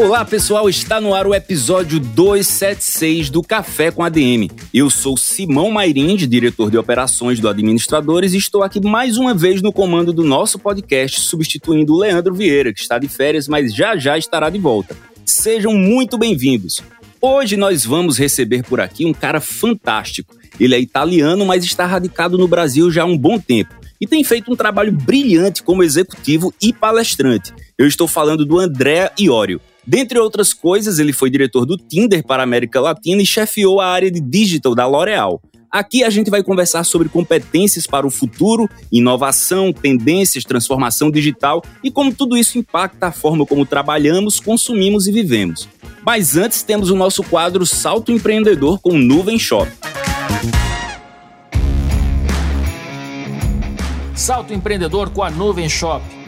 Olá 0.00 0.24
pessoal, 0.24 0.66
está 0.66 0.98
no 0.98 1.12
ar 1.12 1.26
o 1.26 1.34
episódio 1.34 2.00
276 2.00 3.28
do 3.28 3.42
Café 3.42 3.90
com 3.90 4.02
ADM. 4.02 4.48
Eu 4.72 4.88
sou 4.88 5.14
Simão 5.14 5.70
Mairinde, 5.70 6.26
diretor 6.26 6.70
de 6.70 6.78
operações 6.78 7.38
do 7.38 7.46
Administradores, 7.46 8.32
e 8.32 8.38
estou 8.38 8.62
aqui 8.62 8.80
mais 8.80 9.18
uma 9.18 9.34
vez 9.34 9.60
no 9.60 9.70
comando 9.70 10.10
do 10.10 10.24
nosso 10.24 10.58
podcast, 10.58 11.20
substituindo 11.20 11.92
o 11.92 11.98
Leandro 11.98 12.32
Vieira, 12.32 12.72
que 12.72 12.80
está 12.80 12.98
de 12.98 13.08
férias, 13.08 13.46
mas 13.46 13.74
já 13.74 13.94
já 13.94 14.16
estará 14.16 14.48
de 14.48 14.58
volta. 14.58 14.96
Sejam 15.26 15.74
muito 15.74 16.16
bem-vindos. 16.16 16.80
Hoje 17.20 17.58
nós 17.58 17.84
vamos 17.84 18.16
receber 18.16 18.62
por 18.62 18.80
aqui 18.80 19.04
um 19.04 19.12
cara 19.12 19.38
fantástico. 19.38 20.34
Ele 20.58 20.74
é 20.74 20.80
italiano, 20.80 21.44
mas 21.44 21.62
está 21.62 21.84
radicado 21.84 22.38
no 22.38 22.48
Brasil 22.48 22.90
já 22.90 23.02
há 23.02 23.06
um 23.06 23.18
bom 23.18 23.38
tempo 23.38 23.74
e 24.00 24.06
tem 24.06 24.24
feito 24.24 24.50
um 24.50 24.56
trabalho 24.56 24.92
brilhante 24.92 25.62
como 25.62 25.82
executivo 25.82 26.54
e 26.60 26.72
palestrante. 26.72 27.52
Eu 27.76 27.86
estou 27.86 28.08
falando 28.08 28.46
do 28.46 28.58
André 28.58 29.12
Iorio. 29.20 29.60
Dentre 29.90 30.20
outras 30.20 30.54
coisas, 30.54 31.00
ele 31.00 31.12
foi 31.12 31.28
diretor 31.28 31.66
do 31.66 31.76
Tinder 31.76 32.24
para 32.24 32.40
a 32.40 32.44
América 32.44 32.80
Latina 32.80 33.20
e 33.22 33.26
chefiou 33.26 33.80
a 33.80 33.88
área 33.88 34.08
de 34.08 34.20
digital 34.20 34.72
da 34.72 34.86
L'Oréal. 34.86 35.42
Aqui 35.68 36.04
a 36.04 36.10
gente 36.10 36.30
vai 36.30 36.44
conversar 36.44 36.84
sobre 36.84 37.08
competências 37.08 37.88
para 37.88 38.06
o 38.06 38.10
futuro, 38.10 38.70
inovação, 38.92 39.72
tendências, 39.72 40.44
transformação 40.44 41.10
digital 41.10 41.60
e 41.82 41.90
como 41.90 42.14
tudo 42.14 42.36
isso 42.36 42.56
impacta 42.56 43.08
a 43.08 43.12
forma 43.12 43.44
como 43.44 43.66
trabalhamos, 43.66 44.38
consumimos 44.38 45.08
e 45.08 45.12
vivemos. 45.12 45.68
Mas 46.06 46.36
antes 46.36 46.62
temos 46.62 46.88
o 46.88 46.94
nosso 46.94 47.24
quadro 47.24 47.66
Salto 47.66 48.12
Empreendedor 48.12 48.78
com 48.78 48.96
Nuvem 48.96 49.40
Shop. 49.40 49.68
Salto 54.14 54.54
Empreendedor 54.54 55.10
com 55.10 55.24
a 55.24 55.30
Nuvem 55.32 55.68
Shop. 55.68 56.19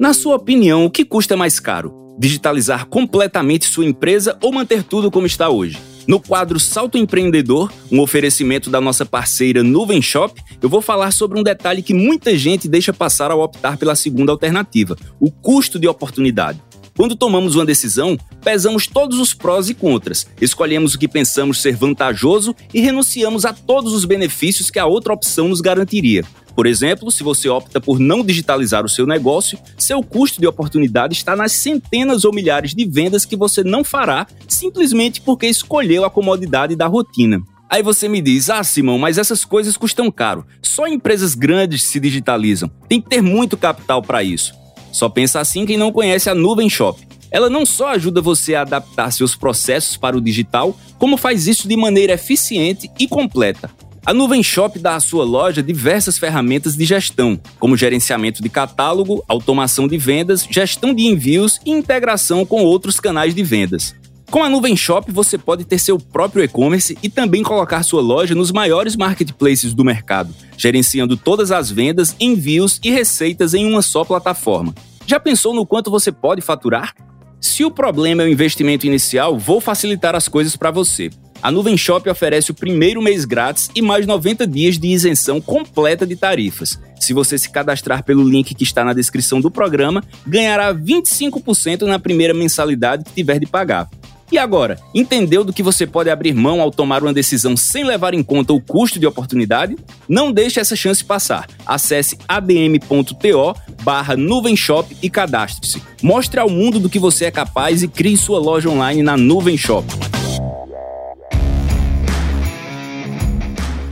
Na 0.00 0.14
sua 0.14 0.36
opinião, 0.36 0.86
o 0.86 0.90
que 0.90 1.04
custa 1.04 1.36
mais 1.36 1.60
caro? 1.60 1.92
Digitalizar 2.18 2.86
completamente 2.86 3.66
sua 3.66 3.84
empresa 3.84 4.34
ou 4.40 4.50
manter 4.50 4.82
tudo 4.82 5.10
como 5.10 5.26
está 5.26 5.50
hoje? 5.50 5.78
No 6.06 6.18
quadro 6.18 6.58
Salto 6.58 6.96
Empreendedor, 6.96 7.70
um 7.92 8.00
oferecimento 8.00 8.70
da 8.70 8.80
nossa 8.80 9.04
parceira 9.04 9.62
Nuvem 9.62 10.00
Shop, 10.00 10.40
eu 10.62 10.70
vou 10.70 10.80
falar 10.80 11.10
sobre 11.10 11.38
um 11.38 11.42
detalhe 11.42 11.82
que 11.82 11.92
muita 11.92 12.34
gente 12.34 12.66
deixa 12.66 12.94
passar 12.94 13.30
ao 13.30 13.40
optar 13.42 13.76
pela 13.76 13.94
segunda 13.94 14.32
alternativa: 14.32 14.96
o 15.20 15.30
custo 15.30 15.78
de 15.78 15.86
oportunidade. 15.86 16.62
Quando 17.00 17.16
tomamos 17.16 17.54
uma 17.54 17.64
decisão, 17.64 18.14
pesamos 18.44 18.86
todos 18.86 19.18
os 19.18 19.32
prós 19.32 19.70
e 19.70 19.74
contras, 19.74 20.26
escolhemos 20.38 20.92
o 20.92 20.98
que 20.98 21.08
pensamos 21.08 21.62
ser 21.62 21.74
vantajoso 21.74 22.54
e 22.74 22.80
renunciamos 22.82 23.46
a 23.46 23.54
todos 23.54 23.94
os 23.94 24.04
benefícios 24.04 24.70
que 24.70 24.78
a 24.78 24.84
outra 24.84 25.14
opção 25.14 25.48
nos 25.48 25.62
garantiria. 25.62 26.26
Por 26.54 26.66
exemplo, 26.66 27.10
se 27.10 27.22
você 27.22 27.48
opta 27.48 27.80
por 27.80 27.98
não 27.98 28.22
digitalizar 28.22 28.84
o 28.84 28.88
seu 28.90 29.06
negócio, 29.06 29.58
seu 29.78 30.02
custo 30.02 30.42
de 30.42 30.46
oportunidade 30.46 31.14
está 31.14 31.34
nas 31.34 31.52
centenas 31.52 32.26
ou 32.26 32.34
milhares 32.34 32.74
de 32.74 32.84
vendas 32.84 33.24
que 33.24 33.34
você 33.34 33.64
não 33.64 33.82
fará 33.82 34.26
simplesmente 34.46 35.22
porque 35.22 35.46
escolheu 35.46 36.04
a 36.04 36.10
comodidade 36.10 36.76
da 36.76 36.86
rotina. 36.86 37.40
Aí 37.70 37.82
você 37.82 38.10
me 38.10 38.20
diz: 38.20 38.50
ah, 38.50 38.62
Simão, 38.62 38.98
mas 38.98 39.16
essas 39.16 39.42
coisas 39.42 39.74
custam 39.78 40.10
caro. 40.10 40.44
Só 40.60 40.86
empresas 40.86 41.34
grandes 41.34 41.82
se 41.82 41.98
digitalizam. 41.98 42.70
Tem 42.86 43.00
que 43.00 43.08
ter 43.08 43.22
muito 43.22 43.56
capital 43.56 44.02
para 44.02 44.22
isso. 44.22 44.59
Só 44.92 45.08
pensa 45.08 45.40
assim 45.40 45.64
quem 45.66 45.76
não 45.76 45.92
conhece 45.92 46.28
a 46.28 46.34
Nuvem 46.34 46.68
Shop. 46.68 47.00
Ela 47.30 47.48
não 47.48 47.64
só 47.64 47.90
ajuda 47.90 48.20
você 48.20 48.54
a 48.54 48.62
adaptar 48.62 49.12
seus 49.12 49.36
processos 49.36 49.96
para 49.96 50.16
o 50.16 50.20
digital, 50.20 50.76
como 50.98 51.16
faz 51.16 51.46
isso 51.46 51.68
de 51.68 51.76
maneira 51.76 52.14
eficiente 52.14 52.90
e 52.98 53.06
completa. 53.06 53.70
A 54.04 54.14
Nuvem 54.14 54.42
Shop 54.42 54.78
dá 54.78 54.96
à 54.96 55.00
sua 55.00 55.24
loja 55.24 55.62
diversas 55.62 56.18
ferramentas 56.18 56.76
de 56.76 56.84
gestão, 56.84 57.38
como 57.58 57.76
gerenciamento 57.76 58.42
de 58.42 58.48
catálogo, 58.48 59.22
automação 59.28 59.86
de 59.86 59.98
vendas, 59.98 60.46
gestão 60.50 60.94
de 60.94 61.04
envios 61.04 61.60
e 61.64 61.70
integração 61.70 62.44
com 62.46 62.64
outros 62.64 62.98
canais 62.98 63.34
de 63.34 63.42
vendas. 63.42 63.94
Com 64.30 64.44
a 64.44 64.48
Nuvem 64.48 64.76
Shop, 64.76 65.10
você 65.10 65.36
pode 65.36 65.64
ter 65.64 65.80
seu 65.80 65.98
próprio 65.98 66.44
e-commerce 66.44 66.96
e 67.02 67.08
também 67.08 67.42
colocar 67.42 67.82
sua 67.82 68.00
loja 68.00 68.32
nos 68.32 68.52
maiores 68.52 68.94
marketplaces 68.94 69.74
do 69.74 69.84
mercado, 69.84 70.32
gerenciando 70.56 71.16
todas 71.16 71.50
as 71.50 71.68
vendas, 71.68 72.14
envios 72.20 72.78
e 72.84 72.92
receitas 72.92 73.54
em 73.54 73.66
uma 73.66 73.82
só 73.82 74.04
plataforma. 74.04 74.72
Já 75.04 75.18
pensou 75.18 75.52
no 75.52 75.66
quanto 75.66 75.90
você 75.90 76.12
pode 76.12 76.42
faturar? 76.42 76.94
Se 77.40 77.64
o 77.64 77.72
problema 77.72 78.22
é 78.22 78.26
o 78.26 78.28
investimento 78.28 78.86
inicial, 78.86 79.36
vou 79.36 79.60
facilitar 79.60 80.14
as 80.14 80.28
coisas 80.28 80.54
para 80.54 80.70
você. 80.70 81.10
A 81.42 81.50
Nuvem 81.50 81.76
Shop 81.76 82.08
oferece 82.08 82.52
o 82.52 82.54
primeiro 82.54 83.02
mês 83.02 83.24
grátis 83.24 83.68
e 83.74 83.82
mais 83.82 84.06
90 84.06 84.46
dias 84.46 84.78
de 84.78 84.86
isenção 84.86 85.40
completa 85.40 86.06
de 86.06 86.14
tarifas. 86.14 86.78
Se 87.00 87.12
você 87.12 87.36
se 87.36 87.50
cadastrar 87.50 88.04
pelo 88.04 88.22
link 88.22 88.54
que 88.54 88.62
está 88.62 88.84
na 88.84 88.92
descrição 88.92 89.40
do 89.40 89.50
programa, 89.50 90.04
ganhará 90.24 90.72
25% 90.72 91.82
na 91.82 91.98
primeira 91.98 92.32
mensalidade 92.32 93.02
que 93.02 93.12
tiver 93.12 93.40
de 93.40 93.46
pagar. 93.46 93.90
E 94.32 94.38
agora, 94.38 94.78
entendeu 94.94 95.42
do 95.42 95.52
que 95.52 95.62
você 95.62 95.84
pode 95.86 96.08
abrir 96.08 96.32
mão 96.32 96.60
ao 96.60 96.70
tomar 96.70 97.02
uma 97.02 97.12
decisão 97.12 97.56
sem 97.56 97.82
levar 97.82 98.14
em 98.14 98.22
conta 98.22 98.52
o 98.52 98.60
custo 98.60 98.98
de 98.98 99.06
oportunidade? 99.06 99.76
Não 100.08 100.30
deixe 100.30 100.60
essa 100.60 100.76
chance 100.76 101.04
passar. 101.04 101.48
Acesse 101.66 102.16
adm.to 102.28 103.54
barra 103.82 104.16
nuvenshop 104.16 104.96
e 105.02 105.10
cadastre-se. 105.10 105.82
Mostre 106.00 106.38
ao 106.38 106.48
mundo 106.48 106.78
do 106.78 106.88
que 106.88 106.98
você 106.98 107.24
é 107.24 107.30
capaz 107.30 107.82
e 107.82 107.88
crie 107.88 108.16
sua 108.16 108.38
loja 108.38 108.68
online 108.68 109.02
na 109.02 109.16
Nuvem 109.16 109.56
Shop. 109.56 109.86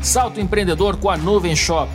Salto 0.01 0.41
Empreendedor 0.41 0.97
com 0.97 1.11
a 1.11 1.17
Nuvem 1.17 1.57
Shop. 1.57 1.91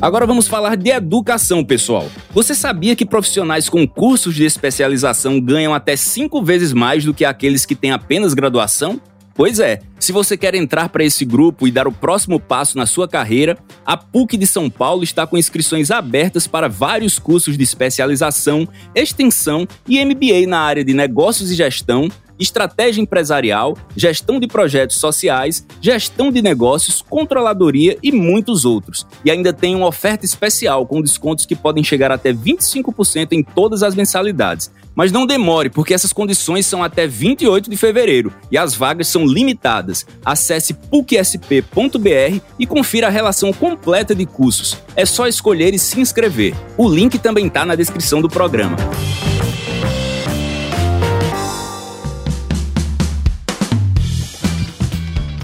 Agora 0.00 0.26
vamos 0.26 0.46
falar 0.46 0.76
de 0.76 0.90
educação, 0.90 1.64
pessoal. 1.64 2.10
Você 2.32 2.54
sabia 2.54 2.94
que 2.94 3.06
profissionais 3.06 3.68
com 3.68 3.88
cursos 3.88 4.34
de 4.34 4.44
especialização 4.44 5.40
ganham 5.40 5.72
até 5.72 5.96
cinco 5.96 6.42
vezes 6.42 6.74
mais 6.74 7.02
do 7.02 7.14
que 7.14 7.24
aqueles 7.24 7.64
que 7.64 7.74
têm 7.74 7.92
apenas 7.92 8.34
graduação? 8.34 9.00
Pois 9.34 9.58
é, 9.58 9.80
se 9.98 10.12
você 10.12 10.36
quer 10.36 10.54
entrar 10.54 10.90
para 10.90 11.04
esse 11.04 11.24
grupo 11.24 11.66
e 11.66 11.70
dar 11.70 11.88
o 11.88 11.92
próximo 11.92 12.38
passo 12.38 12.76
na 12.76 12.84
sua 12.84 13.08
carreira, 13.08 13.56
a 13.84 13.96
PUC 13.96 14.36
de 14.36 14.46
São 14.46 14.68
Paulo 14.68 15.02
está 15.02 15.26
com 15.26 15.36
inscrições 15.36 15.90
abertas 15.90 16.46
para 16.46 16.68
vários 16.68 17.18
cursos 17.18 17.56
de 17.56 17.64
especialização, 17.64 18.68
extensão 18.94 19.66
e 19.88 20.02
MBA 20.04 20.46
na 20.46 20.60
área 20.60 20.84
de 20.84 20.92
negócios 20.92 21.50
e 21.50 21.54
gestão, 21.54 22.08
estratégia 22.38 23.00
empresarial, 23.00 23.76
gestão 23.96 24.38
de 24.38 24.46
projetos 24.46 24.98
sociais, 24.98 25.66
gestão 25.80 26.30
de 26.30 26.42
negócios, 26.42 27.02
controladoria 27.02 27.96
e 28.02 28.12
muitos 28.12 28.64
outros. 28.64 29.06
E 29.24 29.30
ainda 29.30 29.52
tem 29.52 29.74
uma 29.74 29.86
oferta 29.86 30.24
especial 30.24 30.86
com 30.86 31.02
descontos 31.02 31.46
que 31.46 31.56
podem 31.56 31.84
chegar 31.84 32.10
até 32.10 32.32
25% 32.32 33.32
em 33.32 33.42
todas 33.42 33.82
as 33.82 33.94
mensalidades. 33.94 34.70
Mas 34.96 35.12
não 35.12 35.26
demore, 35.26 35.68
porque 35.68 35.92
essas 35.92 36.10
condições 36.10 36.64
são 36.64 36.82
até 36.82 37.06
28 37.06 37.68
de 37.68 37.76
fevereiro 37.76 38.32
e 38.50 38.56
as 38.56 38.74
vagas 38.74 39.08
são 39.08 39.26
limitadas. 39.26 40.06
Acesse 40.24 40.72
pucsp.br 40.72 42.40
e 42.58 42.66
confira 42.66 43.08
a 43.08 43.10
relação 43.10 43.52
completa 43.52 44.14
de 44.14 44.24
cursos. 44.24 44.78
É 44.96 45.04
só 45.04 45.26
escolher 45.26 45.74
e 45.74 45.78
se 45.78 46.00
inscrever. 46.00 46.54
O 46.78 46.88
link 46.88 47.18
também 47.18 47.46
está 47.46 47.66
na 47.66 47.74
descrição 47.74 48.22
do 48.22 48.28
programa. 48.28 48.76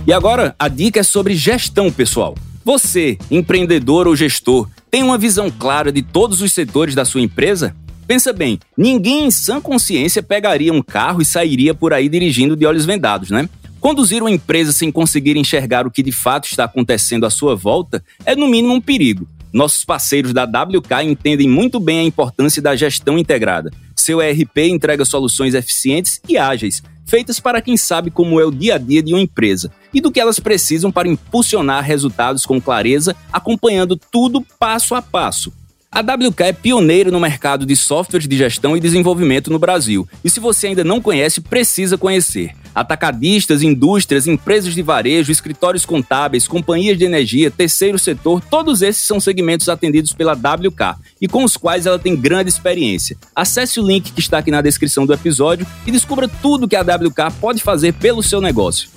E 0.04 0.12
agora, 0.12 0.52
a 0.58 0.66
dica 0.66 0.98
é 0.98 1.02
sobre 1.04 1.32
gestão, 1.36 1.90
pessoal. 1.92 2.34
Você, 2.64 3.16
empreendedor 3.30 4.08
ou 4.08 4.16
gestor, 4.16 4.68
tem 4.90 5.00
uma 5.00 5.16
visão 5.16 5.48
clara 5.48 5.92
de 5.92 6.02
todos 6.02 6.42
os 6.42 6.50
setores 6.50 6.92
da 6.92 7.04
sua 7.04 7.20
empresa? 7.20 7.74
Pensa 8.04 8.32
bem, 8.32 8.58
ninguém 8.76 9.26
em 9.26 9.30
sã 9.30 9.60
consciência 9.60 10.20
pegaria 10.20 10.72
um 10.72 10.82
carro 10.82 11.22
e 11.22 11.24
sairia 11.24 11.72
por 11.72 11.92
aí 11.92 12.08
dirigindo 12.08 12.56
de 12.56 12.66
olhos 12.66 12.84
vendados, 12.84 13.30
né? 13.30 13.48
Conduzir 13.78 14.22
uma 14.22 14.30
empresa 14.30 14.72
sem 14.72 14.90
conseguir 14.90 15.36
enxergar 15.36 15.86
o 15.86 15.90
que 15.90 16.02
de 16.02 16.12
fato 16.12 16.48
está 16.48 16.64
acontecendo 16.64 17.24
à 17.24 17.30
sua 17.30 17.54
volta 17.54 18.02
é, 18.26 18.34
no 18.34 18.48
mínimo, 18.48 18.74
um 18.74 18.80
perigo. 18.80 19.28
Nossos 19.52 19.84
parceiros 19.84 20.32
da 20.32 20.42
WK 20.42 21.04
entendem 21.04 21.48
muito 21.48 21.78
bem 21.78 22.00
a 22.00 22.04
importância 22.04 22.60
da 22.60 22.74
gestão 22.74 23.16
integrada. 23.16 23.70
Seu 23.94 24.20
ERP 24.20 24.58
entrega 24.68 25.04
soluções 25.04 25.54
eficientes 25.54 26.20
e 26.28 26.36
ágeis, 26.36 26.82
feitas 27.06 27.38
para 27.38 27.62
quem 27.62 27.76
sabe 27.76 28.10
como 28.10 28.40
é 28.40 28.44
o 28.44 28.50
dia 28.50 28.74
a 28.74 28.78
dia 28.78 29.00
de 29.00 29.12
uma 29.12 29.20
empresa 29.20 29.70
e 29.92 30.00
do 30.00 30.10
que 30.10 30.20
elas 30.20 30.40
precisam 30.40 30.90
para 30.90 31.08
impulsionar 31.08 31.84
resultados 31.84 32.46
com 32.46 32.60
clareza, 32.60 33.16
acompanhando 33.32 33.96
tudo 33.96 34.40
passo 34.58 34.94
a 34.94 35.02
passo. 35.02 35.52
A 35.94 36.00
WK 36.00 36.44
é 36.44 36.52
pioneira 36.54 37.10
no 37.10 37.20
mercado 37.20 37.66
de 37.66 37.76
softwares 37.76 38.26
de 38.26 38.34
gestão 38.34 38.74
e 38.74 38.80
desenvolvimento 38.80 39.52
no 39.52 39.58
Brasil. 39.58 40.08
E 40.24 40.30
se 40.30 40.40
você 40.40 40.68
ainda 40.68 40.82
não 40.82 41.02
conhece, 41.02 41.42
precisa 41.42 41.98
conhecer. 41.98 42.54
Atacadistas, 42.74 43.62
indústrias, 43.62 44.26
empresas 44.26 44.74
de 44.74 44.80
varejo, 44.80 45.30
escritórios 45.30 45.84
contábeis, 45.84 46.48
companhias 46.48 46.96
de 46.96 47.04
energia, 47.04 47.50
terceiro 47.50 47.98
setor, 47.98 48.40
todos 48.40 48.80
esses 48.80 49.02
são 49.02 49.20
segmentos 49.20 49.68
atendidos 49.68 50.14
pela 50.14 50.32
WK 50.32 50.96
e 51.20 51.28
com 51.28 51.44
os 51.44 51.58
quais 51.58 51.84
ela 51.84 51.98
tem 51.98 52.16
grande 52.16 52.48
experiência. 52.48 53.18
Acesse 53.36 53.78
o 53.78 53.86
link 53.86 54.12
que 54.12 54.20
está 54.20 54.38
aqui 54.38 54.50
na 54.50 54.62
descrição 54.62 55.04
do 55.04 55.12
episódio 55.12 55.66
e 55.86 55.90
descubra 55.90 56.26
tudo 56.26 56.66
que 56.66 56.74
a 56.74 56.80
WK 56.80 57.34
pode 57.38 57.62
fazer 57.62 57.92
pelo 57.92 58.22
seu 58.22 58.40
negócio. 58.40 58.88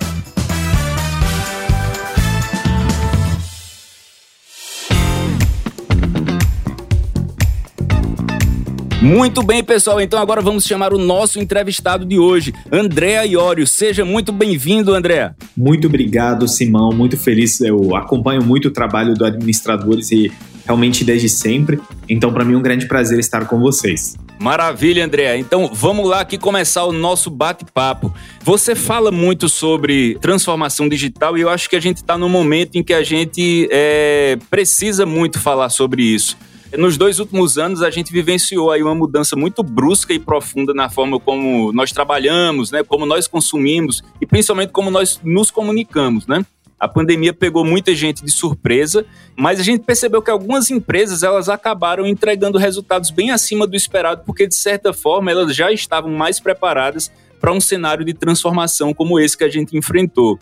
Muito 9.06 9.40
bem, 9.40 9.62
pessoal. 9.62 10.00
Então 10.00 10.18
agora 10.18 10.42
vamos 10.42 10.64
chamar 10.64 10.92
o 10.92 10.98
nosso 10.98 11.38
entrevistado 11.38 12.04
de 12.04 12.18
hoje, 12.18 12.52
André 12.72 13.24
Iorio. 13.24 13.64
Seja 13.64 14.04
muito 14.04 14.32
bem-vindo, 14.32 14.92
André. 14.92 15.32
Muito 15.56 15.86
obrigado, 15.86 16.48
Simão. 16.48 16.90
Muito 16.90 17.16
feliz. 17.16 17.60
Eu 17.60 17.94
acompanho 17.94 18.42
muito 18.42 18.66
o 18.66 18.70
trabalho 18.72 19.14
do 19.14 19.24
Administradores 19.24 20.10
e 20.10 20.32
realmente 20.64 21.04
desde 21.04 21.28
sempre. 21.28 21.78
Então, 22.08 22.32
para 22.32 22.44
mim, 22.44 22.54
é 22.54 22.56
um 22.56 22.62
grande 22.62 22.86
prazer 22.86 23.20
estar 23.20 23.46
com 23.46 23.60
vocês. 23.60 24.16
Maravilha, 24.40 25.04
André. 25.04 25.38
Então 25.38 25.70
vamos 25.72 26.08
lá 26.08 26.20
aqui 26.20 26.36
começar 26.36 26.84
o 26.84 26.90
nosso 26.90 27.30
bate-papo. 27.30 28.12
Você 28.42 28.74
fala 28.74 29.12
muito 29.12 29.48
sobre 29.48 30.18
transformação 30.20 30.88
digital 30.88 31.38
e 31.38 31.42
eu 31.42 31.48
acho 31.48 31.70
que 31.70 31.76
a 31.76 31.80
gente 31.80 31.98
está 31.98 32.18
no 32.18 32.28
momento 32.28 32.74
em 32.74 32.82
que 32.82 32.92
a 32.92 33.04
gente 33.04 33.68
é, 33.70 34.36
precisa 34.50 35.06
muito 35.06 35.38
falar 35.38 35.68
sobre 35.68 36.02
isso. 36.02 36.36
Nos 36.74 36.96
dois 36.96 37.20
últimos 37.20 37.58
anos, 37.58 37.82
a 37.82 37.90
gente 37.90 38.12
vivenciou 38.12 38.70
aí 38.70 38.82
uma 38.82 38.94
mudança 38.94 39.36
muito 39.36 39.62
brusca 39.62 40.12
e 40.12 40.18
profunda 40.18 40.74
na 40.74 40.88
forma 40.88 41.18
como 41.20 41.72
nós 41.72 41.92
trabalhamos, 41.92 42.70
né? 42.70 42.82
Como 42.82 43.06
nós 43.06 43.28
consumimos 43.28 44.02
e 44.20 44.26
principalmente 44.26 44.70
como 44.70 44.90
nós 44.90 45.20
nos 45.22 45.50
comunicamos, 45.50 46.26
né? 46.26 46.44
A 46.78 46.86
pandemia 46.86 47.32
pegou 47.32 47.64
muita 47.64 47.94
gente 47.94 48.22
de 48.22 48.30
surpresa, 48.30 49.06
mas 49.34 49.58
a 49.58 49.62
gente 49.62 49.84
percebeu 49.84 50.20
que 50.20 50.30
algumas 50.30 50.70
empresas 50.70 51.22
elas 51.22 51.48
acabaram 51.48 52.06
entregando 52.06 52.58
resultados 52.58 53.10
bem 53.10 53.30
acima 53.30 53.66
do 53.66 53.74
esperado, 53.74 54.22
porque 54.26 54.46
de 54.46 54.54
certa 54.54 54.92
forma 54.92 55.30
elas 55.30 55.56
já 55.56 55.72
estavam 55.72 56.10
mais 56.10 56.38
preparadas 56.38 57.10
para 57.40 57.52
um 57.52 57.60
cenário 57.60 58.04
de 58.04 58.12
transformação 58.12 58.92
como 58.92 59.18
esse 59.18 59.38
que 59.38 59.44
a 59.44 59.48
gente 59.48 59.76
enfrentou. 59.76 60.38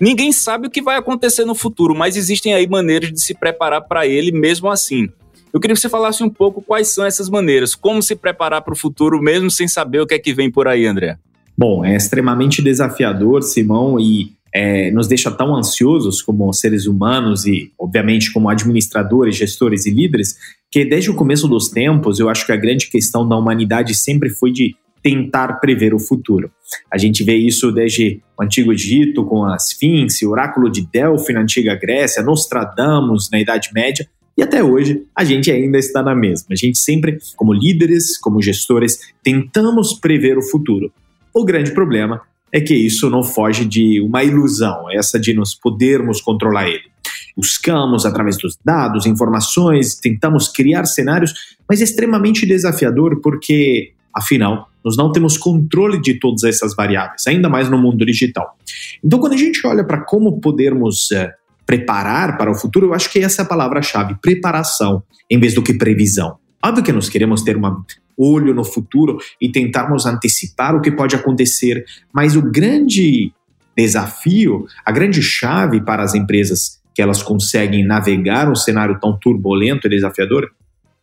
Ninguém 0.00 0.30
sabe 0.32 0.68
o 0.68 0.70
que 0.70 0.82
vai 0.82 0.96
acontecer 0.96 1.44
no 1.44 1.54
futuro, 1.54 1.94
mas 1.94 2.16
existem 2.16 2.54
aí 2.54 2.68
maneiras 2.68 3.12
de 3.12 3.20
se 3.20 3.34
preparar 3.34 3.82
para 3.82 4.06
ele 4.06 4.30
mesmo 4.30 4.70
assim. 4.70 5.08
Eu 5.52 5.60
queria 5.60 5.74
que 5.74 5.80
você 5.80 5.88
falasse 5.88 6.22
um 6.24 6.30
pouco 6.30 6.62
quais 6.62 6.88
são 6.88 7.04
essas 7.04 7.28
maneiras, 7.28 7.74
como 7.74 8.02
se 8.02 8.16
preparar 8.16 8.62
para 8.62 8.72
o 8.72 8.76
futuro 8.76 9.20
mesmo 9.20 9.50
sem 9.50 9.68
saber 9.68 10.00
o 10.00 10.06
que 10.06 10.14
é 10.14 10.18
que 10.18 10.32
vem 10.32 10.50
por 10.50 10.66
aí, 10.66 10.86
André. 10.86 11.18
Bom, 11.56 11.84
é 11.84 11.94
extremamente 11.94 12.62
desafiador, 12.62 13.42
Simão, 13.42 14.00
e 14.00 14.32
é, 14.54 14.90
nos 14.90 15.06
deixa 15.06 15.30
tão 15.30 15.54
ansiosos 15.54 16.22
como 16.22 16.52
seres 16.52 16.86
humanos 16.86 17.46
e, 17.46 17.70
obviamente, 17.78 18.32
como 18.32 18.48
administradores, 18.48 19.36
gestores 19.36 19.84
e 19.84 19.90
líderes, 19.90 20.36
que 20.70 20.84
desde 20.84 21.10
o 21.10 21.14
começo 21.14 21.46
dos 21.46 21.68
tempos, 21.68 22.18
eu 22.18 22.28
acho 22.28 22.46
que 22.46 22.52
a 22.52 22.56
grande 22.56 22.88
questão 22.88 23.28
da 23.28 23.36
humanidade 23.36 23.94
sempre 23.94 24.30
foi 24.30 24.50
de 24.50 24.74
tentar 25.02 25.54
prever 25.54 25.92
o 25.92 25.98
futuro. 25.98 26.50
A 26.90 26.96
gente 26.96 27.24
vê 27.24 27.36
isso 27.36 27.72
desde 27.72 28.22
o 28.38 28.42
Antigo 28.42 28.72
Egito, 28.72 29.24
com 29.24 29.44
a 29.44 29.56
Sphinx, 29.56 30.22
o 30.22 30.30
oráculo 30.30 30.70
de 30.70 30.86
Delphi 30.86 31.32
na 31.32 31.40
Antiga 31.40 31.74
Grécia, 31.74 32.22
Nostradamus 32.22 33.28
na 33.30 33.40
Idade 33.40 33.70
Média, 33.74 34.06
e 34.36 34.42
até 34.42 34.62
hoje 34.62 35.02
a 35.14 35.24
gente 35.24 35.50
ainda 35.50 35.78
está 35.78 36.02
na 36.02 36.14
mesma. 36.14 36.48
A 36.50 36.56
gente 36.56 36.78
sempre, 36.78 37.18
como 37.36 37.52
líderes, 37.52 38.18
como 38.18 38.40
gestores, 38.40 38.98
tentamos 39.22 39.94
prever 39.94 40.38
o 40.38 40.42
futuro. 40.42 40.92
O 41.34 41.44
grande 41.44 41.72
problema 41.72 42.20
é 42.52 42.60
que 42.60 42.74
isso 42.74 43.08
não 43.08 43.22
foge 43.22 43.64
de 43.64 44.00
uma 44.00 44.22
ilusão, 44.22 44.90
essa 44.90 45.18
de 45.18 45.32
nos 45.32 45.54
podermos 45.54 46.20
controlar 46.20 46.68
ele. 46.68 46.92
Buscamos 47.34 48.04
através 48.04 48.36
dos 48.36 48.58
dados, 48.62 49.06
informações, 49.06 49.94
tentamos 49.94 50.48
criar 50.48 50.84
cenários, 50.84 51.32
mas 51.68 51.80
é 51.80 51.84
extremamente 51.84 52.44
desafiador 52.44 53.20
porque, 53.22 53.92
afinal, 54.14 54.68
nós 54.84 54.96
não 54.96 55.10
temos 55.10 55.38
controle 55.38 56.00
de 56.00 56.18
todas 56.18 56.44
essas 56.44 56.74
variáveis, 56.74 57.26
ainda 57.26 57.48
mais 57.48 57.70
no 57.70 57.78
mundo 57.78 58.04
digital. 58.04 58.56
Então, 59.02 59.18
quando 59.18 59.32
a 59.32 59.38
gente 59.38 59.66
olha 59.66 59.84
para 59.84 60.04
como 60.04 60.40
podermos 60.40 61.10
uh, 61.10 61.30
preparar 61.66 62.36
para 62.36 62.50
o 62.50 62.54
futuro, 62.54 62.86
eu 62.86 62.94
acho 62.94 63.10
que 63.10 63.18
essa 63.20 63.42
é 63.42 63.44
a 63.44 63.48
palavra-chave, 63.48 64.16
preparação, 64.20 65.02
em 65.30 65.38
vez 65.38 65.54
do 65.54 65.62
que 65.62 65.74
previsão. 65.74 66.36
Óbvio 66.64 66.84
que 66.84 66.92
nós 66.92 67.08
queremos 67.08 67.42
ter 67.42 67.56
um 67.56 67.82
olho 68.16 68.54
no 68.54 68.64
futuro 68.64 69.18
e 69.40 69.50
tentarmos 69.50 70.06
antecipar 70.06 70.76
o 70.76 70.80
que 70.80 70.90
pode 70.90 71.16
acontecer, 71.16 71.84
mas 72.12 72.36
o 72.36 72.42
grande 72.42 73.32
desafio, 73.76 74.66
a 74.84 74.92
grande 74.92 75.22
chave 75.22 75.80
para 75.80 76.02
as 76.02 76.14
empresas 76.14 76.80
que 76.94 77.00
elas 77.00 77.22
conseguem 77.22 77.84
navegar 77.84 78.50
um 78.50 78.54
cenário 78.54 78.98
tão 79.00 79.18
turbulento 79.18 79.86
e 79.86 79.90
desafiador 79.90 80.50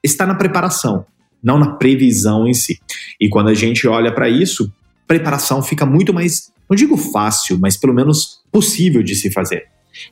está 0.04 0.26
na 0.26 0.36
preparação, 0.36 1.06
não 1.44 1.58
na 1.58 1.72
previsão 1.72 2.48
em 2.48 2.54
si. 2.54 2.80
E 3.20 3.28
quando 3.28 3.50
a 3.50 3.54
gente 3.54 3.88
olha 3.88 4.14
para 4.14 4.30
isso, 4.30 4.72
preparação 5.08 5.64
fica 5.64 5.86
muito 5.86 6.14
mais, 6.14 6.52
não 6.70 6.76
digo 6.76 6.96
fácil, 6.96 7.58
mas 7.60 7.76
pelo 7.76 7.94
menos 7.94 8.40
possível 8.52 9.02
de 9.02 9.16
se 9.16 9.32
fazer 9.32 9.68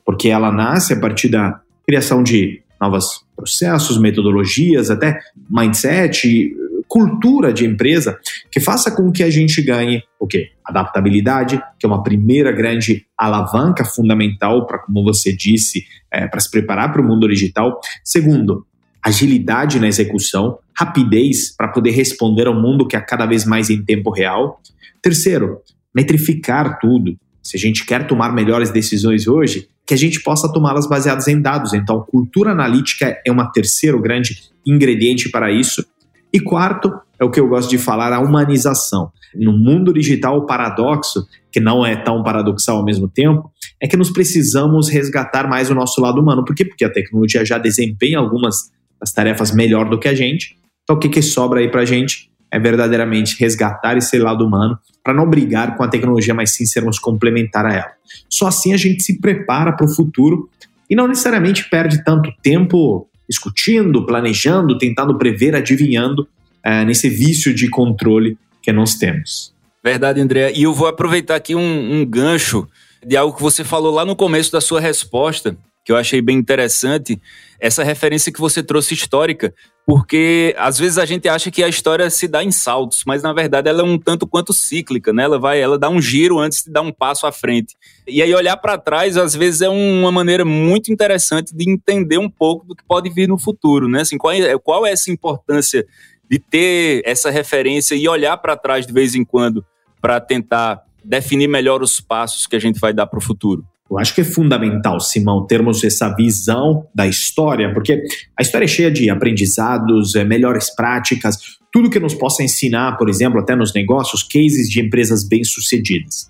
porque 0.05 0.29
ela 0.29 0.51
nasce 0.51 0.93
a 0.93 0.99
partir 0.99 1.29
da 1.29 1.61
criação 1.85 2.23
de 2.23 2.61
novos 2.79 3.25
processos, 3.35 3.99
metodologias, 3.99 4.89
até 4.89 5.19
mindset, 5.49 6.55
cultura 6.87 7.51
de 7.51 7.65
empresa 7.65 8.17
que 8.51 8.59
faça 8.59 8.89
com 8.89 9.11
que 9.11 9.23
a 9.23 9.29
gente 9.29 9.61
ganhe 9.61 10.03
o 10.19 10.25
quê? 10.25 10.51
Adaptabilidade, 10.63 11.61
que 11.79 11.85
é 11.85 11.87
uma 11.87 12.03
primeira 12.03 12.51
grande 12.51 13.05
alavanca 13.17 13.83
fundamental 13.83 14.65
para, 14.65 14.79
como 14.79 15.03
você 15.03 15.35
disse, 15.35 15.85
é, 16.11 16.27
para 16.27 16.39
se 16.39 16.49
preparar 16.49 16.91
para 16.91 17.01
o 17.01 17.05
mundo 17.05 17.27
digital. 17.27 17.79
Segundo, 18.03 18.65
agilidade 19.03 19.79
na 19.79 19.87
execução, 19.87 20.59
rapidez 20.75 21.55
para 21.55 21.67
poder 21.67 21.91
responder 21.91 22.47
ao 22.47 22.53
mundo 22.53 22.87
que 22.87 22.95
é 22.95 23.01
cada 23.01 23.25
vez 23.25 23.45
mais 23.45 23.69
em 23.69 23.83
tempo 23.83 24.09
real. 24.09 24.61
Terceiro, 25.01 25.61
metrificar 25.93 26.79
tudo. 26.79 27.17
Se 27.47 27.55
a 27.55 27.59
gente 27.59 27.85
quer 27.85 28.05
tomar 28.05 28.33
melhores 28.33 28.71
decisões 28.71 29.25
hoje, 29.25 29.69
que 29.85 29.93
a 29.93 29.97
gente 29.97 30.21
possa 30.21 30.51
tomá-las 30.51 30.85
baseadas 30.85 31.29
em 31.29 31.41
dados. 31.41 31.73
Então, 31.73 32.01
cultura 32.01 32.51
analítica 32.51 33.17
é 33.25 33.31
um 33.31 33.51
terceiro 33.51 34.01
grande 34.01 34.37
ingrediente 34.65 35.29
para 35.29 35.49
isso. 35.49 35.85
E 36.33 36.41
quarto, 36.41 36.91
é 37.17 37.23
o 37.23 37.31
que 37.31 37.39
eu 37.39 37.47
gosto 37.47 37.69
de 37.69 37.77
falar, 37.77 38.11
a 38.11 38.19
humanização. 38.19 39.09
No 39.33 39.53
mundo 39.53 39.93
digital, 39.93 40.37
o 40.37 40.45
paradoxo, 40.45 41.25
que 41.49 41.61
não 41.61 41.85
é 41.85 41.95
tão 41.95 42.21
paradoxal 42.21 42.79
ao 42.79 42.83
mesmo 42.83 43.07
tempo, 43.07 43.49
é 43.81 43.87
que 43.87 43.95
nós 43.95 44.11
precisamos 44.11 44.89
resgatar 44.89 45.47
mais 45.47 45.69
o 45.69 45.75
nosso 45.75 46.01
lado 46.01 46.19
humano. 46.19 46.43
Por 46.43 46.53
quê? 46.53 46.65
Porque 46.65 46.83
a 46.83 46.91
tecnologia 46.91 47.45
já 47.45 47.57
desempenha 47.57 48.19
algumas 48.19 48.69
das 48.99 49.13
tarefas 49.13 49.53
melhor 49.53 49.89
do 49.89 49.97
que 49.97 50.09
a 50.09 50.13
gente. 50.13 50.57
Então, 50.83 50.97
o 50.97 50.99
que, 50.99 51.07
que 51.07 51.21
sobra 51.21 51.61
aí 51.61 51.71
para 51.71 51.81
a 51.81 51.85
gente? 51.85 52.29
É 52.51 52.59
verdadeiramente 52.59 53.37
resgatar 53.39 53.97
esse 53.97 54.17
lado 54.17 54.45
humano 54.45 54.77
para 55.03 55.13
não 55.13 55.29
brigar 55.29 55.75
com 55.75 55.83
a 55.83 55.87
tecnologia, 55.87 56.33
mas 56.33 56.51
sim 56.51 56.65
sermos 56.65 56.99
complementar 56.99 57.65
a 57.65 57.73
ela. 57.73 57.91
Só 58.29 58.47
assim 58.47 58.73
a 58.73 58.77
gente 58.77 59.03
se 59.03 59.19
prepara 59.19 59.71
para 59.71 59.85
o 59.85 59.93
futuro 59.93 60.49
e 60.89 60.95
não 60.95 61.07
necessariamente 61.07 61.69
perde 61.69 62.03
tanto 62.03 62.31
tempo 62.41 63.07
discutindo, 63.29 64.05
planejando, 64.05 64.77
tentando 64.77 65.17
prever, 65.17 65.55
adivinhando 65.55 66.27
é, 66.63 66.85
nesse 66.85 67.09
vício 67.09 67.53
de 67.53 67.69
controle 67.69 68.37
que 68.61 68.71
nós 68.71 68.95
temos. 68.95 69.53
Verdade, 69.83 70.19
André. 70.19 70.51
E 70.53 70.63
eu 70.63 70.73
vou 70.73 70.87
aproveitar 70.87 71.35
aqui 71.35 71.55
um, 71.55 72.01
um 72.01 72.05
gancho 72.05 72.67
de 73.05 73.15
algo 73.15 73.35
que 73.35 73.41
você 73.41 73.63
falou 73.63 73.93
lá 73.93 74.03
no 74.03 74.15
começo 74.15 74.51
da 74.51 74.59
sua 74.59 74.79
resposta, 74.79 75.55
que 75.87 75.91
eu 75.93 75.95
achei 75.95 76.21
bem 76.21 76.37
interessante, 76.37 77.17
essa 77.61 77.81
referência 77.81 78.29
que 78.29 78.41
você 78.41 78.61
trouxe 78.61 78.93
histórica, 78.93 79.53
porque 79.85 80.53
às 80.57 80.77
vezes 80.77 80.97
a 80.97 81.05
gente 81.05 81.29
acha 81.29 81.49
que 81.49 81.63
a 81.63 81.69
história 81.69 82.09
se 82.09 82.27
dá 82.27 82.43
em 82.43 82.51
saltos, 82.51 83.05
mas 83.07 83.23
na 83.23 83.31
verdade 83.31 83.69
ela 83.69 83.79
é 83.79 83.85
um 83.85 83.97
tanto 83.97 84.27
quanto 84.27 84.51
cíclica, 84.51 85.13
né? 85.13 85.23
Ela 85.23 85.39
vai, 85.39 85.61
ela 85.61 85.79
dá 85.79 85.87
um 85.87 86.01
giro 86.01 86.39
antes 86.39 86.65
de 86.65 86.71
dar 86.73 86.81
um 86.81 86.91
passo 86.91 87.25
à 87.25 87.31
frente. 87.31 87.73
E 88.05 88.21
aí 88.21 88.35
olhar 88.35 88.57
para 88.57 88.77
trás 88.77 89.15
às 89.15 89.33
vezes 89.33 89.61
é 89.61 89.69
uma 89.69 90.11
maneira 90.11 90.43
muito 90.43 90.91
interessante 90.91 91.55
de 91.55 91.71
entender 91.71 92.17
um 92.17 92.29
pouco 92.29 92.67
do 92.67 92.75
que 92.75 92.83
pode 92.85 93.09
vir 93.09 93.29
no 93.29 93.39
futuro, 93.39 93.87
né? 93.87 94.01
Assim, 94.01 94.17
qual 94.17 94.33
é, 94.33 94.59
qual 94.59 94.85
é 94.85 94.91
essa 94.91 95.09
importância 95.09 95.87
de 96.29 96.37
ter 96.37 97.01
essa 97.05 97.29
referência 97.29 97.95
e 97.95 98.09
olhar 98.09 98.35
para 98.35 98.57
trás 98.57 98.85
de 98.85 98.91
vez 98.91 99.15
em 99.15 99.23
quando 99.23 99.65
para 100.01 100.19
tentar 100.19 100.83
definir 101.01 101.47
melhor 101.47 101.81
os 101.81 102.01
passos 102.01 102.45
que 102.45 102.57
a 102.57 102.59
gente 102.59 102.77
vai 102.77 102.91
dar 102.91 103.07
para 103.07 103.19
o 103.19 103.21
futuro? 103.21 103.65
Eu 103.89 103.97
acho 103.97 104.13
que 104.13 104.21
é 104.21 104.23
fundamental, 104.23 104.99
Simão, 104.99 105.45
termos 105.45 105.83
essa 105.83 106.13
visão 106.13 106.85
da 106.93 107.07
história, 107.07 107.73
porque 107.73 108.03
a 108.37 108.41
história 108.41 108.65
é 108.65 108.67
cheia 108.67 108.91
de 108.91 109.09
aprendizados, 109.09 110.15
é, 110.15 110.23
melhores 110.23 110.73
práticas, 110.73 111.37
tudo 111.71 111.89
que 111.89 111.99
nos 111.99 112.13
possa 112.13 112.43
ensinar, 112.43 112.97
por 112.97 113.09
exemplo, 113.09 113.39
até 113.39 113.55
nos 113.55 113.73
negócios, 113.73 114.23
cases 114.23 114.69
de 114.69 114.81
empresas 114.81 115.27
bem-sucedidas. 115.27 116.29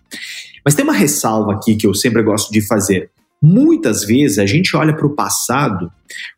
Mas 0.64 0.76
tem 0.76 0.84
uma 0.84 0.94
ressalva 0.94 1.54
aqui 1.54 1.76
que 1.76 1.88
eu 1.88 1.94
sempre 1.94 2.22
gosto 2.22 2.52
de 2.52 2.62
fazer. 2.62 3.10
Muitas 3.42 4.04
vezes 4.04 4.40
a 4.40 4.46
gente 4.46 4.76
olha 4.76 4.96
para 4.96 5.06
o 5.06 5.16
passado 5.16 5.92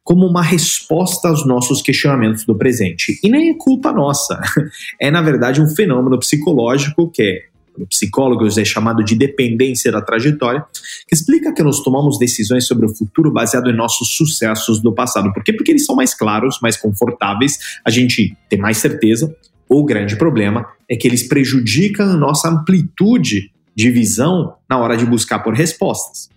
como 0.03 0.25
uma 0.27 0.43
resposta 0.43 1.29
aos 1.29 1.45
nossos 1.45 1.81
questionamentos 1.81 2.45
do 2.45 2.55
presente. 2.55 3.17
E 3.23 3.29
nem 3.29 3.49
é 3.49 3.53
culpa 3.57 3.91
nossa. 3.91 4.39
É, 5.01 5.09
na 5.09 5.21
verdade, 5.21 5.61
um 5.61 5.67
fenômeno 5.67 6.19
psicológico 6.19 7.09
que 7.09 7.23
é 7.23 7.41
psicólogos 7.87 8.57
é 8.57 8.65
chamado 8.65 9.03
de 9.03 9.15
dependência 9.15 9.91
da 9.91 10.01
trajetória, 10.01 10.63
que 11.07 11.15
explica 11.15 11.53
que 11.53 11.63
nós 11.63 11.81
tomamos 11.81 12.17
decisões 12.17 12.65
sobre 12.65 12.85
o 12.85 12.95
futuro 12.95 13.31
baseado 13.31 13.69
em 13.69 13.75
nossos 13.75 14.15
sucessos 14.15 14.81
do 14.81 14.93
passado. 14.93 15.31
Por 15.33 15.43
quê? 15.43 15.53
Porque 15.53 15.71
eles 15.71 15.85
são 15.85 15.95
mais 15.95 16.13
claros, 16.13 16.59
mais 16.61 16.77
confortáveis, 16.77 17.57
a 17.85 17.89
gente 17.89 18.35
tem 18.49 18.59
mais 18.59 18.77
certeza. 18.77 19.35
O 19.67 19.83
grande 19.83 20.15
problema 20.15 20.65
é 20.89 20.95
que 20.95 21.07
eles 21.07 21.27
prejudicam 21.27 22.09
a 22.09 22.17
nossa 22.17 22.49
amplitude 22.49 23.51
de 23.75 23.91
visão 23.91 24.55
na 24.69 24.77
hora 24.77 24.97
de 24.97 25.05
buscar 25.05 25.39
por 25.39 25.53
respostas. 25.53 26.29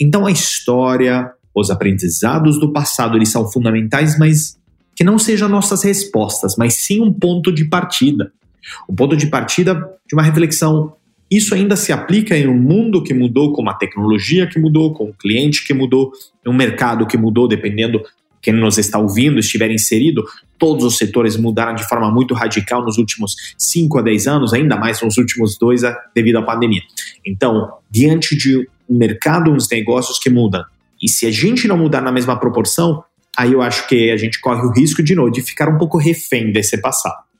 Então 0.00 0.26
a 0.26 0.30
história, 0.30 1.30
os 1.54 1.70
aprendizados 1.70 2.58
do 2.58 2.72
passado, 2.72 3.16
eles 3.16 3.30
são 3.30 3.50
fundamentais, 3.50 4.18
mas 4.18 4.58
que 4.94 5.04
não 5.04 5.18
sejam 5.18 5.48
nossas 5.48 5.82
respostas, 5.82 6.56
mas 6.56 6.74
sim 6.74 7.00
um 7.00 7.12
ponto 7.12 7.52
de 7.52 7.64
partida. 7.64 8.32
O 8.88 8.94
ponto 8.94 9.16
de 9.16 9.26
partida 9.26 9.74
de 10.06 10.14
uma 10.14 10.22
reflexão. 10.22 10.94
Isso 11.30 11.54
ainda 11.54 11.76
se 11.76 11.92
aplica 11.92 12.36
em 12.36 12.46
um 12.46 12.58
mundo 12.58 13.02
que 13.02 13.14
mudou, 13.14 13.52
com 13.52 13.62
uma 13.62 13.74
tecnologia 13.74 14.46
que 14.46 14.58
mudou, 14.58 14.92
com 14.92 15.04
um 15.04 15.12
cliente 15.12 15.66
que 15.66 15.72
mudou, 15.72 16.12
um 16.46 16.52
mercado 16.52 17.06
que 17.06 17.16
mudou, 17.16 17.48
dependendo 17.48 18.02
quem 18.42 18.52
nos 18.52 18.76
está 18.76 18.98
ouvindo 18.98 19.38
estiver 19.38 19.70
inserido, 19.70 20.24
todos 20.58 20.84
os 20.84 20.98
setores 20.98 21.36
mudaram 21.36 21.74
de 21.74 21.88
forma 21.88 22.10
muito 22.10 22.34
radical 22.34 22.84
nos 22.84 22.98
últimos 22.98 23.36
5 23.56 24.00
a 24.00 24.02
10 24.02 24.26
anos, 24.26 24.52
ainda 24.52 24.76
mais 24.76 25.00
nos 25.00 25.16
últimos 25.16 25.56
dois 25.56 25.82
devido 26.12 26.38
à 26.38 26.42
pandemia. 26.42 26.82
Então, 27.24 27.74
diante 27.88 28.36
de 28.36 28.68
um 28.88 28.98
mercado, 28.98 29.52
uns 29.52 29.68
negócios 29.70 30.18
que 30.18 30.28
mudam, 30.28 30.64
e 31.00 31.08
se 31.08 31.24
a 31.24 31.30
gente 31.30 31.68
não 31.68 31.78
mudar 31.78 32.00
na 32.00 32.12
mesma 32.12 32.38
proporção, 32.38 33.04
aí 33.36 33.52
eu 33.52 33.62
acho 33.62 33.86
que 33.88 34.10
a 34.10 34.16
gente 34.16 34.40
corre 34.40 34.62
o 34.66 34.72
risco 34.72 35.02
de 35.02 35.14
novo 35.14 35.30
de 35.30 35.40
ficar 35.40 35.68
um 35.68 35.78
pouco 35.78 35.96
refém 35.96 36.52
desse 36.52 36.80
passado. 36.80 37.31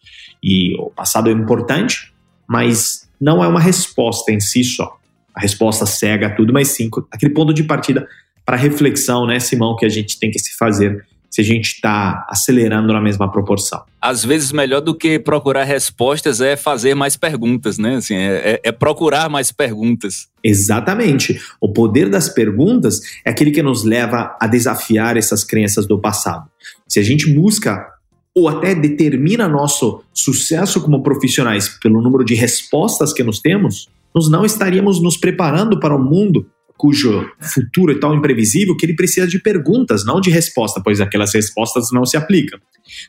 E 0.42 0.74
o 0.76 0.90
passado 0.90 1.30
é 1.30 1.32
importante, 1.32 2.12
mas 2.48 3.08
não 3.20 3.42
é 3.42 3.48
uma 3.48 3.60
resposta 3.60 4.32
em 4.32 4.40
si 4.40 4.64
só. 4.64 4.96
A 5.34 5.40
resposta 5.40 5.86
cega 5.86 6.34
tudo, 6.34 6.52
mas 6.52 6.68
sim 6.68 6.90
aquele 7.10 7.32
ponto 7.32 7.54
de 7.54 7.64
partida 7.64 8.06
para 8.44 8.56
reflexão, 8.56 9.26
né, 9.26 9.38
Simão, 9.38 9.76
que 9.76 9.86
a 9.86 9.88
gente 9.88 10.18
tem 10.18 10.30
que 10.30 10.38
se 10.38 10.56
fazer 10.56 11.06
se 11.32 11.40
a 11.40 11.44
gente 11.44 11.76
está 11.76 12.26
acelerando 12.28 12.92
na 12.92 13.00
mesma 13.00 13.30
proporção. 13.32 13.82
Às 13.98 14.22
vezes, 14.22 14.52
melhor 14.52 14.82
do 14.82 14.94
que 14.94 15.18
procurar 15.18 15.64
respostas 15.64 16.42
é 16.42 16.56
fazer 16.56 16.94
mais 16.94 17.16
perguntas, 17.16 17.78
né? 17.78 17.96
Assim, 17.96 18.14
é, 18.14 18.52
é, 18.52 18.60
é, 18.64 18.70
procurar 18.70 19.30
mais 19.30 19.50
perguntas. 19.50 20.28
Exatamente. 20.44 21.40
O 21.58 21.72
poder 21.72 22.10
das 22.10 22.28
perguntas 22.28 23.00
é 23.24 23.30
aquele 23.30 23.50
que 23.50 23.62
nos 23.62 23.82
leva 23.82 24.36
a 24.38 24.46
desafiar 24.46 25.16
essas 25.16 25.42
crenças 25.42 25.86
do 25.86 25.98
passado. 25.98 26.50
Se 26.86 27.00
a 27.00 27.02
gente 27.02 27.32
busca 27.32 27.91
ou 28.34 28.48
até 28.48 28.74
determina 28.74 29.48
nosso 29.48 30.02
sucesso 30.12 30.80
como 30.80 31.02
profissionais 31.02 31.68
pelo 31.68 32.00
número 32.00 32.24
de 32.24 32.34
respostas 32.34 33.12
que 33.12 33.22
nós 33.22 33.40
temos, 33.40 33.88
nós 34.14 34.30
não 34.30 34.44
estaríamos 34.44 35.02
nos 35.02 35.16
preparando 35.16 35.78
para 35.78 35.96
um 35.96 36.02
mundo 36.02 36.46
cujo 36.76 37.30
futuro 37.38 37.92
é 37.92 37.98
tão 37.98 38.14
imprevisível 38.14 38.76
que 38.76 38.84
ele 38.84 38.96
precisa 38.96 39.26
de 39.26 39.38
perguntas, 39.38 40.04
não 40.04 40.20
de 40.20 40.30
resposta, 40.30 40.80
pois 40.82 41.00
aquelas 41.00 41.32
respostas 41.32 41.92
não 41.92 42.04
se 42.04 42.16
aplicam. 42.16 42.58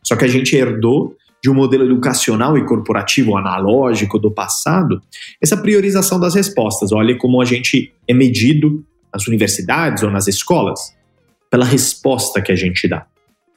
Só 0.03 0.15
que 0.15 0.25
a 0.25 0.27
gente 0.27 0.55
herdou 0.55 1.15
de 1.43 1.49
um 1.49 1.55
modelo 1.55 1.83
educacional 1.83 2.57
e 2.57 2.65
corporativo 2.65 3.35
analógico 3.35 4.19
do 4.19 4.31
passado 4.31 5.01
essa 5.41 5.57
priorização 5.57 6.19
das 6.19 6.35
respostas. 6.35 6.91
Olha 6.91 7.17
como 7.17 7.41
a 7.41 7.45
gente 7.45 7.91
é 8.07 8.13
medido 8.13 8.85
nas 9.11 9.27
universidades 9.27 10.03
ou 10.03 10.11
nas 10.11 10.27
escolas 10.27 10.79
pela 11.49 11.65
resposta 11.65 12.41
que 12.41 12.51
a 12.51 12.55
gente 12.55 12.87
dá. 12.87 13.07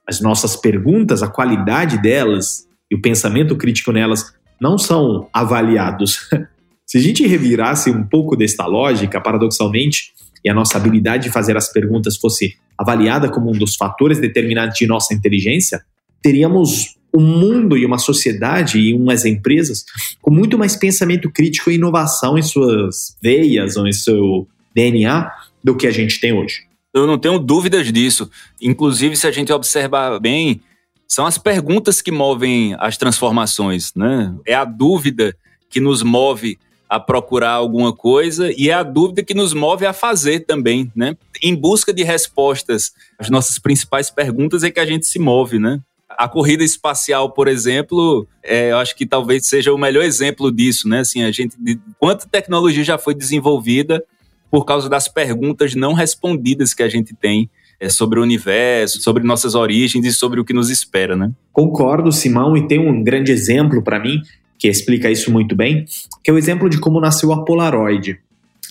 As 0.09 0.21
nossas 0.21 0.57
perguntas, 0.57 1.23
a 1.23 1.29
qualidade 1.29 2.01
delas 2.01 2.67
e 2.91 2.95
o 2.95 3.01
pensamento 3.01 3.57
crítico 3.57 3.93
nelas 3.93 4.33
não 4.61 4.79
são 4.79 5.29
avaliados 5.33 6.29
Se 6.87 6.99
a 6.99 7.01
gente 7.01 7.27
revirasse 7.27 7.91
um 7.91 8.05
pouco 8.05 8.37
desta 8.37 8.65
lógica, 8.65 9.21
paradoxalmente, 9.21 10.13
e 10.45 10.49
a 10.49 10.55
nossa 10.55 10.79
habilidade 10.79 11.25
de 11.25 11.31
fazer 11.31 11.57
as 11.57 11.73
perguntas 11.73 12.17
fosse 12.17 12.55
avaliada 12.79 13.29
como 13.29 13.51
um 13.51 13.59
dos 13.59 13.75
fatores 13.75 14.21
determinantes 14.21 14.79
de 14.79 14.87
nossa 14.87 15.13
inteligência, 15.13 15.83
teríamos 16.23 16.95
um 17.13 17.23
mundo 17.23 17.77
e 17.77 17.85
uma 17.85 17.99
sociedade 17.99 18.79
e 18.79 18.95
umas 18.95 19.25
empresas 19.25 19.85
com 20.23 20.31
muito 20.31 20.57
mais 20.57 20.77
pensamento 20.77 21.31
crítico 21.31 21.71
e 21.71 21.75
inovação 21.75 22.39
em 22.39 22.43
suas 22.43 23.17
veias 23.21 23.77
ou 23.77 23.89
em 23.89 23.93
seu 23.93 24.47
DNA 24.75 25.29
do 25.65 25.77
que 25.77 25.89
a 25.89 25.91
gente 25.91 26.21
tem 26.21 26.33
hoje. 26.33 26.67
Eu 26.97 27.07
não 27.07 27.19
tenho 27.19 27.39
dúvidas 27.39 27.93
disso. 27.93 28.31
Inclusive, 28.61 29.17
se 29.17 29.27
a 29.27 29.31
gente 29.31 29.53
observar 29.53 30.19
bem, 30.19 30.63
são 31.07 31.27
as 31.27 31.37
perguntas 31.37 32.01
que 32.01 32.11
movem 32.11 32.75
as 32.79 32.97
transformações, 32.97 33.93
né? 33.95 34.35
É 34.47 34.55
a 34.55 34.65
dúvida 34.65 35.37
que 35.69 35.79
nos 35.79 36.03
move 36.03 36.59
a 36.89 36.99
procurar 36.99 37.51
alguma 37.51 37.93
coisa 37.93 38.51
e 38.57 38.71
é 38.71 38.73
a 38.73 38.83
dúvida 38.83 39.23
que 39.23 39.35
nos 39.35 39.53
move 39.53 39.85
a 39.85 39.93
fazer 39.93 40.41
também, 40.41 40.91
né? 40.97 41.17
Em 41.43 41.55
busca 41.55 41.93
de 41.93 42.03
respostas 42.03 42.93
às 43.19 43.29
nossas 43.29 43.59
principais 43.59 44.09
perguntas 44.09 44.63
é 44.63 44.71
que 44.71 44.81
a 44.81 44.87
gente 44.87 45.07
se 45.07 45.19
move, 45.19 45.59
né? 45.59 45.81
A 46.09 46.27
corrida 46.27 46.65
espacial, 46.65 47.31
por 47.31 47.47
exemplo, 47.47 48.27
é, 48.43 48.71
eu 48.71 48.79
acho 48.79 48.97
que 48.97 49.05
talvez 49.05 49.47
seja 49.47 49.71
o 49.71 49.77
melhor 49.77 50.03
exemplo 50.03 50.51
disso, 50.51 50.89
né? 50.89 51.01
Assim, 51.01 51.23
a 51.25 51.31
gente, 51.31 51.57
quanta 51.99 52.27
tecnologia 52.27 52.83
já 52.83 52.97
foi 52.97 53.15
desenvolvida 53.15 54.03
por 54.51 54.65
causa 54.65 54.89
das 54.89 55.09
perguntas 55.09 55.75
não 55.75 55.93
respondidas 55.93 56.73
que 56.73 56.83
a 56.83 56.89
gente 56.89 57.15
tem 57.15 57.51
é, 57.79 57.89
sobre 57.89 58.19
o 58.19 58.23
universo, 58.23 59.03
sobre 59.03 59.23
nossas 59.23 59.55
origens 59.55 60.05
e 60.05 60.13
sobre 60.13 60.41
o 60.41 60.45
que 60.45 60.53
nos 60.53 60.71
espera, 60.71 61.17
né? 61.17 61.31
Concordo, 61.53 62.11
Simão, 62.13 62.57
e 62.57 62.67
tem 62.67 62.79
um 62.79 63.03
grande 63.03 63.33
exemplo 63.33 63.83
para 63.83 63.99
mim 63.99 64.21
que 64.59 64.69
explica 64.69 65.11
isso 65.11 65.31
muito 65.31 65.55
bem, 65.55 65.85
que 66.25 66.31
é 66.31 66.35
o 66.35 66.39
exemplo 66.39 66.69
de 66.69 66.79
como 66.79 67.01
nasceu 67.01 67.33
a 67.33 67.45
Polaroid. 67.45 68.19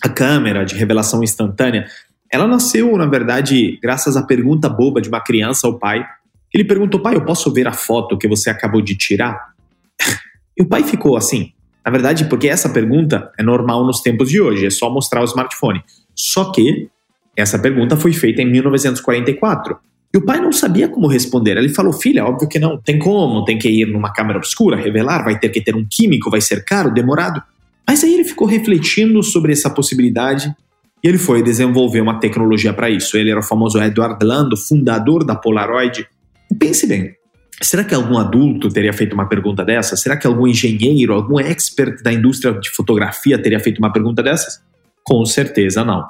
A 0.01 0.09
câmera 0.09 0.65
de 0.65 0.75
revelação 0.75 1.23
instantânea, 1.23 1.85
ela 2.31 2.47
nasceu, 2.47 2.97
na 2.97 3.05
verdade, 3.05 3.79
graças 3.81 4.17
à 4.17 4.23
pergunta 4.23 4.67
boba 4.67 4.99
de 4.99 5.09
uma 5.09 5.21
criança 5.21 5.67
ao 5.67 5.77
pai. 5.77 6.05
Ele 6.53 6.63
perguntou, 6.63 6.99
pai, 6.99 7.15
eu 7.15 7.23
posso 7.23 7.51
ver 7.53 7.67
a 7.67 7.73
foto 7.73 8.17
que 8.17 8.27
você 8.27 8.49
acabou 8.49 8.81
de 8.81 8.95
tirar? 8.95 9.53
e 10.57 10.63
o 10.63 10.67
pai 10.67 10.83
ficou 10.83 11.15
assim. 11.15 11.51
Na 11.85 11.91
verdade, 11.91 12.25
porque 12.25 12.47
essa 12.47 12.67
pergunta 12.69 13.31
é 13.37 13.43
normal 13.43 13.85
nos 13.85 14.01
tempos 14.01 14.29
de 14.29 14.41
hoje, 14.41 14.65
é 14.65 14.69
só 14.71 14.89
mostrar 14.89 15.21
o 15.21 15.25
smartphone. 15.25 15.83
Só 16.15 16.51
que 16.51 16.89
essa 17.35 17.59
pergunta 17.59 17.95
foi 17.95 18.11
feita 18.11 18.41
em 18.41 18.51
1944. 18.51 19.77
E 20.13 20.17
o 20.17 20.25
pai 20.25 20.39
não 20.39 20.51
sabia 20.51 20.87
como 20.87 21.07
responder. 21.07 21.57
Ele 21.57 21.69
falou: 21.69 21.93
Filha, 21.93 22.25
óbvio 22.25 22.47
que 22.47 22.57
não. 22.57 22.77
Tem 22.77 22.97
como, 22.97 23.43
tem 23.43 23.59
que 23.59 23.67
ir 23.67 23.85
numa 23.85 24.11
câmera 24.13 24.39
obscura, 24.39 24.77
revelar, 24.77 25.23
vai 25.23 25.37
ter 25.37 25.49
que 25.49 25.61
ter 25.61 25.75
um 25.75 25.85
químico, 25.87 26.31
vai 26.31 26.41
ser 26.41 26.63
caro, 26.63 26.91
demorado. 26.91 27.43
Mas 27.87 28.03
aí 28.03 28.13
ele 28.13 28.23
ficou 28.23 28.47
refletindo 28.47 29.21
sobre 29.21 29.51
essa 29.51 29.69
possibilidade 29.69 30.55
e 31.03 31.07
ele 31.07 31.17
foi 31.17 31.43
desenvolver 31.43 32.01
uma 32.01 32.19
tecnologia 32.19 32.73
para 32.73 32.89
isso. 32.89 33.17
Ele 33.17 33.29
era 33.29 33.39
o 33.39 33.43
famoso 33.43 33.79
Edward 33.79 34.17
Lando, 34.25 34.57
fundador 34.57 35.23
da 35.23 35.35
Polaroid. 35.35 36.07
E 36.49 36.55
pense 36.55 36.87
bem, 36.87 37.13
será 37.61 37.83
que 37.83 37.93
algum 37.93 38.17
adulto 38.17 38.69
teria 38.69 38.93
feito 38.93 39.13
uma 39.13 39.27
pergunta 39.27 39.63
dessa? 39.63 39.95
Será 39.95 40.17
que 40.17 40.27
algum 40.27 40.47
engenheiro, 40.47 41.13
algum 41.13 41.39
expert 41.39 42.01
da 42.03 42.11
indústria 42.11 42.53
de 42.53 42.69
fotografia 42.69 43.41
teria 43.41 43.59
feito 43.59 43.79
uma 43.79 43.91
pergunta 43.91 44.21
dessas? 44.21 44.61
Com 45.03 45.25
certeza 45.25 45.83
não. 45.83 46.03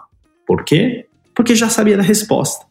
Por 0.48 0.64
quê? 0.64 1.06
Porque 1.36 1.56
já 1.56 1.70
sabia 1.70 1.98
da 1.98 2.04
resposta. 2.04 2.66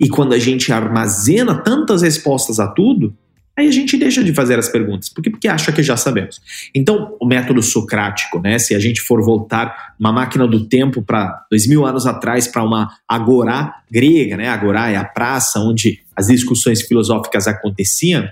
E 0.00 0.08
quando 0.08 0.32
a 0.32 0.38
gente 0.38 0.72
armazena 0.72 1.54
tantas 1.54 2.02
respostas 2.02 2.60
a 2.60 2.68
tudo, 2.68 3.14
aí 3.56 3.66
a 3.66 3.72
gente 3.72 3.96
deixa 3.96 4.22
de 4.22 4.32
fazer 4.32 4.58
as 4.58 4.68
perguntas, 4.68 5.08
porque, 5.08 5.30
porque 5.30 5.48
acha 5.48 5.72
que 5.72 5.82
já 5.82 5.96
sabemos. 5.96 6.40
Então, 6.72 7.16
o 7.20 7.26
método 7.26 7.60
socrático, 7.60 8.38
né? 8.38 8.58
Se 8.58 8.74
a 8.74 8.78
gente 8.78 9.00
for 9.00 9.20
voltar 9.22 9.94
uma 9.98 10.12
máquina 10.12 10.46
do 10.46 10.66
tempo 10.66 11.02
para 11.02 11.44
dois 11.50 11.66
mil 11.66 11.84
anos 11.84 12.06
atrás, 12.06 12.46
para 12.46 12.62
uma 12.62 12.88
agorá 13.08 13.82
grega, 13.90 14.36
né? 14.36 14.48
Agorá 14.48 14.90
é 14.90 14.96
a 14.96 15.04
praça 15.04 15.58
onde 15.58 16.00
as 16.18 16.26
discussões 16.26 16.82
filosóficas 16.82 17.46
aconteciam. 17.46 18.24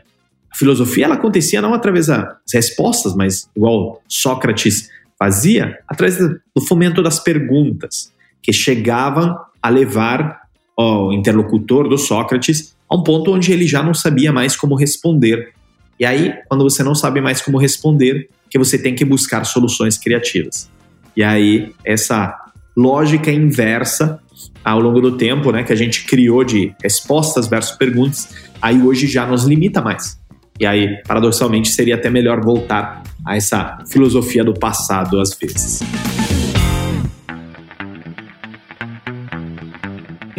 A 0.53 0.57
filosofia 0.57 1.05
ela 1.05 1.15
acontecia 1.15 1.63
não 1.63 1.73
através 1.73 2.09
das 2.09 2.37
respostas, 2.53 3.15
mas 3.15 3.49
igual 3.55 4.03
Sócrates 4.09 4.91
fazia, 5.17 5.79
através 5.87 6.19
do 6.19 6.61
fomento 6.67 7.01
das 7.01 7.21
perguntas, 7.21 8.13
que 8.43 8.53
chegavam 8.53 9.39
a 9.63 9.69
levar 9.69 10.43
o 10.77 11.13
interlocutor 11.13 11.89
do 11.89 11.97
Sócrates 11.97 12.75
a 12.91 12.97
um 12.97 13.05
ponto 13.05 13.33
onde 13.33 13.53
ele 13.53 13.69
já 13.69 13.85
não 13.85 13.95
sabia 13.95 14.33
mais 14.33 14.57
como 14.57 14.75
responder. 14.75 15.53
E 15.99 16.05
aí, 16.05 16.35
quando 16.49 16.65
você 16.65 16.83
não 16.83 16.95
sabe 16.95 17.21
mais 17.21 17.41
como 17.41 17.57
responder, 17.57 18.29
que 18.51 18.59
você 18.59 18.77
tem 18.77 18.97
que 18.97 19.05
buscar 19.05 19.45
soluções 19.45 19.97
criativas. 19.97 20.69
E 21.17 21.23
aí, 21.23 21.73
essa 21.85 22.37
lógica 22.77 23.31
inversa 23.31 24.21
ao 24.65 24.81
longo 24.81 25.01
do 25.01 25.17
tempo, 25.17 25.51
né, 25.53 25.63
que 25.63 25.73
a 25.73 25.77
gente 25.77 26.05
criou 26.05 26.45
de 26.45 26.75
respostas 26.83 27.47
versus 27.47 27.77
perguntas, 27.77 28.35
aí 28.61 28.81
hoje 28.83 29.07
já 29.07 29.27
nos 29.27 29.45
limita 29.45 29.81
mais. 29.81 30.19
E 30.59 30.67
aí, 30.67 31.03
paradoxalmente, 31.07 31.69
seria 31.69 31.97
até 31.97 32.09
melhor 32.09 32.41
voltar 32.43 33.03
a 33.25 33.37
essa 33.37 33.79
filosofia 33.91 34.43
do 34.43 34.55
passado 34.55 35.21
às 35.21 35.37
vezes. 35.37 35.83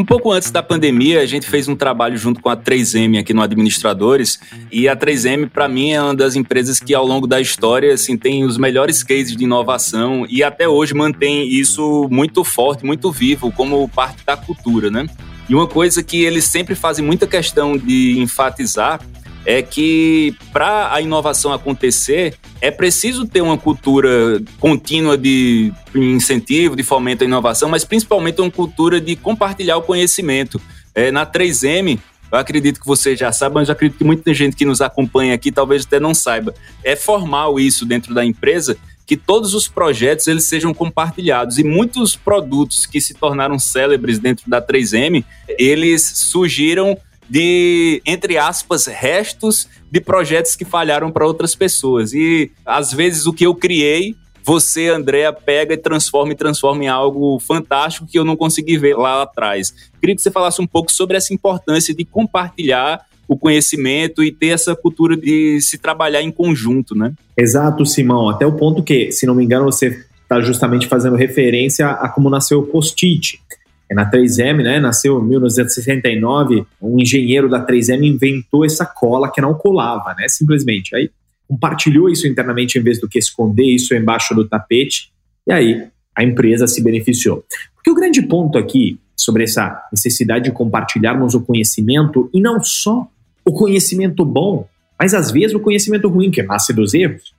Pouco 0.07 0.31
antes 0.31 0.49
da 0.49 0.63
pandemia, 0.63 1.19
a 1.21 1.25
gente 1.25 1.45
fez 1.45 1.67
um 1.67 1.75
trabalho 1.75 2.17
junto 2.17 2.41
com 2.41 2.49
a 2.49 2.55
3M 2.55 3.19
aqui 3.19 3.33
no 3.33 3.41
Administradores, 3.41 4.39
e 4.71 4.87
a 4.87 4.95
3M, 4.95 5.49
para 5.49 5.67
mim, 5.67 5.91
é 5.91 6.01
uma 6.01 6.15
das 6.15 6.35
empresas 6.35 6.79
que, 6.79 6.95
ao 6.95 7.05
longo 7.05 7.27
da 7.27 7.41
história, 7.41 7.93
assim, 7.93 8.17
tem 8.17 8.45
os 8.45 8.57
melhores 8.57 9.03
cases 9.03 9.35
de 9.35 9.43
inovação 9.43 10.25
e 10.29 10.41
até 10.41 10.67
hoje 10.67 10.93
mantém 10.93 11.47
isso 11.49 12.07
muito 12.09 12.43
forte, 12.45 12.85
muito 12.85 13.11
vivo, 13.11 13.51
como 13.51 13.87
parte 13.89 14.25
da 14.25 14.37
cultura, 14.37 14.89
né? 14.89 15.05
E 15.49 15.53
uma 15.53 15.67
coisa 15.67 16.01
que 16.01 16.23
eles 16.23 16.45
sempre 16.45 16.73
fazem 16.73 17.05
muita 17.05 17.27
questão 17.27 17.77
de 17.77 18.17
enfatizar 18.19 19.01
é 19.47 19.61
que 19.61 20.35
para 20.51 20.93
a 20.93 20.99
inovação 20.99 21.53
acontecer, 21.53 22.35
é 22.59 22.69
preciso 22.69 23.25
ter 23.25 23.39
uma 23.39 23.57
cultura 23.57 24.43
contínua 24.59 25.17
de 25.17 25.71
incentivo, 25.95 26.75
de 26.75 26.83
fomento 26.83 27.23
à 27.23 27.27
inovação, 27.27 27.69
mas 27.69 27.85
principalmente 27.85 28.41
uma 28.41 28.51
cultura 28.51 28.99
de 28.99 29.15
compartilhar 29.15 29.77
o 29.77 29.81
conhecimento. 29.81 30.59
É, 30.93 31.11
na 31.11 31.25
3M, 31.25 31.97
eu 32.29 32.37
acredito 32.37 32.81
que 32.81 32.85
você 32.85 33.15
já 33.15 33.31
sabe, 33.31 33.55
mas 33.55 33.69
eu 33.69 33.71
acredito 33.71 33.97
que 33.97 34.03
muita 34.03 34.33
gente 34.33 34.53
que 34.53 34.65
nos 34.65 34.81
acompanha 34.81 35.33
aqui 35.33 35.49
talvez 35.49 35.85
até 35.85 35.97
não 35.97 36.13
saiba. 36.13 36.53
É 36.83 36.97
formal 36.97 37.57
isso 37.57 37.85
dentro 37.85 38.13
da 38.13 38.25
empresa, 38.25 38.77
que 39.05 39.15
todos 39.15 39.53
os 39.53 39.69
projetos 39.69 40.27
eles 40.27 40.43
sejam 40.43 40.73
compartilhados 40.73 41.57
e 41.57 41.63
muitos 41.63 42.17
produtos 42.17 42.85
que 42.85 42.99
se 42.99 43.13
tornaram 43.13 43.57
célebres 43.57 44.19
dentro 44.19 44.49
da 44.49 44.61
3M, 44.61 45.23
eles 45.47 46.01
surgiram 46.03 46.97
de, 47.29 48.01
entre 48.05 48.37
aspas, 48.37 48.85
restos 48.85 49.67
de 49.91 50.01
projetos 50.01 50.55
que 50.55 50.65
falharam 50.65 51.11
para 51.11 51.25
outras 51.25 51.55
pessoas. 51.55 52.13
E 52.13 52.51
às 52.65 52.91
vezes 52.93 53.25
o 53.25 53.33
que 53.33 53.45
eu 53.45 53.55
criei, 53.55 54.15
você, 54.43 54.87
Andréa, 54.87 55.33
pega 55.33 55.73
e 55.73 55.77
transforma 55.77 56.31
e 56.31 56.35
transforma 56.35 56.83
em 56.83 56.87
algo 56.87 57.39
fantástico 57.39 58.07
que 58.07 58.17
eu 58.17 58.23
não 58.23 58.35
consegui 58.35 58.77
ver 58.77 58.95
lá 58.95 59.23
atrás. 59.23 59.73
Queria 59.99 60.15
que 60.15 60.21
você 60.21 60.31
falasse 60.31 60.61
um 60.61 60.67
pouco 60.67 60.91
sobre 60.91 61.17
essa 61.17 61.33
importância 61.33 61.93
de 61.93 62.05
compartilhar 62.05 63.05
o 63.27 63.37
conhecimento 63.37 64.23
e 64.23 64.31
ter 64.31 64.47
essa 64.47 64.73
cultura 64.73 65.17
de 65.17 65.59
se 65.59 65.77
trabalhar 65.77 66.21
em 66.21 66.31
conjunto, 66.31 66.95
né? 66.95 67.13
Exato, 67.35 67.85
Simão. 67.85 68.29
Até 68.29 68.45
o 68.45 68.53
ponto 68.53 68.81
que, 68.81 69.11
se 69.11 69.25
não 69.25 69.35
me 69.35 69.43
engano, 69.43 69.65
você 69.65 70.05
está 70.23 70.39
justamente 70.39 70.87
fazendo 70.87 71.15
referência 71.15 71.87
a 71.87 72.07
como 72.07 72.29
nasceu 72.29 72.59
o 72.59 72.67
post-it. 72.67 73.41
É 73.89 73.95
na 73.95 74.09
3M, 74.09 74.63
né? 74.63 74.79
Nasceu 74.79 75.19
em 75.19 75.27
1969, 75.27 76.65
um 76.81 76.99
engenheiro 76.99 77.49
da 77.49 77.65
3M 77.65 78.03
inventou 78.03 78.65
essa 78.65 78.85
cola 78.85 79.31
que 79.31 79.39
não 79.39 79.53
colava, 79.53 80.13
né? 80.15 80.27
Simplesmente. 80.27 80.95
Aí 80.95 81.09
compartilhou 81.47 82.09
isso 82.09 82.27
internamente 82.27 82.77
em 82.77 82.81
vez 82.81 82.99
do 82.99 83.07
que 83.07 83.17
esconder 83.17 83.63
isso 83.63 83.95
embaixo 83.95 84.35
do 84.35 84.47
tapete, 84.47 85.11
e 85.47 85.51
aí 85.51 85.87
a 86.13 86.23
empresa 86.23 86.67
se 86.67 86.83
beneficiou. 86.83 87.45
Porque 87.75 87.89
o 87.89 87.95
grande 87.95 88.21
ponto 88.21 88.57
aqui 88.57 88.99
sobre 89.15 89.45
essa 89.45 89.81
necessidade 89.91 90.45
de 90.45 90.51
compartilharmos 90.51 91.33
o 91.33 91.41
conhecimento, 91.41 92.29
e 92.33 92.41
não 92.41 92.61
só 92.61 93.07
o 93.45 93.53
conhecimento 93.53 94.25
bom, 94.25 94.67
mas 94.99 95.13
às 95.13 95.31
vezes 95.31 95.55
o 95.55 95.59
conhecimento 95.59 96.09
ruim, 96.09 96.29
que 96.29 96.43
nasce 96.43 96.73
dos 96.73 96.93
erros. 96.93 97.33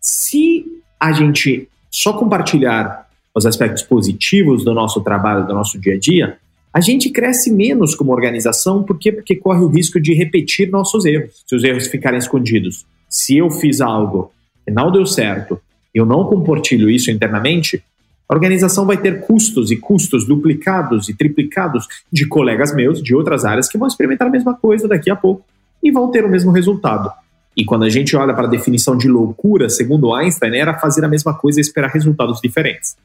Se 0.00 0.64
a 0.98 1.12
gente 1.12 1.68
só 1.90 2.12
compartilhar 2.12 3.05
os 3.36 3.44
aspectos 3.44 3.82
positivos 3.82 4.64
do 4.64 4.72
nosso 4.72 5.02
trabalho, 5.02 5.46
do 5.46 5.52
nosso 5.52 5.78
dia 5.78 5.94
a 5.94 5.98
dia, 5.98 6.38
a 6.72 6.80
gente 6.80 7.10
cresce 7.10 7.52
menos 7.52 7.94
como 7.94 8.10
organização, 8.10 8.82
por 8.82 8.98
quê? 8.98 9.12
Porque 9.12 9.36
corre 9.36 9.60
o 9.60 9.68
risco 9.68 10.00
de 10.00 10.14
repetir 10.14 10.70
nossos 10.70 11.04
erros, 11.04 11.42
se 11.46 11.54
os 11.54 11.62
erros 11.62 11.86
ficarem 11.86 12.18
escondidos. 12.18 12.86
Se 13.10 13.36
eu 13.36 13.50
fiz 13.50 13.82
algo 13.82 14.32
que 14.64 14.70
não 14.72 14.90
deu 14.90 15.04
certo, 15.04 15.60
eu 15.94 16.06
não 16.06 16.24
compartilho 16.24 16.88
isso 16.88 17.10
internamente, 17.10 17.84
a 18.26 18.34
organização 18.34 18.86
vai 18.86 18.96
ter 18.96 19.20
custos 19.20 19.70
e 19.70 19.76
custos 19.76 20.26
duplicados 20.26 21.10
e 21.10 21.14
triplicados 21.14 21.86
de 22.10 22.26
colegas 22.26 22.74
meus 22.74 23.02
de 23.02 23.14
outras 23.14 23.44
áreas 23.44 23.68
que 23.68 23.76
vão 23.76 23.86
experimentar 23.86 24.28
a 24.28 24.30
mesma 24.30 24.54
coisa 24.54 24.88
daqui 24.88 25.10
a 25.10 25.16
pouco 25.16 25.44
e 25.82 25.90
vão 25.90 26.10
ter 26.10 26.24
o 26.24 26.28
mesmo 26.28 26.50
resultado. 26.50 27.10
E 27.56 27.64
quando 27.64 27.84
a 27.84 27.88
gente 27.88 28.14
olha 28.14 28.34
para 28.34 28.46
a 28.46 28.50
definição 28.50 28.96
de 28.96 29.08
loucura, 29.08 29.68
segundo 29.68 30.14
Einstein, 30.14 30.56
era 30.56 30.78
fazer 30.78 31.04
a 31.04 31.08
mesma 31.08 31.32
coisa 31.32 31.58
e 31.58 31.62
esperar 31.62 31.88
resultados 31.88 32.40
diferentes. 32.40 32.96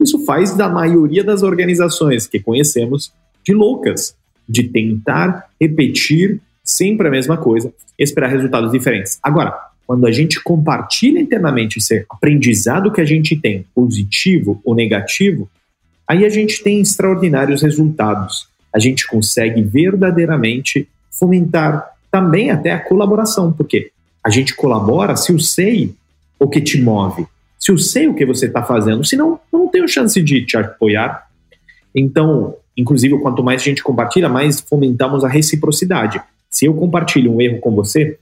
Isso 0.00 0.24
faz 0.24 0.54
da 0.56 0.68
maioria 0.68 1.22
das 1.22 1.42
organizações 1.42 2.26
que 2.26 2.40
conhecemos 2.40 3.12
de 3.44 3.54
loucas, 3.54 4.16
de 4.48 4.64
tentar 4.64 5.48
repetir 5.60 6.40
sempre 6.64 7.06
a 7.06 7.10
mesma 7.10 7.36
coisa, 7.36 7.72
esperar 7.96 8.28
resultados 8.28 8.72
diferentes. 8.72 9.18
Agora, 9.22 9.56
quando 9.86 10.04
a 10.06 10.10
gente 10.10 10.42
compartilha 10.42 11.20
internamente 11.20 11.78
esse 11.78 12.04
aprendizado 12.10 12.90
que 12.90 13.00
a 13.00 13.04
gente 13.04 13.36
tem, 13.36 13.64
positivo 13.72 14.60
ou 14.64 14.74
negativo, 14.74 15.48
aí 16.08 16.24
a 16.24 16.28
gente 16.28 16.62
tem 16.62 16.80
extraordinários 16.80 17.62
resultados. 17.62 18.48
A 18.74 18.80
gente 18.80 19.06
consegue 19.06 19.62
verdadeiramente 19.62 20.88
fomentar 21.10 21.95
também 22.16 22.50
até 22.50 22.72
a 22.72 22.80
colaboração, 22.80 23.52
porque 23.52 23.90
a 24.24 24.30
gente 24.30 24.56
colabora 24.56 25.14
se 25.16 25.30
eu 25.30 25.38
sei 25.38 25.94
o 26.40 26.48
que 26.48 26.62
te 26.62 26.80
move, 26.80 27.26
se 27.58 27.70
eu 27.70 27.76
sei 27.76 28.08
o 28.08 28.14
que 28.14 28.24
você 28.24 28.46
está 28.46 28.62
fazendo, 28.62 29.04
senão 29.04 29.38
eu 29.52 29.58
não 29.58 29.68
tenho 29.68 29.86
chance 29.86 30.22
de 30.22 30.46
te 30.46 30.56
apoiar. 30.56 31.26
Então, 31.94 32.54
inclusive, 32.74 33.18
quanto 33.18 33.44
mais 33.44 33.60
a 33.60 33.64
gente 33.66 33.82
compartilha, 33.82 34.30
mais 34.30 34.62
fomentamos 34.62 35.24
a 35.24 35.28
reciprocidade. 35.28 36.22
Se 36.48 36.64
eu 36.64 36.72
compartilho 36.72 37.34
um 37.34 37.40
erro 37.40 37.60
com 37.60 37.74
você, 37.74 38.18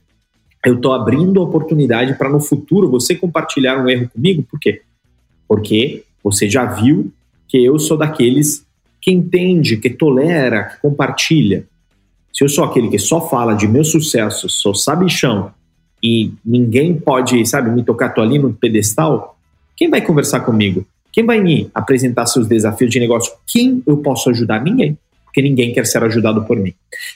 eu 0.65 0.75
estou 0.75 0.91
abrindo 0.91 1.39
a 1.39 1.43
oportunidade 1.43 2.15
para 2.15 2.27
no 2.27 2.41
futuro 2.41 2.91
você 2.91 3.15
compartilhar 3.15 3.81
um 3.81 3.87
erro 3.87 4.09
comigo. 4.09 4.43
Por 4.43 4.59
quê? 4.59 4.81
Porque 5.47 6.03
você 6.21 6.49
já 6.49 6.65
viu 6.65 7.13
que 7.47 7.63
eu 7.63 7.79
sou 7.79 7.95
daqueles 7.95 8.65
que 8.99 9.09
entende, 9.09 9.77
que 9.77 9.89
tolera, 9.89 10.65
que 10.65 10.81
compartilha. 10.81 11.65
Se 12.35 12.43
eu 12.43 12.49
sou 12.49 12.65
aquele 12.65 12.89
que 12.89 12.99
só 12.99 13.29
fala 13.29 13.53
de 13.53 13.65
meus 13.65 13.91
sucessos, 13.91 14.55
sou 14.55 14.75
sabichão 14.75 15.53
e 16.03 16.33
ninguém 16.45 16.93
pode, 16.93 17.45
sabe, 17.45 17.71
me 17.71 17.81
tocar, 17.81 18.09
tô 18.09 18.21
ali 18.21 18.37
no 18.37 18.53
pedestal, 18.53 19.37
quem 19.73 19.89
vai 19.89 20.01
conversar 20.01 20.41
comigo? 20.41 20.85
Quem 21.13 21.25
vai 21.25 21.39
me 21.39 21.71
apresentar 21.73 22.25
seus 22.25 22.45
desafios 22.45 22.91
de 22.91 22.99
negócio? 22.99 23.31
Quem 23.47 23.81
eu 23.87 23.99
posso 23.99 24.29
ajudar? 24.29 24.61
Ninguém, 24.61 24.97
porque 25.23 25.41
ninguém 25.41 25.71
quer 25.71 25.85
ser 25.85 26.03
ajudado 26.03 26.43
por 26.43 26.57
mim. 26.57 26.73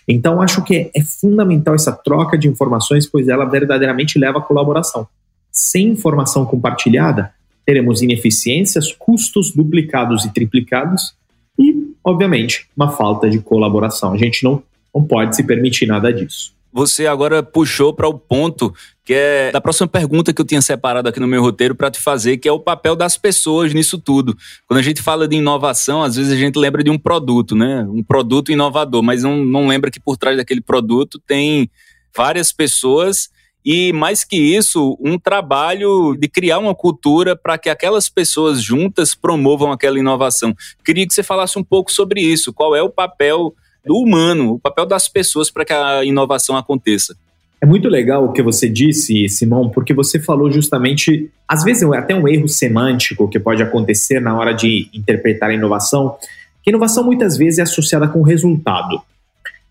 Então, 0.08 0.42
acho 0.42 0.64
que 0.64 0.90
é 0.96 1.04
fundamental 1.04 1.76
essa 1.76 1.92
troca 1.92 2.38
de 2.38 2.48
informações, 2.48 3.06
pois 3.06 3.28
ela 3.28 3.44
verdadeiramente 3.44 4.18
leva 4.18 4.40
à 4.40 4.42
colaboração. 4.42 5.06
Sem 5.52 5.90
informação 5.90 6.46
compartilhada, 6.46 7.34
teremos 7.66 8.02
ineficiências, 8.02 8.94
custos 8.94 9.52
duplicados 9.54 10.24
e 10.24 10.34
triplicados 10.34 11.14
e, 11.60 11.92
obviamente, 12.02 12.70
uma 12.76 12.90
falta 12.90 13.30
de 13.30 13.40
colaboração. 13.40 14.14
A 14.14 14.18
gente 14.18 14.46
não, 14.46 14.64
não 14.94 15.04
pode 15.04 15.36
se 15.36 15.44
permitir 15.44 15.86
nada 15.86 16.12
disso 16.12 16.58
você 16.72 17.08
agora 17.08 17.42
puxou 17.42 17.94
para 17.94 18.08
o 18.08 18.18
ponto 18.18 18.74
que 19.04 19.14
é 19.14 19.52
da 19.52 19.60
próxima 19.60 19.88
pergunta 19.88 20.32
que 20.32 20.40
eu 20.40 20.46
tinha 20.46 20.62
separado 20.62 21.10
aqui 21.10 21.20
no 21.20 21.28
meu 21.28 21.42
roteiro 21.42 21.74
para 21.74 21.90
te 21.90 22.00
fazer, 22.00 22.38
que 22.38 22.48
é 22.48 22.52
o 22.52 22.60
papel 22.60 22.96
das 22.96 23.18
pessoas 23.18 23.74
nisso 23.74 23.98
tudo. 23.98 24.38
Quando 24.68 24.78
a 24.78 24.84
gente 24.84 25.02
fala 25.02 25.28
de 25.28 25.36
inovação, 25.36 26.04
às 26.04 26.16
vezes 26.16 26.32
a 26.32 26.36
gente 26.36 26.60
lembra 26.60 26.84
de 26.84 26.92
um 26.92 26.98
produto, 26.98 27.56
né? 27.56 27.88
Um 27.90 28.04
produto 28.04 28.52
inovador, 28.52 29.02
mas 29.02 29.24
não, 29.24 29.44
não 29.44 29.68
lembra 29.68 29.90
que 29.90 30.00
por 30.00 30.16
trás 30.16 30.38
daquele 30.38 30.62
produto 30.62 31.20
tem 31.26 31.72
várias 32.16 32.52
pessoas 32.52 33.32
e 33.66 33.92
mais 33.94 34.24
que 34.24 34.38
isso, 34.38 34.96
um 35.02 35.18
trabalho 35.18 36.16
de 36.16 36.28
criar 36.28 36.60
uma 36.60 36.76
cultura 36.76 37.36
para 37.36 37.58
que 37.58 37.70
aquelas 37.70 38.10
pessoas 38.10 38.62
juntas 38.62 39.16
promovam 39.16 39.72
aquela 39.72 39.98
inovação. 39.98 40.56
Queria 40.86 41.08
que 41.08 41.14
você 41.16 41.24
falasse 41.24 41.58
um 41.58 41.64
pouco 41.64 41.92
sobre 41.92 42.22
isso. 42.22 42.54
Qual 42.54 42.76
é 42.76 42.82
o 42.84 42.92
papel 42.92 43.56
do 43.86 43.96
humano, 43.96 44.54
o 44.54 44.60
papel 44.60 44.86
das 44.86 45.08
pessoas 45.08 45.50
para 45.50 45.66
que 45.66 45.74
a 45.74 46.04
inovação 46.04 46.56
aconteça. 46.56 47.16
É 47.62 47.66
muito 47.66 47.90
legal 47.90 48.24
o 48.24 48.32
que 48.32 48.42
você 48.42 48.70
disse, 48.70 49.28
Simão, 49.28 49.70
porque 49.70 49.94
você 49.94 50.20
falou 50.20 50.50
justamente, 50.50 51.30
às 51.46 51.64
vezes 51.64 51.84
é 51.84 51.98
até 51.98 52.16
um 52.16 52.28
erro 52.28 52.48
semântico 52.48 53.28
que 53.28 53.38
pode 53.40 53.62
acontecer 53.62 54.22
na 54.22 54.38
hora 54.38 54.54
de 54.54 54.90
interpretar 54.94 55.50
a 55.50 55.54
inovação, 55.54 56.16
que 56.64 56.70
a 56.70 56.72
inovação 56.72 57.04
muitas 57.04 57.38
vezes 57.38 57.60
é 57.60 57.64
associada 57.64 58.08
com 58.08 58.22
resultado. 58.22 59.02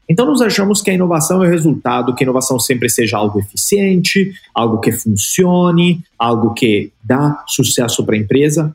Então 0.07 0.27
nós 0.27 0.40
achamos 0.40 0.83
que 0.83 0.90
a 0.90 0.94
inovação 0.94 1.42
é 1.42 1.47
o 1.47 1.51
resultado, 1.51 2.14
que 2.14 2.25
a 2.25 2.27
inovação 2.27 2.59
sempre 2.59 2.90
seja 2.90 3.16
algo 3.16 3.38
eficiente, 3.38 4.33
algo 4.55 4.81
que 4.81 4.92
funcione, 4.92 6.03
algo 6.18 6.55
que 6.55 6.92
dá 7.03 7.42
sucesso 7.47 8.05
para 8.05 8.14
a 8.14 8.18
empresa. 8.18 8.75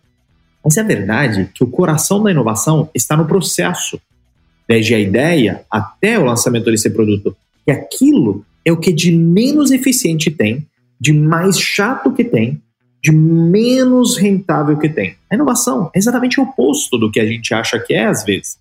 Mas 0.64 0.78
é 0.78 0.84
verdade 0.84 1.50
que 1.54 1.64
o 1.64 1.68
coração 1.68 2.22
da 2.22 2.32
inovação 2.32 2.90
está 2.96 3.18
no 3.18 3.26
processo, 3.26 4.00
desde 4.68 4.96
a 4.96 5.00
ideia 5.00 5.64
até 5.70 6.18
o 6.18 6.26
lançamento 6.26 6.66
desse 6.66 6.90
produto. 6.90 7.36
E 7.68 7.72
aquilo 7.72 8.46
é 8.66 8.72
o 8.72 8.80
que 8.80 8.92
de 8.92 9.12
menos 9.12 9.72
eficiente 9.72 10.32
tem, 10.32 10.66
de 11.00 11.14
mais 11.14 11.60
chato 11.60 12.12
que 12.12 12.24
tem, 12.24 12.62
de 13.04 13.12
menos 13.12 14.18
rentável 14.18 14.78
que 14.78 14.88
tem. 14.88 15.16
A 15.30 15.36
inovação 15.36 15.92
é 15.94 16.00
exatamente 16.00 16.40
o 16.40 16.44
oposto 16.44 16.98
do 16.98 17.12
que 17.12 17.20
a 17.20 17.26
gente 17.26 17.54
acha 17.54 17.78
que 17.78 17.94
é 17.94 18.06
às 18.06 18.24
vezes. 18.24 18.58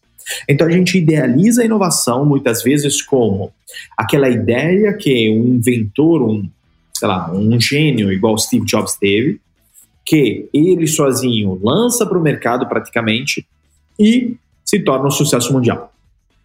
Então 0.49 0.67
a 0.67 0.71
gente 0.71 0.99
idealiza 0.99 1.63
a 1.63 1.65
inovação 1.65 2.25
muitas 2.25 2.63
vezes 2.63 3.03
como 3.03 3.53
aquela 3.97 4.29
ideia 4.29 4.93
que 4.93 5.31
um 5.31 5.55
inventor, 5.55 6.23
um, 6.23 6.49
sei 6.95 7.09
lá, 7.09 7.33
um 7.33 7.61
gênio 7.61 8.13
igual 8.13 8.37
Steve 8.39 8.65
Jobs 8.65 8.97
teve, 8.97 9.41
que 10.05 10.49
ele 10.53 10.87
sozinho 10.87 11.61
lança 11.63 12.05
para 12.05 12.19
o 12.19 12.23
mercado 12.23 12.67
praticamente 12.67 13.47
e 13.99 14.37
se 14.65 14.81
torna 14.81 15.07
um 15.07 15.11
sucesso 15.11 15.53
mundial. 15.53 15.92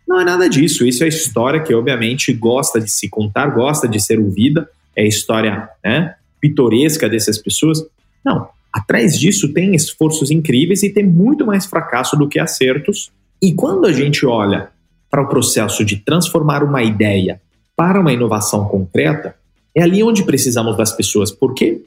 Não 0.07 0.19
é 0.21 0.23
nada 0.23 0.49
disso. 0.49 0.85
Isso 0.85 1.03
é 1.03 1.07
história 1.07 1.61
que, 1.61 1.73
obviamente, 1.73 2.31
gosta 2.33 2.79
de 2.79 2.89
se 2.89 3.09
contar, 3.09 3.47
gosta 3.47 3.87
de 3.87 3.99
ser 3.99 4.19
ouvida. 4.19 4.69
É 4.95 5.05
história 5.05 5.69
né, 5.83 6.15
pitoresca 6.39 7.09
dessas 7.09 7.37
pessoas. 7.37 7.85
Não. 8.23 8.47
Atrás 8.71 9.19
disso 9.19 9.53
tem 9.53 9.75
esforços 9.75 10.31
incríveis 10.31 10.83
e 10.83 10.89
tem 10.89 11.03
muito 11.03 11.45
mais 11.45 11.65
fracasso 11.65 12.15
do 12.15 12.27
que 12.27 12.39
acertos. 12.39 13.11
E 13.41 13.53
quando 13.53 13.85
a 13.85 13.91
gente 13.91 14.25
olha 14.25 14.69
para 15.09 15.21
o 15.21 15.27
processo 15.27 15.83
de 15.83 15.97
transformar 15.97 16.63
uma 16.63 16.83
ideia 16.83 17.41
para 17.75 17.99
uma 17.99 18.11
inovação 18.11 18.65
concreta, 18.65 19.35
é 19.75 19.81
ali 19.81 20.01
onde 20.03 20.23
precisamos 20.23 20.75
das 20.77 20.91
pessoas. 20.91 21.31
Por 21.31 21.53
quê? 21.53 21.81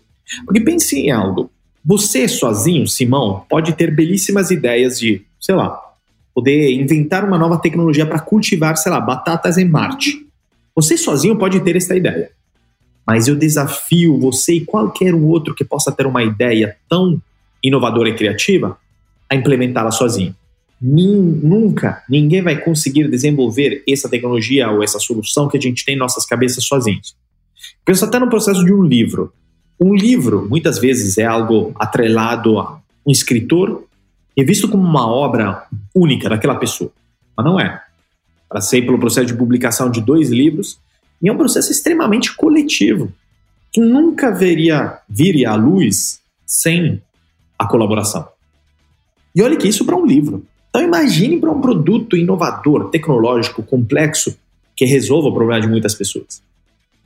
Porque 0.45 0.61
pense 0.61 0.99
em 0.99 1.11
algo. 1.11 1.51
Você 1.85 2.29
sozinho, 2.29 2.87
Simão, 2.87 3.45
pode 3.49 3.73
ter 3.73 3.95
belíssimas 3.95 4.51
ideias 4.51 4.99
de, 4.99 5.23
sei 5.41 5.55
lá, 5.55 5.81
poder 6.35 6.73
inventar 6.73 7.25
uma 7.25 7.39
nova 7.39 7.59
tecnologia 7.59 8.07
para 8.07 8.21
cultivar, 8.21 8.77
sei 8.77 8.91
lá, 8.91 9.01
batatas 9.01 9.59
em 9.59 9.65
Marte. 9.65 10.27
Você 10.75 10.97
sozinho 10.97 11.37
pode 11.37 11.61
ter 11.61 11.77
essa 11.77 11.97
ideia. 11.97 12.31
Mas 13.07 13.27
eu 13.27 13.35
desafio 13.35 14.19
você 14.19 14.55
e 14.55 14.65
qualquer 14.65 15.15
outro 15.15 15.55
que 15.55 15.65
possa 15.65 15.91
ter 15.91 16.07
uma 16.07 16.23
ideia 16.23 16.77
tão 16.89 17.21
inovadora 17.63 18.09
e 18.09 18.15
criativa 18.15 18.79
a 19.29 19.35
implementá-la 19.35 19.91
sozinho. 19.91 20.35
nunca 20.81 22.03
ninguém 22.09 22.43
vai 22.43 22.57
conseguir 22.57 23.09
desenvolver 23.09 23.83
essa 23.89 24.09
tecnologia 24.09 24.71
ou 24.71 24.83
essa 24.83 24.99
solução 24.99 25.49
que 25.49 25.57
a 25.57 25.61
gente 25.61 25.85
tem 25.85 25.95
em 25.95 25.99
nossas 25.99 26.25
cabeças 26.25 26.65
sozinhos. 26.65 27.15
Pensa 27.85 28.07
até 28.07 28.19
no 28.19 28.31
processo 28.31 28.65
de 28.65 28.73
um 28.73 28.83
livro. 28.83 29.33
Um 29.79 29.95
livro, 29.95 30.47
muitas 30.49 30.79
vezes, 30.79 31.19
é 31.19 31.25
algo 31.25 31.73
atrelado 31.79 32.59
a 32.59 32.81
um 33.07 33.11
escritor 33.11 33.85
é 34.37 34.45
visto 34.45 34.69
como 34.69 34.83
uma 34.83 35.07
obra 35.07 35.67
única 35.95 36.29
daquela 36.29 36.55
pessoa, 36.55 36.93
mas 37.37 37.45
não 37.45 37.59
é. 37.59 37.83
Passei 38.49 38.83
pelo 38.83 38.99
processo 38.99 39.27
de 39.27 39.35
publicação 39.35 39.91
de 39.91 40.01
dois 40.01 40.31
livros 40.31 40.79
e 41.23 41.29
é 41.29 41.33
um 41.33 41.37
processo 41.37 41.71
extremamente 41.71 42.35
coletivo 42.35 43.13
que 43.73 43.81
nunca 43.81 44.31
veria 44.31 44.99
vir 45.09 45.47
à 45.47 45.55
luz 45.55 46.21
sem 46.45 47.01
a 47.59 47.67
colaboração. 47.67 48.27
E 49.35 49.43
olha 49.43 49.57
que 49.57 49.69
isso 49.69 49.85
para 49.85 49.97
um 49.97 50.05
livro. 50.05 50.45
Então 50.69 50.83
imagine 50.83 51.39
para 51.39 51.51
um 51.51 51.61
produto 51.61 52.17
inovador, 52.17 52.91
tecnológico, 52.91 53.63
complexo, 53.63 54.37
que 54.75 54.85
resolva 54.85 55.29
o 55.29 55.35
problema 55.35 55.61
de 55.61 55.69
muitas 55.69 55.95
pessoas. 55.95 56.43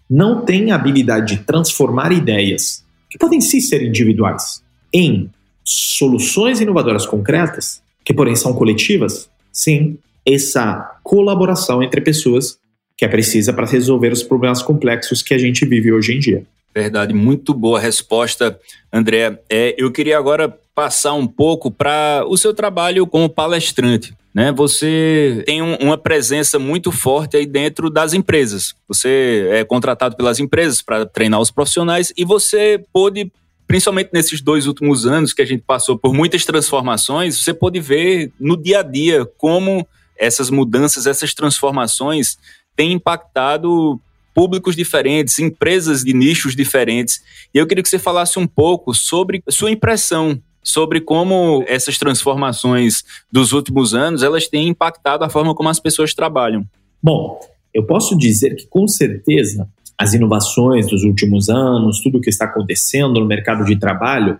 Não 0.09 0.45
tem 0.45 0.71
a 0.71 0.77
habilidade 0.77 1.37
de 1.37 1.45
transformar 1.45 2.13
ideias, 2.13 2.85
que 3.11 3.19
podem 3.19 3.41
sim 3.41 3.61
ser 3.61 3.83
individuais, 3.83 4.63
em 4.93 5.31
soluções 5.65 6.61
inovadoras 6.61 7.07
concretas, 7.07 7.83
que 8.05 8.13
porém 8.13 8.37
são 8.37 8.53
coletivas, 8.53 9.29
sim, 9.51 9.99
essa 10.27 10.99
colaboração 11.03 11.83
entre 11.83 12.01
pessoas 12.01 12.59
que 12.97 13.05
é 13.05 13.09
precisa 13.09 13.53
para 13.53 13.67
resolver 13.67 14.13
os 14.13 14.23
problemas 14.23 14.63
complexos 14.63 15.23
que 15.23 15.35
a 15.35 15.39
gente 15.39 15.65
vive 15.67 15.93
hoje 15.93 16.15
em 16.15 16.21
dia. 16.21 16.45
Verdade, 16.75 17.13
muito 17.13 17.55
boa 17.55 17.79
resposta, 17.79 18.59
André. 18.93 19.39
É, 19.49 19.75
eu 19.79 19.91
queria 19.91 20.19
agora 20.19 20.57
passar 20.75 21.13
um 21.15 21.27
pouco 21.27 21.71
para 21.71 22.25
o 22.27 22.37
seu 22.37 22.53
trabalho 22.53 23.07
como 23.07 23.29
palestrante. 23.29 24.13
Né? 24.35 24.51
Você 24.51 25.45
tem 25.47 25.63
um, 25.63 25.77
uma 25.77 25.97
presença 25.97 26.59
muito 26.59 26.91
forte 26.91 27.37
aí 27.37 27.47
dentro 27.47 27.89
das 27.89 28.13
empresas. 28.13 28.75
Você 28.89 29.49
é 29.53 29.65
contratado 29.65 30.17
pelas 30.17 30.41
empresas 30.41 30.83
para 30.83 31.07
treinar 31.07 31.41
os 31.41 31.53
profissionais 31.53 32.13
e 32.17 32.25
você 32.25 32.85
pôde 32.93 33.31
principalmente 33.75 34.11
nesses 34.13 34.41
dois 34.41 34.69
últimos 34.69 35.05
anos 35.05 35.33
que 35.33 35.43
a 35.43 35.45
gente 35.45 35.65
passou 35.67 35.99
por 35.99 36.15
muitas 36.15 36.45
transformações, 36.45 37.43
você 37.43 37.53
pode 37.53 37.81
ver 37.81 38.31
no 38.39 38.57
dia 38.57 38.79
a 38.79 38.83
dia 38.85 39.27
como 39.37 39.85
essas 40.17 40.49
mudanças, 40.49 41.09
essas 41.09 41.35
transformações 41.35 42.39
têm 42.77 42.93
impactado 42.93 44.01
públicos 44.33 44.77
diferentes, 44.77 45.41
empresas 45.41 46.05
de 46.05 46.15
nichos 46.15 46.55
diferentes. 46.55 47.21
E 47.53 47.59
eu 47.59 47.67
queria 47.67 47.83
que 47.83 47.89
você 47.89 47.99
falasse 47.99 48.39
um 48.39 48.47
pouco 48.47 48.95
sobre 48.95 49.43
sua 49.49 49.73
impressão 49.73 50.41
sobre 50.63 51.01
como 51.01 51.65
essas 51.67 51.99
transformações 51.99 53.03
dos 53.31 53.53
últimos 53.53 53.93
anos 53.93 54.23
elas 54.23 54.47
têm 54.47 54.69
impactado 54.69 55.25
a 55.25 55.29
forma 55.29 55.53
como 55.53 55.69
as 55.69 55.81
pessoas 55.81 56.15
trabalham. 56.15 56.65
Bom, 57.03 57.41
eu 57.75 57.85
posso 57.85 58.17
dizer 58.17 58.55
que 58.55 58.69
com 58.69 58.87
certeza 58.87 59.69
as 59.99 60.13
inovações 60.13 60.87
dos 60.89 61.05
últimos 61.05 61.49
anos, 61.49 62.01
tudo 62.01 62.19
o 62.19 62.21
que 62.21 62.31
está 62.31 62.45
acontecendo 62.45 63.21
no 63.21 63.27
mercado 63.27 63.65
de 63.65 63.77
trabalho, 63.77 64.39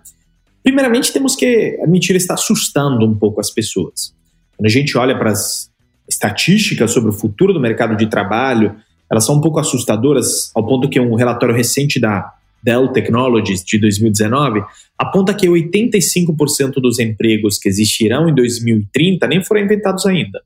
primeiramente 0.63 1.13
temos 1.13 1.37
que 1.37 1.79
admitir 1.83 2.17
está 2.17 2.35
assustando 2.35 3.07
um 3.07 3.15
pouco 3.15 3.41
as 3.41 3.51
pessoas. 3.51 4.15
Quando 4.57 4.67
a 4.67 4.71
gente 4.71 4.97
olha 4.97 5.17
para 5.17 5.31
as 5.31 5.71
estatísticas 6.09 6.91
sobre 6.91 7.11
o 7.11 7.13
futuro 7.13 7.53
do 7.53 7.61
mercado 7.61 7.97
de 7.97 8.07
trabalho, 8.07 8.75
elas 9.11 9.25
são 9.25 9.37
um 9.37 9.41
pouco 9.41 9.59
assustadoras, 9.59 10.51
ao 10.55 10.67
ponto 10.67 10.89
que 10.89 10.99
um 10.99 11.15
relatório 11.15 11.55
recente 11.55 12.01
da 12.01 12.33
Dell 12.63 12.89
Technologies 12.89 13.63
de 13.63 13.79
2019 13.79 14.63
aponta 14.99 15.35
que 15.35 15.47
85% 15.47 16.75
dos 16.81 16.99
empregos 16.99 17.59
que 17.59 17.69
existirão 17.69 18.29
em 18.29 18.35
2030 18.35 19.27
nem 19.27 19.45
foram 19.45 19.61
inventados 19.61 20.07
ainda. 20.07 20.43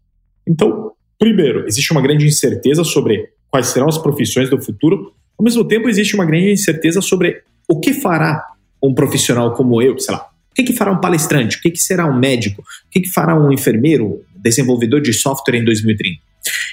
Então, 0.47 0.92
primeiro, 1.18 1.66
existe 1.66 1.92
uma 1.92 2.03
grande 2.03 2.27
incerteza 2.27 2.83
sobre 2.83 3.29
quais 3.50 3.68
serão 3.68 3.88
as 3.88 3.98
profissões 3.98 4.50
do 4.50 4.61
futuro. 4.61 5.12
Ao 5.38 5.44
mesmo 5.44 5.64
tempo, 5.64 5.88
existe 5.88 6.14
uma 6.14 6.24
grande 6.24 6.52
incerteza 6.52 7.00
sobre 7.00 7.42
o 7.68 7.80
que 7.80 7.92
fará 7.92 8.44
um 8.82 8.94
profissional 8.94 9.52
como 9.54 9.82
eu, 9.82 9.98
sei 9.98 10.14
lá, 10.14 10.28
o 10.50 10.54
que, 10.54 10.62
que 10.64 10.72
fará 10.72 10.92
um 10.92 11.00
palestrante, 11.00 11.56
o 11.56 11.61
que, 11.61 11.70
que 11.70 11.78
será 11.78 12.06
um 12.06 12.18
médico, 12.18 12.62
o 12.62 12.90
que, 12.90 13.00
que 13.00 13.11
fará 13.11 13.38
um 13.38 13.52
enfermeiro, 13.52 14.24
desenvolvedor 14.34 15.00
de 15.00 15.12
software 15.12 15.56
em 15.56 15.64
2030. 15.64 16.20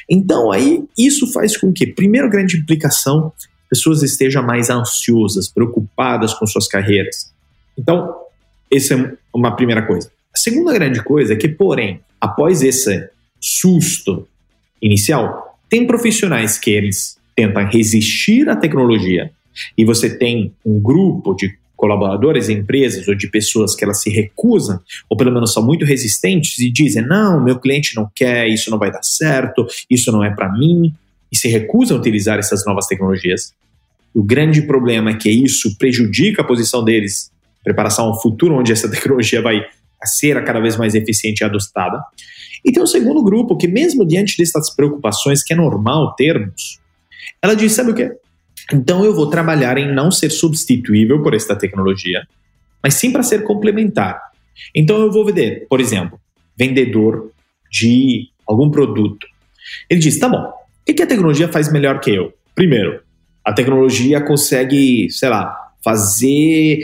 Então, 0.09 0.51
aí, 0.51 0.83
isso 0.97 1.31
faz 1.31 1.57
com 1.57 1.73
que, 1.73 1.87
primeiro, 1.87 2.29
grande 2.29 2.57
implicação, 2.57 3.31
pessoas 3.69 4.03
estejam 4.03 4.43
mais 4.43 4.69
ansiosas, 4.69 5.49
preocupadas 5.49 6.33
com 6.33 6.45
suas 6.45 6.67
carreiras. 6.67 7.33
Então, 7.77 8.15
essa 8.71 8.93
é 8.93 9.13
uma 9.33 9.55
primeira 9.55 9.85
coisa. 9.85 10.11
A 10.33 10.37
segunda 10.37 10.73
grande 10.73 11.01
coisa 11.03 11.33
é 11.33 11.35
que, 11.35 11.47
porém, 11.47 12.01
após 12.19 12.61
esse 12.61 13.09
susto 13.39 14.27
inicial, 14.81 15.44
tem 15.69 15.85
profissionais 15.85 16.57
que 16.57 16.71
eles 16.71 17.17
tentam 17.35 17.67
resistir 17.67 18.47
à 18.49 18.55
tecnologia 18.55 19.31
e 19.77 19.85
você 19.85 20.09
tem 20.17 20.53
um 20.65 20.79
grupo 20.79 21.33
de 21.33 21.57
colaboradores, 21.75 22.49
empresas 22.49 23.07
ou 23.07 23.15
de 23.15 23.27
pessoas 23.27 23.75
que 23.75 23.83
elas 23.83 24.01
se 24.01 24.09
recusam, 24.09 24.79
ou 25.09 25.17
pelo 25.17 25.31
menos 25.31 25.53
são 25.53 25.63
muito 25.63 25.85
resistentes 25.85 26.59
e 26.59 26.71
dizem: 26.71 27.05
não, 27.05 27.43
meu 27.43 27.59
cliente 27.59 27.95
não 27.95 28.09
quer, 28.15 28.47
isso 28.47 28.71
não 28.71 28.79
vai 28.79 28.91
dar 28.91 29.03
certo, 29.03 29.67
isso 29.89 30.11
não 30.11 30.23
é 30.23 30.33
para 30.33 30.51
mim, 30.51 30.93
e 31.31 31.37
se 31.37 31.47
recusam 31.47 31.97
a 31.97 31.99
utilizar 31.99 32.39
essas 32.39 32.65
novas 32.65 32.87
tecnologias. 32.87 33.53
O 34.13 34.23
grande 34.23 34.61
problema 34.61 35.11
é 35.11 35.15
que 35.15 35.29
isso 35.29 35.77
prejudica 35.77 36.41
a 36.41 36.45
posição 36.45 36.83
deles, 36.83 37.29
preparação 37.63 38.05
ao 38.05 38.21
futuro, 38.21 38.55
onde 38.55 38.71
essa 38.71 38.89
tecnologia 38.89 39.41
vai 39.41 39.61
ser 40.05 40.41
cada 40.43 40.59
vez 40.59 40.77
mais 40.77 40.95
eficiente 40.95 41.41
e 41.41 41.43
adotada. 41.43 42.01
E 42.65 42.71
tem 42.71 42.81
um 42.81 42.87
segundo 42.87 43.23
grupo 43.23 43.55
que, 43.55 43.67
mesmo 43.67 44.05
diante 44.05 44.35
dessas 44.37 44.75
preocupações, 44.75 45.43
que 45.43 45.53
é 45.53 45.55
normal 45.55 46.15
termos, 46.15 46.79
ela 47.41 47.55
diz: 47.55 47.73
sabe 47.73 47.91
o 47.91 47.95
que? 47.95 48.11
Então 48.73 49.05
eu 49.05 49.13
vou 49.13 49.29
trabalhar 49.29 49.77
em 49.77 49.93
não 49.93 50.09
ser 50.09 50.31
substituível 50.31 51.21
por 51.21 51.35
esta 51.35 51.55
tecnologia, 51.55 52.27
mas 52.81 52.95
sim 52.95 53.11
para 53.11 53.21
ser 53.21 53.43
complementar. 53.43 54.19
Então 54.73 54.99
eu 54.99 55.11
vou 55.11 55.23
vender, 55.23 55.67
por 55.69 55.79
exemplo, 55.79 56.19
vendedor 56.57 57.31
de 57.71 58.29
algum 58.47 58.71
produto. 58.71 59.27
Ele 59.87 59.99
diz: 59.99 60.17
tá 60.17 60.27
bom, 60.27 60.51
o 60.89 60.93
que 60.93 61.03
a 61.03 61.07
tecnologia 61.07 61.47
faz 61.47 61.71
melhor 61.71 61.99
que 61.99 62.11
eu? 62.11 62.33
Primeiro, 62.55 63.01
a 63.43 63.53
tecnologia 63.53 64.21
consegue, 64.21 65.09
sei 65.11 65.29
lá, 65.29 65.64
fazer 65.85 66.79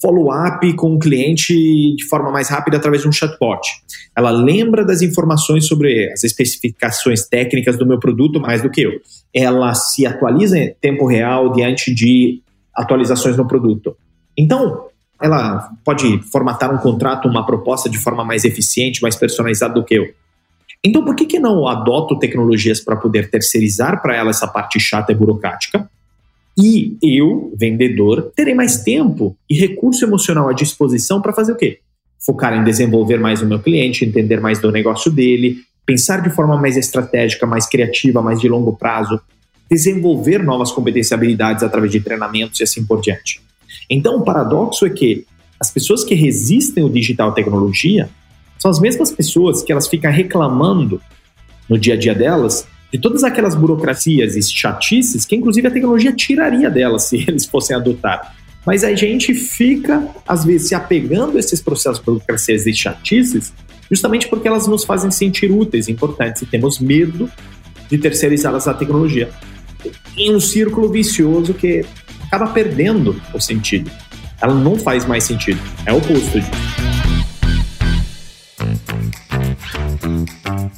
follow-up 0.00 0.74
com 0.76 0.94
o 0.94 0.98
cliente 0.98 1.94
de 1.94 2.04
forma 2.08 2.30
mais 2.32 2.48
rápida 2.48 2.78
através 2.78 3.02
de 3.02 3.08
um 3.08 3.12
chatbot. 3.12 3.60
Ela 4.16 4.30
lembra 4.30 4.82
das 4.82 5.02
informações 5.02 5.66
sobre 5.66 6.10
as 6.10 6.24
especificações 6.24 7.26
técnicas 7.28 7.76
do 7.76 7.86
meu 7.86 8.00
produto 8.00 8.40
mais 8.40 8.62
do 8.62 8.70
que 8.70 8.80
eu. 8.80 8.92
Ela 9.32 9.74
se 9.74 10.06
atualiza 10.06 10.58
em 10.58 10.74
tempo 10.80 11.06
real 11.06 11.52
diante 11.52 11.94
de 11.94 12.40
atualizações 12.74 13.36
no 13.36 13.46
produto. 13.46 13.94
Então, 14.36 14.86
ela 15.20 15.70
pode 15.84 16.22
formatar 16.32 16.74
um 16.74 16.78
contrato, 16.78 17.28
uma 17.28 17.44
proposta 17.44 17.90
de 17.90 17.98
forma 17.98 18.24
mais 18.24 18.46
eficiente, 18.46 19.02
mais 19.02 19.16
personalizada 19.16 19.74
do 19.74 19.84
que 19.84 19.94
eu. 19.94 20.06
Então, 20.82 21.04
por 21.04 21.14
que, 21.14 21.26
que 21.26 21.38
não 21.38 21.66
adoto 21.66 22.18
tecnologias 22.18 22.80
para 22.80 22.96
poder 22.96 23.30
terceirizar 23.30 24.00
para 24.00 24.16
ela 24.16 24.30
essa 24.30 24.46
parte 24.46 24.80
chata 24.80 25.12
e 25.12 25.14
burocrática? 25.14 25.90
E 26.58 26.96
eu, 27.02 27.52
vendedor, 27.56 28.32
terei 28.34 28.54
mais 28.54 28.82
tempo 28.82 29.36
e 29.48 29.58
recurso 29.58 30.04
emocional 30.04 30.48
à 30.48 30.52
disposição 30.54 31.20
para 31.20 31.32
fazer 31.32 31.52
o 31.52 31.56
quê? 31.56 31.80
Focar 32.18 32.54
em 32.54 32.64
desenvolver 32.64 33.18
mais 33.18 33.42
o 33.42 33.46
meu 33.46 33.58
cliente, 33.58 34.04
entender 34.04 34.40
mais 34.40 34.58
do 34.58 34.72
negócio 34.72 35.10
dele, 35.10 35.58
pensar 35.84 36.22
de 36.22 36.30
forma 36.30 36.56
mais 36.56 36.76
estratégica, 36.76 37.46
mais 37.46 37.68
criativa, 37.68 38.22
mais 38.22 38.40
de 38.40 38.48
longo 38.48 38.74
prazo, 38.74 39.20
desenvolver 39.70 40.42
novas 40.42 40.72
competências 40.72 41.10
e 41.10 41.14
habilidades 41.14 41.62
através 41.62 41.92
de 41.92 42.00
treinamentos 42.00 42.58
e 42.60 42.62
assim 42.62 42.84
por 42.84 43.02
diante. 43.02 43.40
Então, 43.90 44.16
o 44.16 44.22
paradoxo 44.22 44.86
é 44.86 44.90
que 44.90 45.26
as 45.60 45.70
pessoas 45.70 46.04
que 46.04 46.14
resistem 46.14 46.82
ao 46.82 46.88
digital 46.88 47.32
tecnologia 47.32 48.08
são 48.58 48.70
as 48.70 48.80
mesmas 48.80 49.10
pessoas 49.10 49.62
que 49.62 49.70
elas 49.70 49.86
ficam 49.86 50.10
reclamando 50.10 51.00
no 51.68 51.78
dia 51.78 51.94
a 51.94 51.96
dia 51.96 52.14
delas 52.14 52.66
de 52.92 52.98
todas 52.98 53.24
aquelas 53.24 53.54
burocracias 53.54 54.36
e 54.36 54.42
chatices 54.42 55.24
que, 55.24 55.36
inclusive, 55.36 55.66
a 55.66 55.70
tecnologia 55.70 56.12
tiraria 56.12 56.70
delas 56.70 57.08
se 57.08 57.16
eles 57.28 57.44
fossem 57.46 57.76
adotar. 57.76 58.34
Mas 58.64 58.82
a 58.82 58.94
gente 58.94 59.32
fica, 59.34 60.08
às 60.26 60.44
vezes, 60.44 60.68
se 60.68 60.74
apegando 60.74 61.36
a 61.36 61.40
esses 61.40 61.60
processos 61.60 62.00
burocracias 62.00 62.66
e 62.66 62.74
chatices, 62.74 63.52
justamente 63.90 64.28
porque 64.28 64.48
elas 64.48 64.66
nos 64.66 64.84
fazem 64.84 65.10
sentir 65.10 65.52
úteis, 65.52 65.88
importantes, 65.88 66.42
e 66.42 66.46
temos 66.46 66.80
medo 66.80 67.30
de 67.88 67.98
terceirizá-las 67.98 68.66
à 68.66 68.74
tecnologia. 68.74 69.30
Em 70.16 70.34
um 70.34 70.40
círculo 70.40 70.88
vicioso 70.88 71.54
que 71.54 71.84
acaba 72.26 72.48
perdendo 72.48 73.20
o 73.32 73.40
sentido. 73.40 73.90
Ela 74.40 74.54
não 74.54 74.76
faz 74.76 75.06
mais 75.06 75.24
sentido. 75.24 75.60
É 75.86 75.92
o 75.92 75.98
oposto 75.98 76.40
disso. 76.40 76.75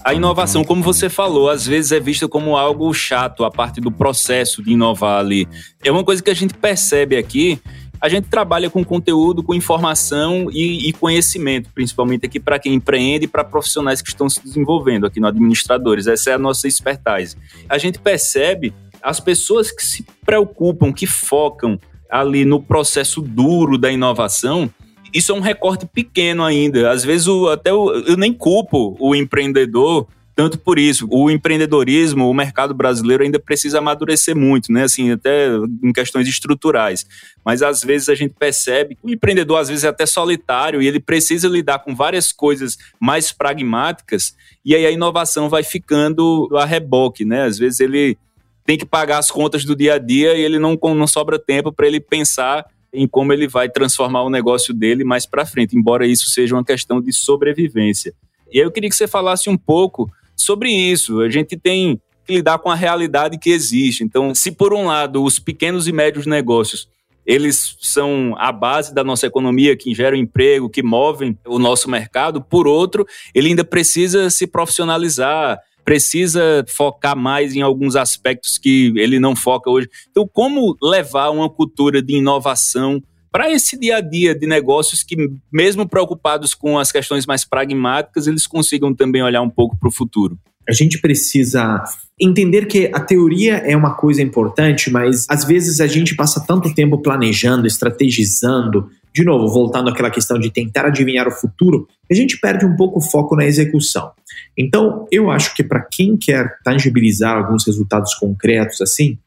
A 0.09 0.15
inovação, 0.15 0.65
como 0.65 0.83
você 0.83 1.11
falou, 1.11 1.51
às 1.51 1.67
vezes 1.67 1.93
é 1.93 2.01
vista 2.01 2.27
como 2.27 2.57
algo 2.57 2.91
chato, 2.95 3.45
a 3.45 3.51
parte 3.51 3.79
do 3.79 3.93
processo 3.93 4.63
de 4.63 4.73
inovar 4.73 5.21
ali. 5.21 5.47
É 5.85 5.93
uma 5.93 6.03
coisa 6.03 6.23
que 6.23 6.31
a 6.31 6.35
gente 6.35 6.55
percebe 6.55 7.15
aqui. 7.15 7.61
A 8.01 8.09
gente 8.09 8.27
trabalha 8.27 8.71
com 8.71 8.83
conteúdo, 8.83 9.43
com 9.43 9.53
informação 9.53 10.49
e, 10.51 10.89
e 10.89 10.95
conhecimento, 10.95 11.69
principalmente 11.75 12.25
aqui 12.25 12.41
para 12.41 12.59
quem 12.59 12.73
empreende 12.73 13.27
e 13.27 13.29
para 13.29 13.45
profissionais 13.45 14.01
que 14.01 14.09
estão 14.09 14.31
se 14.31 14.43
desenvolvendo 14.43 15.05
aqui 15.05 15.21
no 15.21 15.27
Administradores. 15.27 16.07
Essa 16.07 16.31
é 16.31 16.33
a 16.33 16.39
nossa 16.39 16.67
expertise. 16.67 17.37
A 17.69 17.77
gente 17.77 17.99
percebe 17.99 18.73
as 19.03 19.21
pessoas 19.21 19.71
que 19.71 19.85
se 19.85 20.07
preocupam, 20.25 20.91
que 20.91 21.07
focam 21.07 21.79
ali 22.11 22.47
no 22.47 22.63
processo 22.63 23.21
duro 23.21 23.77
da 23.77 23.93
inovação, 23.93 24.71
isso 25.13 25.33
é 25.33 25.35
um 25.35 25.41
recorte 25.41 25.87
pequeno 25.87 26.45
ainda. 26.45 26.91
Às 26.91 27.05
vezes, 27.05 27.27
o, 27.27 27.49
até 27.49 27.73
o, 27.73 27.91
eu 27.91 28.17
nem 28.17 28.33
culpo 28.33 28.97
o 28.99 29.15
empreendedor 29.15 30.07
tanto 30.39 30.57
por 30.57 30.79
isso. 30.79 31.09
O 31.11 31.29
empreendedorismo, 31.29 32.31
o 32.31 32.33
mercado 32.33 32.73
brasileiro 32.73 33.25
ainda 33.25 33.41
precisa 33.41 33.79
amadurecer 33.79 34.37
muito, 34.37 34.71
né? 34.71 34.85
Assim, 34.85 35.11
até 35.11 35.49
em 35.83 35.93
questões 35.93 36.29
estruturais. 36.29 37.05
Mas 37.45 37.61
às 37.61 37.83
vezes 37.83 38.09
a 38.09 38.15
gente 38.15 38.35
percebe 38.39 38.95
que 38.95 39.05
o 39.05 39.11
empreendedor 39.11 39.59
às 39.59 39.69
vezes 39.69 39.83
é 39.83 39.89
até 39.89 40.07
solitário 40.07 40.81
e 40.81 40.87
ele 40.87 41.01
precisa 41.01 41.49
lidar 41.49 41.81
com 41.81 41.93
várias 41.93 42.33
coisas 42.33 42.79
mais 43.01 43.33
pragmáticas 43.33 44.33
e 44.65 44.77
aí 44.77 44.87
a 44.87 44.93
inovação 44.93 45.49
vai 45.49 45.65
ficando 45.65 46.49
a 46.55 46.65
reboque, 46.65 47.25
né? 47.25 47.43
Às 47.43 47.59
vezes 47.59 47.81
ele 47.81 48.17
tem 48.65 48.79
que 48.79 48.87
pagar 48.87 49.19
as 49.19 49.33
contas 49.33 49.65
do 49.65 49.75
dia 49.75 49.95
a 49.95 49.99
dia 49.99 50.35
e 50.35 50.43
ele 50.43 50.61
não, 50.61 50.79
não 50.95 51.07
sobra 51.09 51.37
tempo 51.37 51.73
para 51.73 51.89
ele 51.89 51.99
pensar 51.99 52.65
em 52.93 53.07
como 53.07 53.33
ele 53.33 53.47
vai 53.47 53.69
transformar 53.69 54.23
o 54.23 54.31
negócio 54.31 54.73
dele 54.73 55.05
mais 55.05 55.27
para 55.27 55.47
frente, 55.47 55.77
embora 55.77 56.07
isso 56.07 56.29
seja 56.29 56.55
uma 56.55 56.65
questão 56.65 57.01
de 57.01 57.13
sobrevivência. 57.13 58.15
E 58.53 58.59
aí 58.59 58.65
eu 58.65 58.71
queria 58.71 58.89
que 58.89 58.97
você 58.97 59.07
falasse 59.07 59.51
um 59.51 59.57
pouco 59.57 60.11
sobre 60.35 60.71
isso. 60.71 61.21
A 61.21 61.29
gente 61.29 61.57
tem 61.57 62.01
que 62.25 62.35
lidar 62.35 62.59
com 62.59 62.71
a 62.71 62.75
realidade 62.75 63.39
que 63.39 63.51
existe. 63.51 64.03
Então, 64.05 64.35
se 64.35 64.53
por 64.53 64.73
um 64.73 64.87
lado 64.87 65.23
os 65.23 65.39
pequenos 65.39 65.87
e 65.89 65.93
médios 65.93 66.27
negócios 66.27 66.89
eles 67.29 67.77
são 67.79 68.35
a 68.39 68.51
base 68.51 68.95
da 68.95 69.05
nossa 69.05 69.27
economia, 69.27 69.77
que 69.77 69.95
geram 69.95 70.17
emprego, 70.17 70.71
que 70.71 70.83
movem 70.83 71.39
o 71.47 71.59
nosso 71.59 71.91
mercado. 71.91 72.41
Por 72.41 72.67
outro, 72.67 73.07
ele 73.35 73.51
ainda 73.51 73.63
precisa 73.63 74.31
se 74.31 74.47
profissionalizar, 74.47 75.61
precisa 75.89 76.67
focar 76.69 77.17
mais 77.17 77.57
em 77.57 77.63
alguns 77.63 77.97
aspectos 77.97 78.59
que 78.59 78.93
ele 78.95 79.19
não 79.19 79.35
foca 79.35 79.71
hoje. 79.71 79.89
Então, 80.11 80.29
como 80.31 80.77
levar 80.83 81.31
uma 81.31 81.49
cultura 81.49 82.03
de 82.03 82.17
inovação 82.17 83.03
para 83.33 83.51
esse 83.51 83.75
dia 83.79 83.97
a 83.97 84.01
dia 84.03 84.35
de 84.35 84.47
negócios 84.47 85.03
que, 85.03 85.17
mesmo 85.51 85.89
preocupados 85.89 86.53
com 86.53 86.79
as 86.79 86.93
questões 86.93 87.25
mais 87.25 87.43
pragmáticas, 87.43 88.27
eles 88.27 88.47
consigam 88.47 88.93
também 88.95 89.23
olhar 89.23 89.41
um 89.41 89.49
pouco 89.49 89.79
para 89.79 89.89
o 89.89 89.93
futuro? 89.93 90.39
A 90.69 90.75
gente 90.75 91.01
precisa 91.01 91.83
entender 92.21 92.67
que 92.67 92.91
a 92.93 93.01
teoria 93.01 93.55
é 93.55 93.75
uma 93.75 93.95
coisa 93.95 94.21
importante, 94.21 94.91
mas 94.91 95.25
às 95.27 95.43
vezes 95.43 95.81
a 95.81 95.87
gente 95.87 96.15
passa 96.15 96.45
tanto 96.47 96.75
tempo 96.75 96.99
planejando, 96.99 97.67
estrategizando, 97.67 98.91
de 99.19 99.25
novo, 99.25 99.49
voltando 99.49 99.91
àquela 99.91 100.11
questão 100.11 100.39
de 100.39 100.49
tentar 100.49 100.87
adivinhar 100.87 101.27
o 101.27 101.33
futuro, 101.33 101.89
a 102.09 102.15
gente 102.15 102.39
perde 102.39 102.65
um 102.65 102.77
pouco 102.77 103.01
o 103.01 103.03
foco 103.03 103.35
na 103.35 103.45
execução. 103.45 104.13
Então, 104.57 105.09
eu 105.11 105.29
acho 105.29 105.57
que 105.57 105.65
para 105.65 105.81
quem 105.81 106.17
quer 106.17 106.57
tangibilizar 106.63 107.37
alguns 107.37 107.67
resultados 107.67 108.15
concretos 108.15 108.81
assim, 108.81 109.19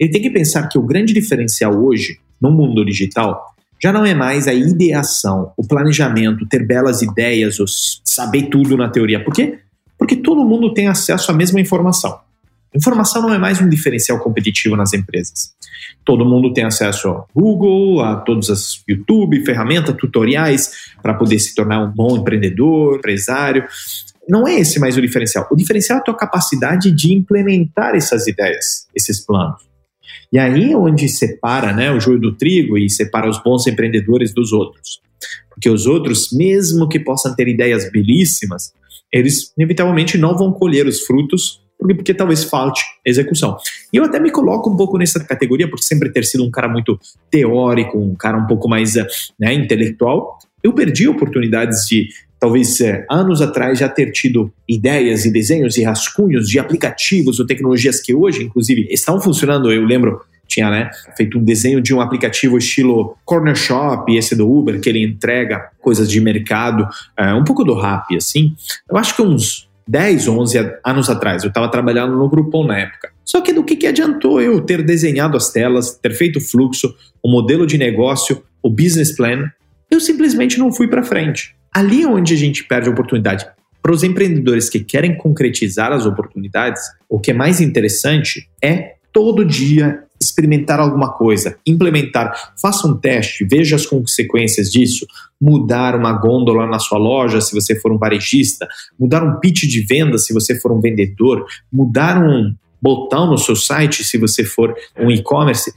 ele 0.00 0.10
tem 0.10 0.22
que 0.22 0.30
pensar 0.30 0.66
que 0.66 0.78
o 0.78 0.82
grande 0.82 1.12
diferencial 1.12 1.74
hoje, 1.74 2.18
no 2.40 2.50
mundo 2.50 2.86
digital, 2.86 3.54
já 3.82 3.92
não 3.92 4.06
é 4.06 4.14
mais 4.14 4.48
a 4.48 4.54
ideação, 4.54 5.52
o 5.58 5.68
planejamento, 5.68 6.48
ter 6.48 6.66
belas 6.66 7.02
ideias, 7.02 7.60
ou 7.60 7.66
saber 8.02 8.44
tudo 8.44 8.78
na 8.78 8.88
teoria. 8.88 9.22
Por 9.22 9.34
quê? 9.34 9.58
Porque 9.98 10.16
todo 10.16 10.42
mundo 10.42 10.72
tem 10.72 10.88
acesso 10.88 11.30
à 11.30 11.34
mesma 11.34 11.60
informação. 11.60 12.18
Informação 12.76 13.22
não 13.22 13.32
é 13.32 13.38
mais 13.38 13.60
um 13.60 13.68
diferencial 13.68 14.18
competitivo 14.18 14.74
nas 14.74 14.92
empresas. 14.92 15.52
Todo 16.04 16.24
mundo 16.24 16.52
tem 16.52 16.64
acesso 16.64 17.08
ao 17.08 17.28
Google, 17.32 18.02
a 18.02 18.16
todos 18.16 18.50
as 18.50 18.82
YouTube, 18.88 19.44
ferramentas, 19.44 19.94
tutoriais 19.96 20.72
para 21.00 21.14
poder 21.14 21.38
se 21.38 21.54
tornar 21.54 21.84
um 21.84 21.92
bom 21.92 22.16
empreendedor, 22.16 22.96
empresário. 22.98 23.64
Não 24.28 24.48
é 24.48 24.58
esse 24.58 24.80
mais 24.80 24.96
o 24.96 25.00
diferencial. 25.00 25.46
O 25.52 25.56
diferencial 25.56 25.98
é 25.98 26.00
a 26.00 26.04
tua 26.04 26.16
capacidade 26.16 26.90
de 26.90 27.12
implementar 27.12 27.94
essas 27.94 28.26
ideias, 28.26 28.88
esses 28.94 29.24
planos. 29.24 29.62
E 30.32 30.38
aí 30.38 30.72
é 30.72 30.76
onde 30.76 31.08
separa 31.08 31.72
né, 31.72 31.92
o 31.92 32.00
joio 32.00 32.18
do 32.18 32.34
trigo 32.34 32.76
e 32.76 32.90
separa 32.90 33.30
os 33.30 33.40
bons 33.40 33.68
empreendedores 33.68 34.34
dos 34.34 34.52
outros. 34.52 35.00
Porque 35.48 35.70
os 35.70 35.86
outros, 35.86 36.32
mesmo 36.32 36.88
que 36.88 36.98
possam 36.98 37.36
ter 37.36 37.46
ideias 37.46 37.88
belíssimas, 37.92 38.72
eles 39.12 39.52
inevitavelmente 39.56 40.18
não 40.18 40.36
vão 40.36 40.52
colher 40.52 40.88
os 40.88 41.02
frutos 41.02 41.63
porque, 41.92 42.14
talvez 42.14 42.44
falte 42.44 42.82
execução. 43.04 43.56
E 43.92 43.96
eu 43.96 44.04
até 44.04 44.20
me 44.20 44.30
coloco 44.30 44.70
um 44.70 44.76
pouco 44.76 44.96
nessa 44.96 45.22
categoria, 45.22 45.68
por 45.68 45.80
sempre 45.80 46.10
ter 46.10 46.24
sido 46.24 46.44
um 46.44 46.50
cara 46.50 46.68
muito 46.68 46.98
teórico, 47.30 47.98
um 47.98 48.14
cara 48.14 48.38
um 48.38 48.46
pouco 48.46 48.68
mais 48.68 48.94
né, 49.38 49.52
intelectual. 49.52 50.38
Eu 50.62 50.72
perdi 50.72 51.08
oportunidades 51.08 51.86
de, 51.86 52.08
talvez 52.38 52.80
é, 52.80 53.04
anos 53.10 53.42
atrás, 53.42 53.80
já 53.80 53.88
ter 53.88 54.12
tido 54.12 54.52
ideias 54.68 55.24
e 55.24 55.32
desenhos 55.32 55.76
e 55.76 55.82
rascunhos 55.82 56.48
de 56.48 56.58
aplicativos 56.58 57.40
ou 57.40 57.46
tecnologias 57.46 58.00
que 58.00 58.14
hoje, 58.14 58.44
inclusive, 58.44 58.86
estão 58.90 59.20
funcionando. 59.20 59.70
Eu 59.72 59.84
lembro 59.84 60.20
tinha 60.46 60.70
né, 60.70 60.90
feito 61.16 61.38
um 61.38 61.44
desenho 61.44 61.80
de 61.80 61.94
um 61.94 62.00
aplicativo 62.00 62.58
estilo 62.58 63.16
Corner 63.24 63.56
Shop, 63.56 64.14
esse 64.14 64.36
do 64.36 64.50
Uber, 64.50 64.80
que 64.80 64.88
ele 64.88 65.02
entrega 65.02 65.70
coisas 65.80 66.08
de 66.08 66.20
mercado, 66.20 66.86
é, 67.16 67.32
um 67.34 67.44
pouco 67.44 67.64
do 67.64 67.74
rap, 67.74 68.14
assim. 68.16 68.54
Eu 68.88 68.96
acho 68.96 69.16
que 69.16 69.22
uns 69.22 69.68
10 69.86 70.28
ou 70.28 70.40
11 70.40 70.78
anos 70.84 71.10
atrás. 71.10 71.42
Eu 71.42 71.48
estava 71.48 71.70
trabalhando 71.70 72.16
no 72.16 72.28
Groupon 72.28 72.66
na 72.66 72.78
época. 72.78 73.10
Só 73.24 73.40
que 73.40 73.52
do 73.52 73.64
que, 73.64 73.76
que 73.76 73.86
adiantou 73.86 74.40
eu 74.40 74.60
ter 74.60 74.82
desenhado 74.82 75.36
as 75.36 75.50
telas, 75.50 75.96
ter 75.96 76.14
feito 76.14 76.38
o 76.38 76.40
fluxo, 76.40 76.94
o 77.22 77.30
modelo 77.30 77.66
de 77.66 77.78
negócio, 77.78 78.42
o 78.62 78.70
business 78.70 79.14
plan? 79.14 79.50
Eu 79.90 80.00
simplesmente 80.00 80.58
não 80.58 80.72
fui 80.72 80.88
para 80.88 81.02
frente. 81.02 81.54
Ali 81.72 82.02
é 82.02 82.08
onde 82.08 82.34
a 82.34 82.36
gente 82.36 82.64
perde 82.64 82.88
a 82.88 82.92
oportunidade. 82.92 83.46
Para 83.82 83.92
os 83.92 84.02
empreendedores 84.02 84.70
que 84.70 84.80
querem 84.80 85.16
concretizar 85.16 85.92
as 85.92 86.06
oportunidades, 86.06 86.82
o 87.08 87.20
que 87.20 87.30
é 87.30 87.34
mais 87.34 87.60
interessante 87.60 88.48
é 88.62 88.94
todo 89.12 89.44
dia 89.44 90.04
experimentar 90.24 90.80
alguma 90.80 91.12
coisa, 91.12 91.56
implementar, 91.66 92.52
faça 92.60 92.86
um 92.86 92.96
teste, 92.96 93.44
veja 93.44 93.76
as 93.76 93.86
consequências 93.86 94.70
disso, 94.70 95.06
mudar 95.40 95.94
uma 95.94 96.12
gôndola 96.12 96.66
na 96.66 96.78
sua 96.78 96.98
loja 96.98 97.40
se 97.40 97.54
você 97.54 97.78
for 97.78 97.92
um 97.92 97.98
varejista, 97.98 98.66
mudar 98.98 99.22
um 99.22 99.38
pitch 99.38 99.64
de 99.64 99.80
venda 99.82 100.18
se 100.18 100.32
você 100.32 100.58
for 100.58 100.72
um 100.72 100.80
vendedor, 100.80 101.44
mudar 101.72 102.22
um 102.22 102.54
botão 102.80 103.26
no 103.26 103.38
seu 103.38 103.56
site 103.56 104.04
se 104.04 104.18
você 104.18 104.44
for 104.44 104.74
um 104.98 105.10
e-commerce. 105.10 105.72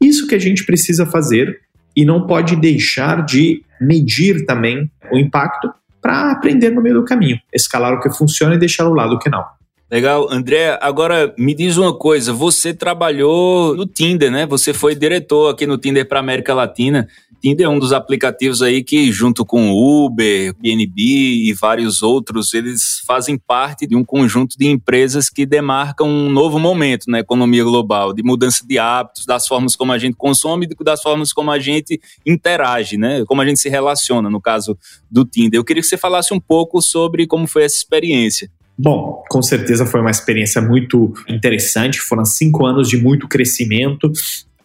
Isso 0.00 0.26
que 0.26 0.34
a 0.34 0.38
gente 0.38 0.64
precisa 0.64 1.06
fazer 1.06 1.60
e 1.94 2.04
não 2.04 2.26
pode 2.26 2.56
deixar 2.56 3.24
de 3.24 3.62
medir 3.80 4.44
também 4.44 4.90
o 5.10 5.18
impacto 5.18 5.72
para 6.00 6.30
aprender 6.30 6.70
no 6.70 6.82
meio 6.82 6.96
do 6.96 7.04
caminho, 7.04 7.38
escalar 7.52 7.94
o 7.94 8.00
que 8.00 8.10
funciona 8.10 8.54
e 8.54 8.58
deixar 8.58 8.86
o 8.86 8.94
lado 8.94 9.18
que 9.18 9.28
não. 9.28 9.44
Legal. 9.88 10.26
André, 10.28 10.76
agora 10.82 11.32
me 11.38 11.54
diz 11.54 11.76
uma 11.76 11.96
coisa. 11.96 12.32
Você 12.32 12.74
trabalhou 12.74 13.76
no 13.76 13.86
Tinder, 13.86 14.32
né? 14.32 14.44
Você 14.44 14.74
foi 14.74 14.96
diretor 14.96 15.50
aqui 15.50 15.64
no 15.64 15.78
Tinder 15.78 16.06
para 16.08 16.18
América 16.18 16.52
Latina. 16.52 17.06
Tinder 17.40 17.66
é 17.66 17.68
um 17.68 17.78
dos 17.78 17.92
aplicativos 17.92 18.62
aí 18.62 18.82
que, 18.82 19.12
junto 19.12 19.44
com 19.44 19.70
Uber, 19.70 20.52
BNB 20.58 21.44
e 21.44 21.52
vários 21.52 22.02
outros, 22.02 22.52
eles 22.52 23.00
fazem 23.06 23.38
parte 23.38 23.86
de 23.86 23.94
um 23.94 24.04
conjunto 24.04 24.56
de 24.58 24.66
empresas 24.66 25.30
que 25.30 25.46
demarcam 25.46 26.08
um 26.08 26.30
novo 26.30 26.58
momento 26.58 27.04
na 27.08 27.20
economia 27.20 27.62
global, 27.62 28.12
de 28.12 28.24
mudança 28.24 28.66
de 28.66 28.80
hábitos, 28.80 29.24
das 29.24 29.46
formas 29.46 29.76
como 29.76 29.92
a 29.92 29.98
gente 29.98 30.16
consome 30.16 30.66
e 30.66 30.84
das 30.84 31.00
formas 31.00 31.32
como 31.32 31.52
a 31.52 31.60
gente 31.60 32.00
interage, 32.26 32.96
né? 32.96 33.24
Como 33.24 33.40
a 33.40 33.46
gente 33.46 33.60
se 33.60 33.68
relaciona, 33.68 34.28
no 34.28 34.40
caso 34.40 34.76
do 35.08 35.24
Tinder. 35.24 35.60
Eu 35.60 35.64
queria 35.64 35.82
que 35.82 35.88
você 35.88 35.96
falasse 35.96 36.34
um 36.34 36.40
pouco 36.40 36.82
sobre 36.82 37.26
como 37.28 37.46
foi 37.46 37.62
essa 37.62 37.76
experiência. 37.76 38.50
Bom, 38.78 39.22
com 39.30 39.42
certeza 39.42 39.86
foi 39.86 40.00
uma 40.00 40.10
experiência 40.10 40.60
muito 40.60 41.12
interessante. 41.28 42.00
Foram 42.00 42.24
cinco 42.24 42.66
anos 42.66 42.88
de 42.88 42.96
muito 42.96 43.26
crescimento. 43.26 44.12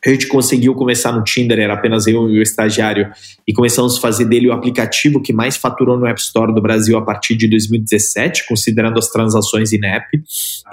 A 0.05 0.09
gente 0.09 0.27
conseguiu 0.27 0.73
começar 0.73 1.11
no 1.11 1.23
Tinder, 1.23 1.59
era 1.59 1.75
apenas 1.75 2.07
eu 2.07 2.27
e 2.27 2.39
o 2.39 2.41
estagiário, 2.41 3.11
e 3.47 3.53
começamos 3.53 3.97
a 3.97 4.01
fazer 4.01 4.25
dele 4.25 4.49
o 4.49 4.51
aplicativo 4.51 5.21
que 5.21 5.31
mais 5.31 5.57
faturou 5.57 5.95
no 5.95 6.07
App 6.07 6.19
Store 6.19 6.51
do 6.53 6.59
Brasil 6.61 6.97
a 6.97 7.03
partir 7.03 7.35
de 7.35 7.47
2017, 7.47 8.47
considerando 8.47 8.97
as 8.97 9.09
transações 9.09 9.71
in 9.71 9.85
app. 9.85 10.07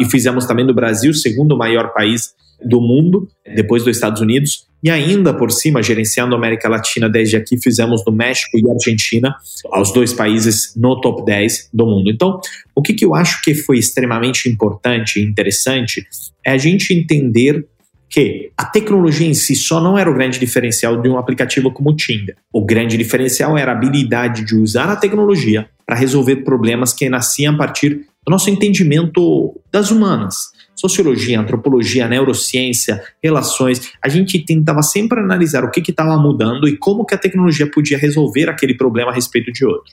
E 0.01 0.07
fizemos 0.07 0.47
também 0.47 0.67
do 0.67 0.73
Brasil 0.73 1.11
o 1.11 1.15
segundo 1.15 1.59
maior 1.59 1.93
país 1.93 2.35
do 2.65 2.81
mundo, 2.81 3.29
depois 3.55 3.85
dos 3.85 3.97
Estados 3.97 4.21
Unidos. 4.21 4.67
E 4.83 4.91
ainda 4.91 5.35
por 5.35 5.51
cima, 5.51 5.83
gerenciando 5.83 6.35
a 6.35 6.39
América 6.39 6.69
Latina 6.69 7.09
desde 7.09 7.37
aqui, 7.37 7.61
fizemos 7.61 8.05
no 8.07 8.13
México 8.13 8.57
e 8.57 8.71
Argentina, 8.71 9.35
os 9.77 9.93
dois 9.93 10.13
países 10.13 10.73
no 10.77 11.01
top 11.01 11.25
10 11.25 11.71
do 11.73 11.85
mundo. 11.85 12.11
Então, 12.11 12.41
o 12.75 12.83
que, 12.83 12.95
que 12.95 13.05
eu 13.05 13.15
acho 13.15 13.43
que 13.43 13.55
foi 13.55 13.79
extremamente 13.79 14.49
importante 14.49 15.19
e 15.19 15.25
interessante 15.25 16.07
é 16.47 16.53
a 16.53 16.59
gente 16.59 16.95
entender 16.95 17.67
que 18.09 18.51
a 18.57 18.65
tecnologia 18.65 19.27
em 19.27 19.35
si 19.35 19.55
só 19.55 19.81
não 19.81 19.99
era 19.99 20.11
o 20.11 20.15
grande 20.15 20.39
diferencial 20.39 21.01
de 21.01 21.09
um 21.09 21.19
aplicativo 21.19 21.71
como 21.71 21.91
o 21.91 21.97
Tinder. 21.97 22.37
O 22.53 22.65
grande 22.65 22.97
diferencial 22.97 23.59
era 23.59 23.73
a 23.73 23.75
habilidade 23.75 24.45
de 24.45 24.57
usar 24.57 24.89
a 24.89 24.97
tecnologia 24.97 25.69
para 25.85 25.97
resolver 25.97 26.37
problemas 26.37 26.93
que 26.93 27.09
nasciam 27.09 27.55
a 27.55 27.59
partir 27.59 28.07
do 28.27 28.31
nosso 28.31 28.49
entendimento 28.49 29.61
das 29.71 29.91
humanas. 29.91 30.51
Sociologia, 30.79 31.41
antropologia, 31.41 32.07
neurociência, 32.07 33.03
relações. 33.21 33.91
A 34.01 34.09
gente 34.09 34.39
tentava 34.39 34.81
sempre 34.81 35.19
analisar 35.19 35.65
o 35.65 35.73
que 35.73 35.81
estava 35.91 36.17
mudando 36.17 36.69
e 36.69 36.77
como 36.77 37.05
que 37.05 37.17
a 37.17 37.19
tecnologia 37.19 37.69
podia 37.69 37.99
resolver 37.99 38.49
aquele 38.49 38.75
problema 38.75 39.11
a 39.11 39.15
respeito 39.15 39.51
de 39.51 39.67
outro. 39.67 39.93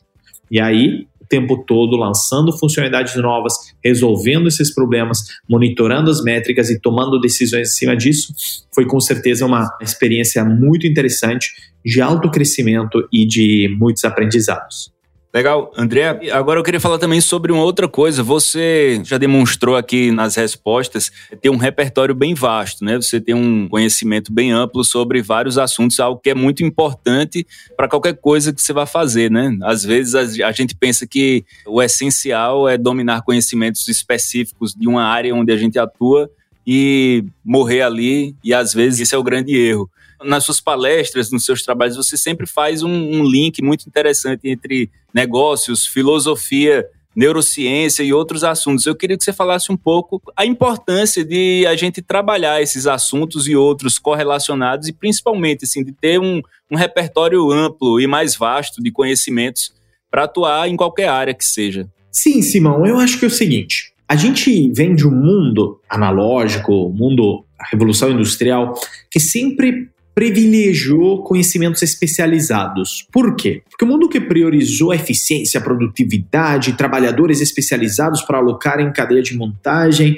E 0.52 0.62
aí, 0.62 1.08
o 1.19 1.26
tempo 1.28 1.65
todo 1.65 1.98
lançando 1.98 2.56
funcionalidades 2.56 3.15
novas, 3.15 3.56
resolvendo 3.84 4.48
esses 4.48 4.71
problemas, 4.71 5.24
monitorando 5.50 6.12
as 6.12 6.24
métricas 6.24 6.69
e 6.69 6.80
tomando 6.80 7.19
decisões 7.19 7.69
em 7.69 7.74
cima 7.74 7.98
disso, 7.98 8.32
foi 8.71 8.86
com 8.86 9.00
certeza 9.00 9.43
uma 9.43 9.76
experiência 9.82 10.45
muito 10.45 10.86
interessante 10.86 11.50
de 11.84 12.00
alto 12.00 12.30
crescimento 12.30 13.08
e 13.12 13.26
de 13.26 13.76
muitos 13.80 14.06
aprendizados. 14.06 14.95
Legal, 15.36 15.69
André. 15.76 16.32
Agora 16.32 16.62
eu 16.62 16.63
queria 16.63 16.80
falar 16.80 16.98
também 16.98 17.19
sobre 17.19 17.52
uma 17.52 17.62
outra 17.62 17.89
coisa. 17.89 18.24
Você 18.24 19.02
já 19.04 19.17
demonstrou 19.17 19.76
aqui 19.76 20.10
nas 20.10 20.38
respostas 20.38 21.12
ter 21.41 21.50
um 21.50 21.58
repertório 21.58 22.15
bem 22.15 22.34
vasto, 22.34 22.86
né? 22.86 22.95
Você 22.95 23.19
tem 23.19 23.36
um 23.36 23.67
conhecimento 23.67 24.32
bem 24.32 24.54
amplo 24.54 24.82
sobre 24.82 25.21
vários 25.21 25.58
assuntos, 25.58 26.00
algo 26.00 26.21
que 26.21 26.30
é 26.30 26.34
muito 26.34 26.63
importante 26.63 27.45
para 27.76 27.89
qualquer 27.89 28.13
coisa 28.13 28.54
que 28.54 28.62
você 28.62 28.71
vá 28.71 28.86
fazer, 28.86 29.30
né? 29.30 29.58
Às 29.63 29.84
vezes 29.84 30.15
a 30.15 30.52
gente 30.54 30.74
pensa 30.74 31.06
que 31.06 31.43
o 31.67 31.84
essencial 31.84 32.69
é 32.69 32.78
dominar 32.78 33.21
conhecimentos 33.24 33.89
específicos 33.89 34.74
de 34.74 34.88
uma 34.88 35.04
área 35.04 35.36
onde 35.36 35.52
a 35.52 35.58
gente 35.58 35.78
atua 35.78 36.30
e 36.65 37.26
morrer 37.43 37.82
ali, 37.82 38.34
e 38.41 38.54
às 38.54 38.74
vezes 38.74 39.02
esse 39.02 39.13
é 39.13 39.17
o 39.17 39.24
grande 39.24 39.54
erro 39.54 39.89
nas 40.23 40.43
suas 40.43 40.60
palestras, 40.60 41.32
nos 41.32 41.45
seus 41.45 41.62
trabalhos, 41.63 41.95
você 41.95 42.17
sempre 42.17 42.45
faz 42.45 42.84
um, 42.84 42.91
um 42.91 43.23
link 43.23 43.62
muito 43.62 43.88
interessante 43.88 44.47
entre 44.47 44.89
negócios, 45.13 45.86
filosofia, 45.86 46.86
neurociência 47.15 48.04
e 48.04 48.12
outros 48.12 48.43
assuntos. 48.43 48.86
Eu 48.86 48.95
queria 48.95 49.17
que 49.17 49.23
você 49.23 49.32
falasse 49.32 49.71
um 49.71 49.78
pouco 49.78 50.21
a 50.36 50.45
importância 50.45 51.23
de 51.23 51.65
a 51.65 51.75
gente 51.75 52.01
trabalhar 52.01 52.62
esses 52.62 52.86
assuntos 52.86 53.47
e 53.47 53.56
outros 53.56 53.97
correlacionados 53.97 54.88
e 54.88 54.93
principalmente 54.93 55.63
assim 55.63 55.84
de 55.84 55.93
ter 55.93 56.19
um, 56.19 56.41
um 56.69 56.75
repertório 56.75 57.49
amplo 57.51 58.01
e 58.01 58.08
mais 58.08 58.36
vasto 58.36 58.84
de 58.84 58.91
conhecimentos 58.91 59.73
para 60.12 60.25
atuar 60.25 60.67
em 60.67 60.75
qualquer 60.75 61.08
área 61.08 61.34
que 61.34 61.45
seja. 61.45 61.88
Sim, 62.12 62.41
Simão, 62.41 62.86
eu 62.86 62.97
acho 62.97 63.17
que 63.17 63.25
é 63.25 63.28
o 63.28 63.32
seguinte. 63.32 63.93
A 64.08 64.15
gente 64.15 64.71
vem 64.71 64.93
de 64.93 65.08
um 65.08 65.12
mundo 65.12 65.82
analógico, 65.89 66.89
mundo 66.89 67.43
a 67.60 67.67
revolução 67.67 68.12
industrial, 68.12 68.73
que 69.10 69.19
sempre 69.19 69.89
privilegiou 70.15 71.23
conhecimentos 71.23 71.82
especializados. 71.84 73.06
Por 73.12 73.36
quê? 73.36 73.62
Porque 73.69 73.84
o 73.84 73.88
mundo 73.88 74.08
que 74.08 74.21
priorizou 74.21 74.91
a 74.91 74.95
eficiência, 74.95 75.60
a 75.60 75.63
produtividade, 75.63 76.73
trabalhadores 76.73 77.41
especializados 77.41 78.21
para 78.21 78.38
alocar 78.38 78.80
em 78.80 78.93
cadeia 78.93 79.21
de 79.21 79.36
montagem, 79.36 80.17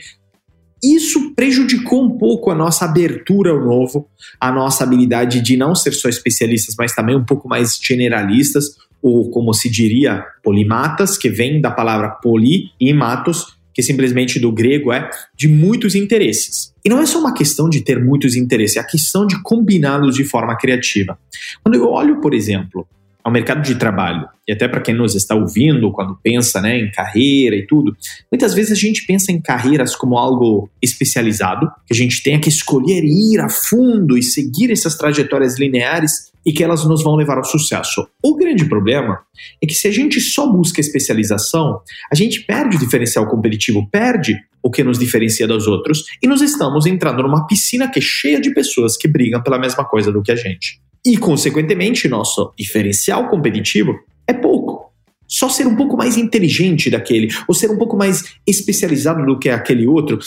isso 0.84 1.34
prejudicou 1.34 2.04
um 2.04 2.18
pouco 2.18 2.52
a 2.52 2.56
nossa 2.56 2.86
abertura 2.86 3.50
ao 3.50 3.60
novo, 3.60 4.08
a 4.40 4.52
nossa 4.52 4.84
habilidade 4.84 5.42
de 5.42 5.58
não 5.58 5.74
ser 5.74 5.94
só 5.94 6.08
especialistas, 6.08 6.76
mas 6.78 6.94
também 6.94 7.16
um 7.16 7.26
pouco 7.26 7.50
mais 7.50 7.80
generalistas, 7.82 8.78
ou 9.02 9.32
como 9.32 9.54
se 9.54 9.70
diria, 9.70 10.24
polimatas, 10.44 11.18
que 11.18 11.30
vem 11.30 11.60
da 11.60 11.72
palavra 11.72 12.10
poli 12.10 12.70
e 12.80 12.94
matos, 12.94 13.57
que 13.78 13.84
simplesmente 13.84 14.40
do 14.40 14.52
grego 14.52 14.92
é 14.92 15.08
de 15.36 15.48
muitos 15.48 15.94
interesses. 15.94 16.74
E 16.84 16.90
não 16.90 17.00
é 17.00 17.06
só 17.06 17.20
uma 17.20 17.32
questão 17.32 17.70
de 17.70 17.82
ter 17.82 18.04
muitos 18.04 18.36
interesses, 18.36 18.76
é 18.76 18.80
a 18.80 18.84
questão 18.84 19.28
de 19.28 19.40
combiná-los 19.44 20.16
de 20.16 20.24
forma 20.24 20.58
criativa. 20.58 21.16
Quando 21.64 21.76
eu 21.76 21.88
olho, 21.88 22.20
por 22.20 22.34
exemplo, 22.34 22.88
ao 23.24 23.32
mercado 23.32 23.62
de 23.62 23.76
trabalho, 23.76 24.28
e 24.48 24.54
até 24.54 24.68
para 24.68 24.80
quem 24.80 24.96
nos 24.96 25.14
está 25.14 25.36
ouvindo, 25.36 25.92
quando 25.92 26.18
pensa 26.24 26.62
né, 26.62 26.80
em 26.80 26.90
carreira 26.90 27.56
e 27.56 27.68
tudo, 27.68 27.96
muitas 28.32 28.54
vezes 28.54 28.72
a 28.72 28.76
gente 28.76 29.06
pensa 29.06 29.32
em 29.32 29.42
carreiras 29.42 29.96
como 29.96 30.18
algo 30.18 30.70
especializado, 30.82 31.70
que 31.86 31.94
a 31.94 31.96
gente 31.96 32.24
tenha 32.24 32.40
que 32.40 32.48
escolher 32.48 33.04
ir 33.04 33.40
a 33.40 33.50
fundo 33.50 34.18
e 34.18 34.24
seguir 34.24 34.72
essas 34.72 34.96
trajetórias 34.96 35.60
lineares 35.60 36.32
e 36.46 36.54
que 36.54 36.64
elas 36.64 36.86
nos 36.86 37.04
vão 37.04 37.16
levar 37.16 37.38
ao 37.38 37.44
sucesso. 37.44 38.08
O 38.24 38.36
grande 38.36 38.64
problema 38.64 39.20
é 39.62 39.68
que 39.68 39.76
se 39.76 39.86
a 39.86 39.92
gente 39.92 40.22
só 40.22 40.48
busca 40.48 40.80
especialização, 40.80 41.82
a 42.10 42.16
gente 42.16 42.42
perde 42.46 42.78
o 42.78 42.80
diferencial 42.80 43.28
competitivo, 43.28 43.86
perde 43.92 44.38
o 44.64 44.72
que 44.72 44.82
nos 44.82 44.98
diferencia 44.98 45.46
dos 45.46 45.68
outros 45.68 46.06
e 46.24 46.28
nós 46.28 46.42
estamos 46.42 46.86
entrando 46.86 47.22
numa 47.22 47.46
piscina 47.46 47.90
que 47.90 48.00
é 48.00 48.02
cheia 48.02 48.40
de 48.40 48.54
pessoas 48.54 48.96
que 48.96 49.10
brigam 49.10 49.44
pela 49.44 49.60
mesma 49.60 49.84
coisa 49.84 50.10
do 50.10 50.22
que 50.22 50.32
a 50.32 50.36
gente. 50.38 50.80
E, 51.06 51.18
consequentemente, 51.18 52.08
nosso 52.08 52.52
diferencial 52.58 53.30
competitivo 53.30 53.98
é 54.28 54.34
pouco. 54.34 54.92
Só 55.28 55.50
ser 55.50 55.68
um 55.68 55.76
pouco 55.76 55.98
mais 55.98 56.18
inteligente 56.18 56.90
daquele, 56.90 57.28
ou 57.48 57.54
ser 57.54 57.70
um 57.70 57.78
pouco 57.78 57.98
mais 57.98 58.36
especializado 58.46 59.26
do 59.26 59.38
que 59.38 59.50
aquele 59.50 59.88
outro, 59.88 60.20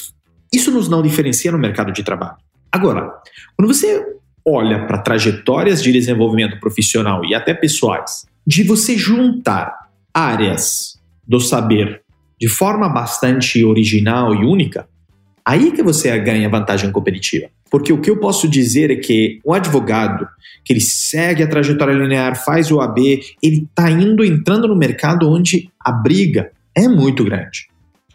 isso 0.53 0.71
nos 0.71 0.89
não 0.89 1.03
diferencia 1.03 1.53
no 1.53 1.59
mercado 1.59 1.93
de 1.93 2.03
trabalho. 2.03 2.37
Agora, 2.73 3.13
quando 3.57 3.73
você 3.73 4.05
olha 4.47 4.87
para 4.87 4.99
trajetórias 4.99 5.83
de 5.83 5.93
desenvolvimento 5.93 6.59
profissional 6.61 7.25
e 7.25 7.35
até 7.35 7.55
pessoais, 7.55 8.27
de 8.47 8.63
você 8.63 8.97
juntar 8.97 9.91
áreas 10.13 10.99
do 11.27 11.41
saber 11.41 12.03
de 12.41 12.49
forma 12.49 12.89
bastante 12.89 13.63
original 13.65 14.35
e 14.35 14.45
única, 14.45 14.89
aí 15.45 15.73
que 15.73 15.83
você 15.83 16.17
ganha 16.19 16.49
vantagem 16.49 16.91
competitiva. 16.91 17.49
Porque 17.71 17.93
o 17.93 18.01
que 18.01 18.11
eu 18.11 18.19
posso 18.19 18.49
dizer 18.49 18.91
é 18.91 18.97
que 18.97 19.41
o 19.45 19.55
advogado, 19.55 20.29
que 20.65 20.73
ele 20.73 20.81
segue 20.81 21.43
a 21.43 21.49
trajetória 21.49 21.93
linear, 21.93 22.45
faz 22.45 22.71
o 22.71 22.81
AB, 22.81 23.21
ele 23.41 23.69
está 23.71 23.91
indo, 23.91 24.25
entrando 24.25 24.67
no 24.67 24.77
mercado 24.77 25.31
onde 25.31 25.71
a 25.79 25.93
briga 25.93 26.51
é 26.75 26.89
muito 26.89 27.25
grande. 27.25 27.69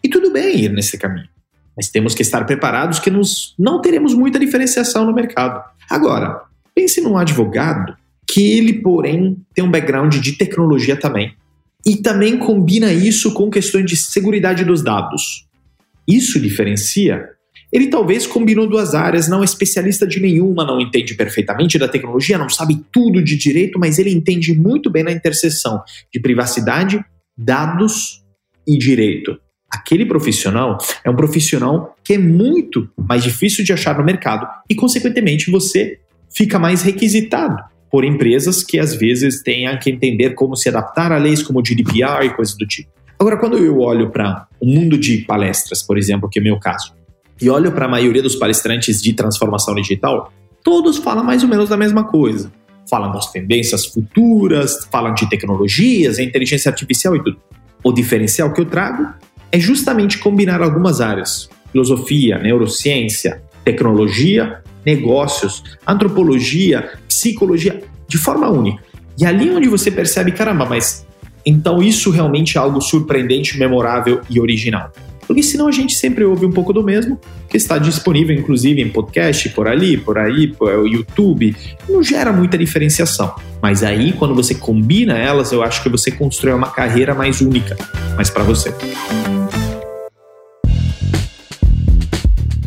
E 0.03 0.09
tudo 0.09 0.31
bem 0.31 0.65
ir 0.65 0.71
nesse 0.71 0.97
caminho. 0.97 1.29
Mas 1.75 1.89
temos 1.89 2.13
que 2.13 2.21
estar 2.21 2.43
preparados 2.45 2.99
que 2.99 3.09
nos, 3.09 3.55
não 3.57 3.81
teremos 3.81 4.13
muita 4.13 4.37
diferenciação 4.37 5.05
no 5.05 5.13
mercado. 5.13 5.63
Agora, 5.89 6.41
pense 6.73 7.01
num 7.01 7.17
advogado 7.17 7.95
que 8.27 8.57
ele, 8.57 8.73
porém, 8.73 9.37
tem 9.53 9.63
um 9.63 9.71
background 9.71 10.15
de 10.15 10.33
tecnologia 10.33 10.95
também. 10.97 11.33
E 11.85 11.97
também 11.97 12.37
combina 12.37 12.91
isso 12.91 13.33
com 13.33 13.49
questões 13.49 13.85
de 13.85 13.95
segurança 13.95 14.63
dos 14.63 14.83
dados. 14.83 15.45
Isso 16.07 16.39
diferencia. 16.39 17.29
Ele 17.71 17.87
talvez 17.87 18.25
combinou 18.25 18.67
duas 18.67 18.93
áreas, 18.93 19.27
não 19.27 19.41
é 19.41 19.45
especialista 19.45 20.05
de 20.05 20.19
nenhuma, 20.19 20.65
não 20.65 20.79
entende 20.79 21.13
perfeitamente 21.15 21.77
da 21.77 21.87
tecnologia, 21.87 22.37
não 22.37 22.49
sabe 22.49 22.83
tudo 22.91 23.23
de 23.23 23.35
direito, 23.37 23.79
mas 23.79 23.99
ele 23.99 24.11
entende 24.11 24.53
muito 24.53 24.89
bem 24.89 25.03
na 25.03 25.11
interseção 25.11 25.81
de 26.13 26.19
privacidade, 26.19 27.03
dados 27.37 28.23
e 28.67 28.77
direito. 28.77 29.37
Aquele 29.71 30.05
profissional 30.05 30.77
é 31.03 31.09
um 31.09 31.15
profissional 31.15 31.95
que 32.03 32.13
é 32.13 32.17
muito 32.17 32.89
mais 32.97 33.23
difícil 33.23 33.63
de 33.65 33.73
achar 33.73 33.97
no 33.97 34.05
mercado 34.05 34.47
e, 34.69 34.75
consequentemente, 34.75 35.51
você 35.51 35.99
fica 36.33 36.59
mais 36.59 36.81
requisitado 36.81 37.61
por 37.91 38.03
empresas 38.03 38.63
que 38.63 38.79
às 38.79 38.93
vezes 38.95 39.41
tenham 39.41 39.77
que 39.79 39.89
entender 39.89 40.31
como 40.31 40.55
se 40.55 40.69
adaptar 40.69 41.11
a 41.11 41.17
leis 41.17 41.41
como 41.41 41.59
o 41.59 41.63
GDPR 41.63 42.25
e 42.25 42.29
coisas 42.29 42.55
do 42.57 42.65
tipo. 42.65 42.89
Agora, 43.17 43.37
quando 43.37 43.57
eu 43.57 43.79
olho 43.79 44.11
para 44.11 44.47
o 44.59 44.65
mundo 44.65 44.97
de 44.97 45.19
palestras, 45.19 45.81
por 45.81 45.97
exemplo, 45.97 46.29
que 46.29 46.39
é 46.39 46.41
o 46.41 46.43
meu 46.43 46.59
caso, 46.59 46.93
e 47.41 47.49
olho 47.49 47.71
para 47.71 47.85
a 47.85 47.89
maioria 47.89 48.21
dos 48.21 48.35
palestrantes 48.35 49.01
de 49.01 49.13
transformação 49.13 49.75
digital, 49.75 50.31
todos 50.63 50.97
falam 50.97 51.23
mais 51.23 51.43
ou 51.43 51.49
menos 51.49 51.69
da 51.69 51.77
mesma 51.77 52.05
coisa. 52.05 52.51
Falam 52.89 53.11
das 53.11 53.31
tendências 53.31 53.85
futuras, 53.85 54.87
falam 54.91 55.13
de 55.13 55.27
tecnologias, 55.27 56.19
inteligência 56.19 56.69
artificial 56.69 57.15
e 57.15 57.23
tudo. 57.23 57.37
O 57.83 57.91
diferencial 57.91 58.53
que 58.53 58.61
eu 58.61 58.65
trago 58.65 59.07
é 59.51 59.59
justamente 59.59 60.17
combinar 60.19 60.61
algumas 60.61 61.01
áreas: 61.01 61.49
filosofia, 61.71 62.37
neurociência, 62.37 63.43
tecnologia, 63.63 64.61
negócios, 64.85 65.63
antropologia, 65.85 66.93
psicologia, 67.07 67.83
de 68.07 68.17
forma 68.17 68.47
única. 68.49 68.83
E 69.17 69.25
ali 69.25 69.49
onde 69.49 69.67
você 69.67 69.89
percebe, 69.89 70.31
caramba, 70.31 70.65
mas 70.65 71.05
então 71.45 71.81
isso 71.81 72.11
realmente 72.11 72.57
é 72.57 72.61
algo 72.61 72.81
surpreendente, 72.81 73.57
memorável 73.57 74.21
e 74.29 74.39
original. 74.39 74.91
Porque 75.27 75.43
senão 75.43 75.67
a 75.67 75.71
gente 75.71 75.95
sempre 75.95 76.23
ouve 76.23 76.45
um 76.45 76.51
pouco 76.51 76.71
do 76.71 76.83
mesmo, 76.83 77.19
que 77.49 77.57
está 77.57 77.77
disponível 77.77 78.35
inclusive 78.35 78.81
em 78.81 78.89
podcast, 78.89 79.49
por 79.49 79.67
ali, 79.67 79.97
por 79.97 80.17
aí, 80.17 80.47
por 80.47 80.87
YouTube, 80.87 81.55
não 81.89 82.01
gera 82.03 82.31
muita 82.31 82.57
diferenciação. 82.57 83.35
Mas 83.61 83.83
aí, 83.83 84.13
quando 84.13 84.35
você 84.35 84.55
combina 84.55 85.17
elas, 85.17 85.51
eu 85.51 85.63
acho 85.63 85.81
que 85.81 85.89
você 85.89 86.11
constrói 86.11 86.53
uma 86.53 86.69
carreira 86.69 87.13
mais 87.15 87.41
única, 87.41 87.75
mas 88.17 88.29
para 88.29 88.43
você. 88.43 88.73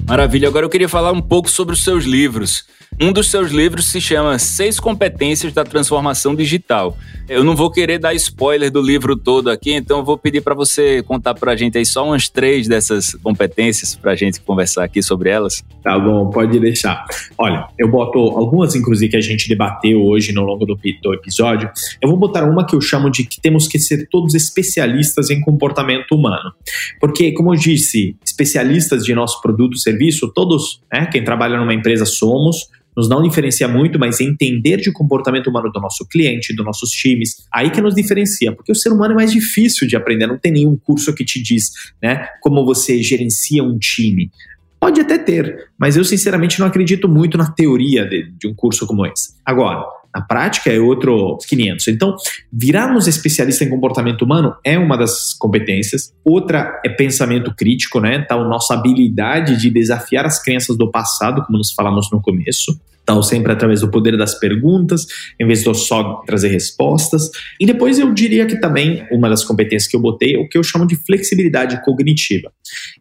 Maravilha. 0.08 0.48
Agora 0.48 0.64
eu 0.64 0.70
queria 0.70 0.88
falar 0.88 1.12
um 1.12 1.20
pouco 1.20 1.50
sobre 1.50 1.74
os 1.74 1.84
seus 1.84 2.04
livros. 2.04 2.64
Um 3.00 3.12
dos 3.12 3.30
seus 3.30 3.52
livros 3.52 3.92
se 3.92 4.00
chama 4.00 4.40
Seis 4.40 4.80
Competências 4.80 5.52
da 5.52 5.62
Transformação 5.62 6.34
Digital. 6.34 6.98
Eu 7.28 7.44
não 7.44 7.54
vou 7.54 7.70
querer 7.70 8.00
dar 8.00 8.12
spoiler 8.14 8.72
do 8.72 8.82
livro 8.82 9.14
todo 9.14 9.50
aqui, 9.50 9.72
então 9.72 9.98
eu 9.98 10.04
vou 10.04 10.18
pedir 10.18 10.40
para 10.40 10.52
você 10.52 11.00
contar 11.04 11.34
para 11.34 11.52
a 11.52 11.56
gente 11.56 11.78
aí 11.78 11.86
só 11.86 12.04
umas 12.04 12.28
três 12.28 12.66
dessas 12.66 13.14
competências 13.22 13.94
para 13.94 14.10
a 14.10 14.16
gente 14.16 14.40
conversar 14.40 14.82
aqui 14.82 15.00
sobre 15.00 15.30
elas. 15.30 15.62
Tá 15.80 15.96
bom, 15.96 16.28
pode 16.28 16.58
deixar. 16.58 17.04
Olha, 17.38 17.68
eu 17.78 17.88
boto 17.88 18.18
algumas, 18.18 18.74
inclusive, 18.74 19.12
que 19.12 19.16
a 19.16 19.20
gente 19.20 19.48
debateu 19.48 20.02
hoje 20.02 20.32
no 20.32 20.42
longo 20.42 20.66
do, 20.66 20.76
do 21.00 21.14
episódio. 21.14 21.70
Eu 22.02 22.08
vou 22.08 22.18
botar 22.18 22.50
uma 22.50 22.66
que 22.66 22.74
eu 22.74 22.80
chamo 22.80 23.10
de 23.10 23.22
que 23.22 23.40
temos 23.40 23.68
que 23.68 23.78
ser 23.78 24.08
todos 24.10 24.34
especialistas 24.34 25.30
em 25.30 25.40
comportamento 25.40 26.16
humano. 26.16 26.52
Porque, 26.98 27.30
como 27.30 27.54
eu 27.54 27.56
disse, 27.56 28.16
especialistas 28.26 29.04
de 29.04 29.14
nosso 29.14 29.40
produto, 29.40 29.78
serviço, 29.78 30.32
todos, 30.34 30.80
né, 30.92 31.06
quem 31.06 31.22
trabalha 31.22 31.58
numa 31.58 31.74
empresa 31.74 32.04
somos, 32.04 32.66
nos 32.98 33.08
não 33.08 33.22
diferencia 33.22 33.68
muito, 33.68 33.96
mas 33.96 34.20
entender 34.20 34.78
de 34.78 34.90
comportamento 34.90 35.46
humano 35.46 35.70
do 35.70 35.80
nosso 35.80 36.04
cliente, 36.04 36.52
dos 36.52 36.66
nossos 36.66 36.90
times, 36.90 37.46
aí 37.54 37.70
que 37.70 37.80
nos 37.80 37.94
diferencia, 37.94 38.50
porque 38.50 38.72
o 38.72 38.74
ser 38.74 38.88
humano 38.88 39.12
é 39.12 39.14
mais 39.14 39.30
difícil 39.30 39.86
de 39.86 39.94
aprender, 39.94 40.26
não 40.26 40.36
tem 40.36 40.50
nenhum 40.50 40.76
curso 40.76 41.14
que 41.14 41.24
te 41.24 41.40
diz, 41.40 41.70
né, 42.02 42.26
como 42.40 42.64
você 42.64 43.00
gerencia 43.00 43.62
um 43.62 43.78
time. 43.78 44.32
Pode 44.80 45.00
até 45.00 45.16
ter, 45.16 45.68
mas 45.78 45.96
eu 45.96 46.04
sinceramente 46.04 46.58
não 46.58 46.66
acredito 46.66 47.08
muito 47.08 47.38
na 47.38 47.48
teoria 47.48 48.04
de, 48.04 48.32
de 48.32 48.48
um 48.48 48.54
curso 48.54 48.84
como 48.84 49.06
esse. 49.06 49.32
Agora, 49.46 49.84
na 50.14 50.22
prática 50.22 50.70
é 50.70 50.78
outro 50.78 51.38
500. 51.48 51.88
Então, 51.88 52.16
virarmos 52.52 53.06
especialista 53.06 53.64
em 53.64 53.70
comportamento 53.70 54.22
humano 54.22 54.54
é 54.64 54.78
uma 54.78 54.96
das 54.96 55.34
competências. 55.34 56.12
Outra 56.24 56.80
é 56.84 56.88
pensamento 56.88 57.54
crítico, 57.54 58.00
né? 58.00 58.16
Então, 58.16 58.48
nossa 58.48 58.74
habilidade 58.74 59.56
de 59.60 59.70
desafiar 59.70 60.24
as 60.24 60.42
crenças 60.42 60.76
do 60.76 60.90
passado, 60.90 61.42
como 61.44 61.58
nós 61.58 61.72
falamos 61.72 62.08
no 62.10 62.20
começo. 62.20 62.78
Então, 63.08 63.22
sempre 63.22 63.50
através 63.50 63.80
do 63.80 63.90
poder 63.90 64.18
das 64.18 64.38
perguntas, 64.38 65.06
em 65.40 65.46
vez 65.46 65.64
de 65.64 65.74
só 65.74 66.20
trazer 66.26 66.48
respostas. 66.48 67.30
E 67.58 67.64
depois 67.64 67.98
eu 67.98 68.12
diria 68.12 68.44
que 68.44 68.60
também 68.60 69.02
uma 69.10 69.30
das 69.30 69.42
competências 69.42 69.90
que 69.90 69.96
eu 69.96 70.00
botei 70.00 70.34
é 70.34 70.38
o 70.38 70.46
que 70.46 70.58
eu 70.58 70.62
chamo 70.62 70.86
de 70.86 70.94
flexibilidade 70.94 71.82
cognitiva. 71.82 72.52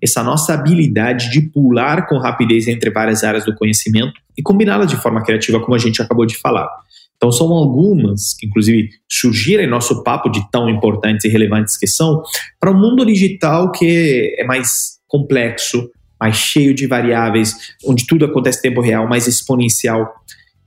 Essa 0.02 0.24
nossa 0.24 0.54
habilidade 0.54 1.30
de 1.30 1.42
pular 1.42 2.08
com 2.08 2.18
rapidez 2.20 2.70
entre 2.70 2.90
várias 2.90 3.22
áreas 3.22 3.44
do 3.44 3.54
conhecimento 3.54 4.14
e 4.38 4.42
combiná-las 4.42 4.90
de 4.90 4.96
forma 4.96 5.22
criativa, 5.22 5.60
como 5.60 5.76
a 5.76 5.78
gente 5.78 6.02
acabou 6.02 6.26
de 6.26 6.38
falar. 6.38 6.70
Então, 7.18 7.30
são 7.30 7.52
algumas 7.52 8.34
que, 8.40 8.46
inclusive, 8.46 8.88
surgiram 9.12 9.62
em 9.62 9.68
nosso 9.68 10.04
papo 10.04 10.30
de 10.30 10.40
tão 10.50 10.70
importantes 10.70 11.26
e 11.26 11.28
relevantes 11.28 11.76
que 11.76 11.86
são, 11.86 12.24
para 12.62 12.72
um 12.72 12.80
mundo 12.80 13.06
digital 13.06 13.74
que 13.74 14.38
é 14.40 14.46
mais 14.46 15.00
complexo, 15.06 15.90
mais 16.20 16.36
cheio 16.36 16.74
de 16.74 16.88
variáveis, 16.88 17.54
onde 17.86 18.06
tudo 18.06 18.26
acontece 18.26 18.60
em 18.60 18.70
tempo 18.70 18.82
real, 18.82 19.08
mais 19.08 19.28
exponencial. 19.28 20.14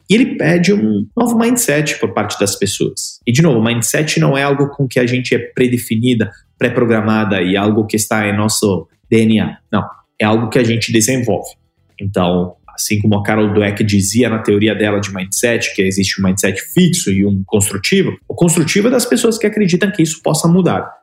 E 0.08 0.14
ele 0.14 0.36
pede 0.36 0.72
um 0.72 1.06
novo 1.16 1.38
mindset 1.38 1.98
por 2.00 2.12
parte 2.12 2.38
das 2.38 2.56
pessoas. 2.56 3.20
E, 3.26 3.32
de 3.32 3.42
novo, 3.42 3.62
mindset 3.62 4.18
não 4.18 4.36
é 4.36 4.42
algo 4.42 4.68
com 4.68 4.88
que 4.88 4.98
a 4.98 5.06
gente 5.06 5.34
é 5.34 5.38
predefinida, 5.38 6.30
pré-programada 6.58 7.40
e 7.42 7.56
algo 7.56 7.86
que 7.86 7.96
está 7.96 8.26
em 8.26 8.36
nosso 8.36 8.88
DNA. 9.08 9.58
Não, 9.72 9.84
é 10.20 10.24
algo 10.24 10.48
que 10.48 10.58
a 10.58 10.64
gente 10.64 10.92
desenvolve. 10.92 11.50
Então, 12.00 12.56
assim 12.74 12.98
como 12.98 13.16
a 13.16 13.22
Carol 13.22 13.52
Dweck 13.52 13.84
dizia 13.84 14.28
na 14.28 14.38
teoria 14.38 14.74
dela 14.74 15.00
de 15.00 15.14
mindset, 15.14 15.74
que 15.74 15.82
existe 15.82 16.20
um 16.20 16.24
mindset 16.24 16.60
fixo 16.60 17.10
e 17.10 17.24
um 17.24 17.42
construtivo, 17.46 18.16
o 18.28 18.34
construtivo 18.34 18.88
é 18.88 18.90
das 18.90 19.04
pessoas 19.04 19.38
que 19.38 19.46
acreditam 19.46 19.90
que 19.90 20.02
isso 20.02 20.20
possa 20.22 20.48
mudar. 20.48 20.99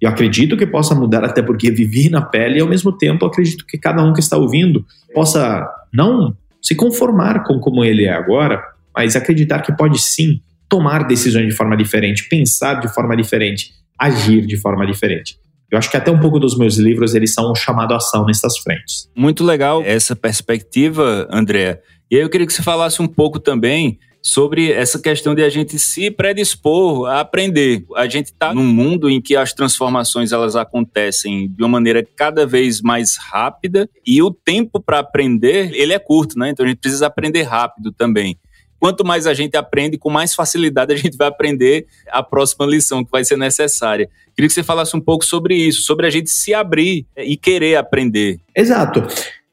Eu 0.00 0.08
acredito 0.08 0.56
que 0.56 0.66
possa 0.66 0.94
mudar, 0.94 1.24
até 1.24 1.42
porque 1.42 1.70
vivi 1.70 2.08
na 2.08 2.22
pele 2.22 2.58
e, 2.58 2.60
ao 2.60 2.68
mesmo 2.68 2.90
tempo, 2.90 3.26
acredito 3.26 3.66
que 3.66 3.76
cada 3.76 4.02
um 4.02 4.12
que 4.12 4.20
está 4.20 4.36
ouvindo 4.36 4.84
possa 5.12 5.68
não 5.92 6.34
se 6.62 6.74
conformar 6.74 7.44
com 7.44 7.58
como 7.58 7.84
ele 7.84 8.04
é 8.04 8.12
agora, 8.12 8.62
mas 8.96 9.14
acreditar 9.14 9.60
que 9.60 9.76
pode 9.76 9.98
sim 10.00 10.40
tomar 10.68 11.06
decisões 11.06 11.46
de 11.46 11.52
forma 11.52 11.76
diferente, 11.76 12.28
pensar 12.28 12.80
de 12.80 12.88
forma 12.92 13.16
diferente, 13.16 13.72
agir 13.98 14.46
de 14.46 14.56
forma 14.56 14.86
diferente. 14.86 15.36
Eu 15.70 15.78
acho 15.78 15.90
que 15.90 15.96
até 15.96 16.10
um 16.10 16.18
pouco 16.18 16.38
dos 16.38 16.56
meus 16.56 16.76
livros 16.76 17.14
eles 17.14 17.32
são 17.32 17.52
um 17.52 17.54
chamado 17.54 17.92
à 17.92 17.96
ação 17.96 18.24
nessas 18.24 18.58
frentes. 18.58 19.08
Muito 19.14 19.44
legal 19.44 19.82
essa 19.84 20.16
perspectiva, 20.16 21.28
André. 21.30 21.80
E 22.10 22.16
aí 22.16 22.22
eu 22.22 22.28
queria 22.28 22.46
que 22.46 22.52
você 22.52 22.62
falasse 22.62 23.00
um 23.00 23.06
pouco 23.06 23.38
também 23.38 23.98
sobre 24.22 24.70
essa 24.70 24.98
questão 24.98 25.34
de 25.34 25.42
a 25.42 25.48
gente 25.48 25.78
se 25.78 26.10
predispor 26.10 27.06
a 27.06 27.20
aprender. 27.20 27.84
A 27.96 28.06
gente 28.06 28.26
está 28.26 28.52
num 28.52 28.66
mundo 28.66 29.08
em 29.08 29.20
que 29.20 29.36
as 29.36 29.52
transformações 29.52 30.32
elas 30.32 30.56
acontecem 30.56 31.48
de 31.48 31.62
uma 31.62 31.68
maneira 31.68 32.06
cada 32.16 32.46
vez 32.46 32.80
mais 32.80 33.16
rápida 33.16 33.88
e 34.06 34.22
o 34.22 34.30
tempo 34.30 34.80
para 34.80 34.98
aprender 34.98 35.72
ele 35.74 35.92
é 35.92 35.98
curto, 35.98 36.38
né? 36.38 36.50
Então 36.50 36.64
a 36.64 36.68
gente 36.68 36.78
precisa 36.78 37.06
aprender 37.06 37.42
rápido 37.42 37.92
também 37.92 38.38
quanto 38.80 39.04
mais 39.04 39.26
a 39.26 39.34
gente 39.34 39.56
aprende, 39.56 39.98
com 39.98 40.10
mais 40.10 40.34
facilidade 40.34 40.92
a 40.92 40.96
gente 40.96 41.16
vai 41.16 41.28
aprender 41.28 41.86
a 42.10 42.22
próxima 42.22 42.64
lição 42.64 43.04
que 43.04 43.10
vai 43.10 43.22
ser 43.22 43.36
necessária. 43.36 44.08
Queria 44.34 44.48
que 44.48 44.54
você 44.54 44.62
falasse 44.62 44.96
um 44.96 45.00
pouco 45.00 45.24
sobre 45.24 45.54
isso, 45.54 45.82
sobre 45.82 46.06
a 46.06 46.10
gente 46.10 46.30
se 46.30 46.54
abrir 46.54 47.06
e 47.16 47.36
querer 47.36 47.76
aprender. 47.76 48.40
Exato. 48.56 49.06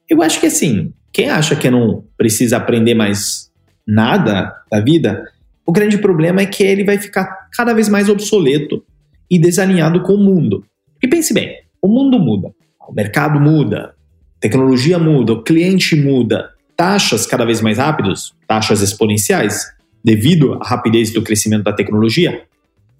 Eu 0.08 0.22
acho 0.22 0.40
que 0.40 0.46
assim, 0.46 0.92
quem 1.12 1.28
acha 1.28 1.54
que 1.54 1.70
não 1.70 2.04
precisa 2.16 2.56
aprender 2.56 2.94
mais 2.94 3.47
nada 3.88 4.54
da 4.70 4.80
vida, 4.80 5.24
o 5.66 5.72
grande 5.72 5.96
problema 5.96 6.42
é 6.42 6.46
que 6.46 6.62
ele 6.62 6.84
vai 6.84 6.98
ficar 6.98 7.48
cada 7.56 7.72
vez 7.72 7.88
mais 7.88 8.10
obsoleto 8.10 8.84
e 9.30 9.38
desalinhado 9.38 10.02
com 10.02 10.12
o 10.12 10.22
mundo. 10.22 10.62
E 11.02 11.08
pense 11.08 11.32
bem, 11.32 11.56
o 11.80 11.88
mundo 11.88 12.18
muda, 12.18 12.52
o 12.86 12.92
mercado 12.92 13.40
muda, 13.40 13.94
tecnologia 14.38 14.98
muda, 14.98 15.32
o 15.32 15.42
cliente 15.42 15.96
muda, 15.96 16.50
taxas 16.76 17.26
cada 17.26 17.46
vez 17.46 17.62
mais 17.62 17.78
rápidas, 17.78 18.32
taxas 18.46 18.82
exponenciais, 18.82 19.64
devido 20.04 20.54
à 20.54 20.68
rapidez 20.68 21.12
do 21.12 21.22
crescimento 21.22 21.64
da 21.64 21.72
tecnologia. 21.72 22.42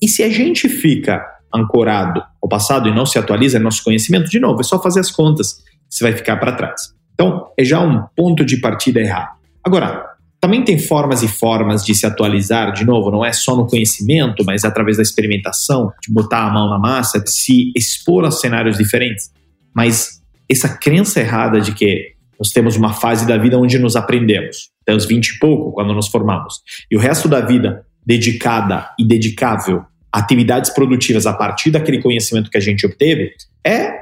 E 0.00 0.08
se 0.08 0.22
a 0.22 0.30
gente 0.30 0.68
fica 0.68 1.22
ancorado 1.54 2.22
ao 2.42 2.48
passado 2.48 2.88
e 2.88 2.94
não 2.94 3.06
se 3.06 3.18
atualiza 3.18 3.58
nosso 3.58 3.84
conhecimento, 3.84 4.30
de 4.30 4.40
novo, 4.40 4.60
é 4.60 4.64
só 4.64 4.80
fazer 4.80 5.00
as 5.00 5.10
contas, 5.10 5.62
você 5.88 6.04
vai 6.04 6.12
ficar 6.12 6.36
para 6.36 6.52
trás. 6.52 6.94
Então, 7.14 7.48
é 7.58 7.64
já 7.64 7.80
um 7.80 8.04
ponto 8.14 8.44
de 8.44 8.58
partida 8.58 9.00
errado. 9.00 9.38
Agora, 9.64 10.07
também 10.40 10.64
tem 10.64 10.78
formas 10.78 11.22
e 11.22 11.28
formas 11.28 11.84
de 11.84 11.94
se 11.94 12.06
atualizar, 12.06 12.72
de 12.72 12.84
novo, 12.84 13.10
não 13.10 13.24
é 13.24 13.32
só 13.32 13.56
no 13.56 13.66
conhecimento, 13.66 14.44
mas 14.44 14.64
através 14.64 14.96
da 14.96 15.02
experimentação, 15.02 15.92
de 16.00 16.12
botar 16.12 16.46
a 16.46 16.50
mão 16.50 16.70
na 16.70 16.78
massa, 16.78 17.20
de 17.20 17.30
se 17.30 17.72
expor 17.76 18.24
a 18.24 18.30
cenários 18.30 18.78
diferentes. 18.78 19.32
Mas 19.74 20.22
essa 20.48 20.68
crença 20.68 21.20
errada 21.20 21.60
de 21.60 21.72
que 21.72 22.12
nós 22.38 22.50
temos 22.50 22.76
uma 22.76 22.92
fase 22.92 23.26
da 23.26 23.36
vida 23.36 23.58
onde 23.58 23.78
nos 23.78 23.96
aprendemos, 23.96 24.70
até 24.82 24.94
os 24.94 25.06
20 25.06 25.26
e 25.26 25.38
pouco, 25.40 25.72
quando 25.72 25.92
nos 25.92 26.06
formamos. 26.06 26.60
E 26.88 26.96
o 26.96 27.00
resto 27.00 27.28
da 27.28 27.40
vida 27.40 27.84
dedicada 28.06 28.90
e 28.98 29.04
dedicável 29.04 29.82
a 30.12 30.20
atividades 30.20 30.70
produtivas 30.72 31.26
a 31.26 31.32
partir 31.32 31.70
daquele 31.70 32.00
conhecimento 32.00 32.48
que 32.48 32.56
a 32.56 32.60
gente 32.60 32.86
obteve, 32.86 33.32
é 33.66 33.92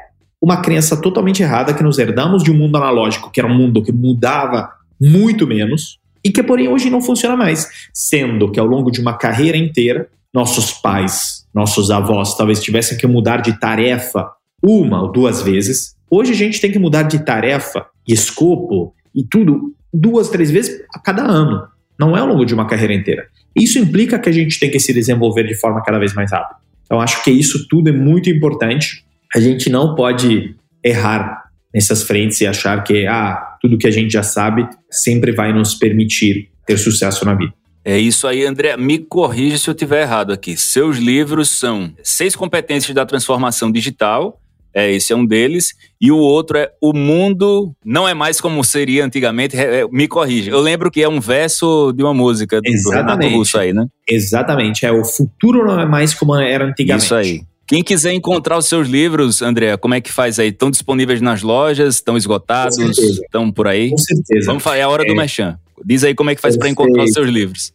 uma 0.41 0.61
crença 0.61 1.01
totalmente 1.01 1.43
errada 1.43 1.73
que 1.73 1.83
nos 1.83 1.99
herdamos 1.99 2.45
de 2.45 2.51
um 2.51 2.55
mundo 2.55 2.77
analógico, 2.77 3.31
que 3.31 3.41
era 3.41 3.51
um 3.51 3.57
mundo 3.57 3.83
que 3.83 3.91
mudava 3.91 4.71
muito 5.01 5.47
menos 5.47 5.99
e 6.27 6.31
que, 6.33 6.43
porém, 6.43 6.67
hoje 6.67 6.91
não 6.91 7.01
funciona 7.01 7.37
mais. 7.37 7.69
Sendo 7.95 8.51
que 8.51 8.59
ao 8.59 8.67
longo 8.67 8.91
de 8.91 9.01
uma 9.01 9.17
carreira 9.17 9.57
inteira, 9.57 10.09
nossos 10.35 10.73
pais, 10.73 11.47
nossos 11.55 11.89
avós 11.89 12.37
talvez 12.37 12.61
tivessem 12.61 12.99
que 12.99 13.07
mudar 13.07 13.37
de 13.37 13.61
tarefa 13.61 14.33
uma 14.61 15.03
ou 15.03 15.13
duas 15.13 15.41
vezes. 15.41 15.95
Hoje 16.11 16.33
a 16.33 16.35
gente 16.35 16.61
tem 16.61 16.73
que 16.73 16.81
mudar 16.81 17.05
de 17.05 17.21
tarefa 17.21 17.87
e 18.05 18.13
escopo 18.13 18.93
e 19.15 19.23
tudo 19.23 19.73
duas, 19.95 20.29
três 20.29 20.51
vezes 20.51 20.83
a 20.93 20.99
cada 20.99 21.23
ano. 21.23 21.63
Não 21.97 22.17
é 22.17 22.21
ao 22.21 22.27
longo 22.27 22.45
de 22.45 22.55
uma 22.55 22.67
carreira 22.67 22.93
inteira. 22.93 23.29
Isso 23.55 23.79
implica 23.79 24.19
que 24.19 24.29
a 24.29 24.33
gente 24.33 24.59
tem 24.59 24.69
que 24.69 24.81
se 24.81 24.93
desenvolver 24.93 25.47
de 25.47 25.55
forma 25.55 25.81
cada 25.85 26.01
vez 26.01 26.13
mais 26.13 26.33
rápida. 26.33 26.59
Então, 26.87 27.01
acho 27.01 27.23
que 27.23 27.31
isso 27.31 27.69
tudo 27.69 27.89
é 27.89 27.93
muito 27.93 28.29
importante. 28.29 29.05
A 29.33 29.39
gente 29.39 29.71
não 29.71 29.95
pode 29.95 30.57
errar 30.83 31.45
nessas 31.77 32.03
frentes 32.03 32.41
e 32.41 32.47
achar 32.47 32.83
que 32.83 33.07
ah, 33.07 33.59
tudo 33.61 33.77
que 33.77 33.87
a 33.87 33.91
gente 33.91 34.11
já 34.11 34.23
sabe 34.23 34.67
sempre 34.91 35.33
vai 35.33 35.53
nos 35.53 35.75
permitir 35.75 36.49
ter 36.67 36.79
sucesso 36.79 37.23
na 37.27 37.35
vida. 37.35 37.53
É 37.85 37.99
isso 37.99 38.27
aí, 38.27 38.47
André. 38.47 38.75
Me 38.79 38.99
corrija 38.99 39.59
se 39.59 39.69
eu 39.69 39.73
estiver 39.73 40.01
errado 40.01 40.33
aqui. 40.33 40.57
Seus 40.57 40.97
livros 40.97 41.51
são 41.51 41.93
Seis 42.03 42.35
Competências 42.35 42.95
da 42.95 43.05
Transformação 43.05 43.71
Digital, 43.71 44.41
é, 44.75 44.91
esse 44.91 45.13
é 45.13 45.17
um 45.17 45.25
deles. 45.25 45.75
E 46.01 46.11
o 46.11 46.17
outro 46.19 46.59
é 46.59 46.71
O 46.83 46.93
Mundo 46.93 47.73
Não 47.85 48.09
É 48.09 48.13
Mais 48.13 48.41
Como 48.41 48.63
Seria 48.65 49.05
Antigamente. 49.05 49.57
É, 49.57 49.87
me 49.91 50.09
corrija. 50.09 50.51
Eu 50.51 50.61
lembro 50.61 50.91
que 50.91 51.03
é 51.03 51.09
um 51.09 51.21
verso 51.21 51.93
de 51.93 52.03
uma 52.03 52.13
música 52.13 52.61
do, 52.61 52.71
do 52.71 52.91
Renato 52.91 53.29
Russo 53.29 53.59
aí, 53.59 53.73
né? 53.73 53.87
Exatamente. 54.09 54.85
É 54.85 54.93
O 54.93 55.05
Futuro 55.05 55.65
Não 55.65 55.81
É 55.81 55.87
Mais 55.87 56.13
Como 56.13 56.35
Era 56.37 56.67
Antigamente. 56.67 57.05
Isso 57.05 57.15
aí. 57.15 57.41
Quem 57.67 57.83
quiser 57.83 58.13
encontrar 58.13 58.57
os 58.57 58.67
seus 58.67 58.87
livros, 58.87 59.43
André, 59.43 59.77
como 59.77 59.95
é 59.95 60.01
que 60.01 60.13
faz 60.13 60.39
aí? 60.39 60.49
Estão 60.49 60.71
disponíveis 60.71 61.21
nas 61.21 61.43
lojas? 61.43 61.97
Estão 61.97 62.17
esgotados? 62.17 62.79
Estão 62.79 63.51
por 63.51 63.67
aí? 63.67 63.91
Com 63.91 63.99
certeza. 63.99 64.47
Vamos 64.47 64.63
falar, 64.63 64.77
é 64.77 64.83
a 64.83 64.89
hora 64.89 65.03
é... 65.03 65.07
do 65.07 65.17
Merchan. 65.17 65.59
Diz 65.85 66.05
aí 66.05 66.15
como 66.15 66.31
é 66.31 66.37
que 66.37 66.41
faz 66.41 66.57
para 66.57 66.69
encontrar 66.69 67.03
os 67.03 67.13
seus 67.13 67.29
livros. 67.29 67.73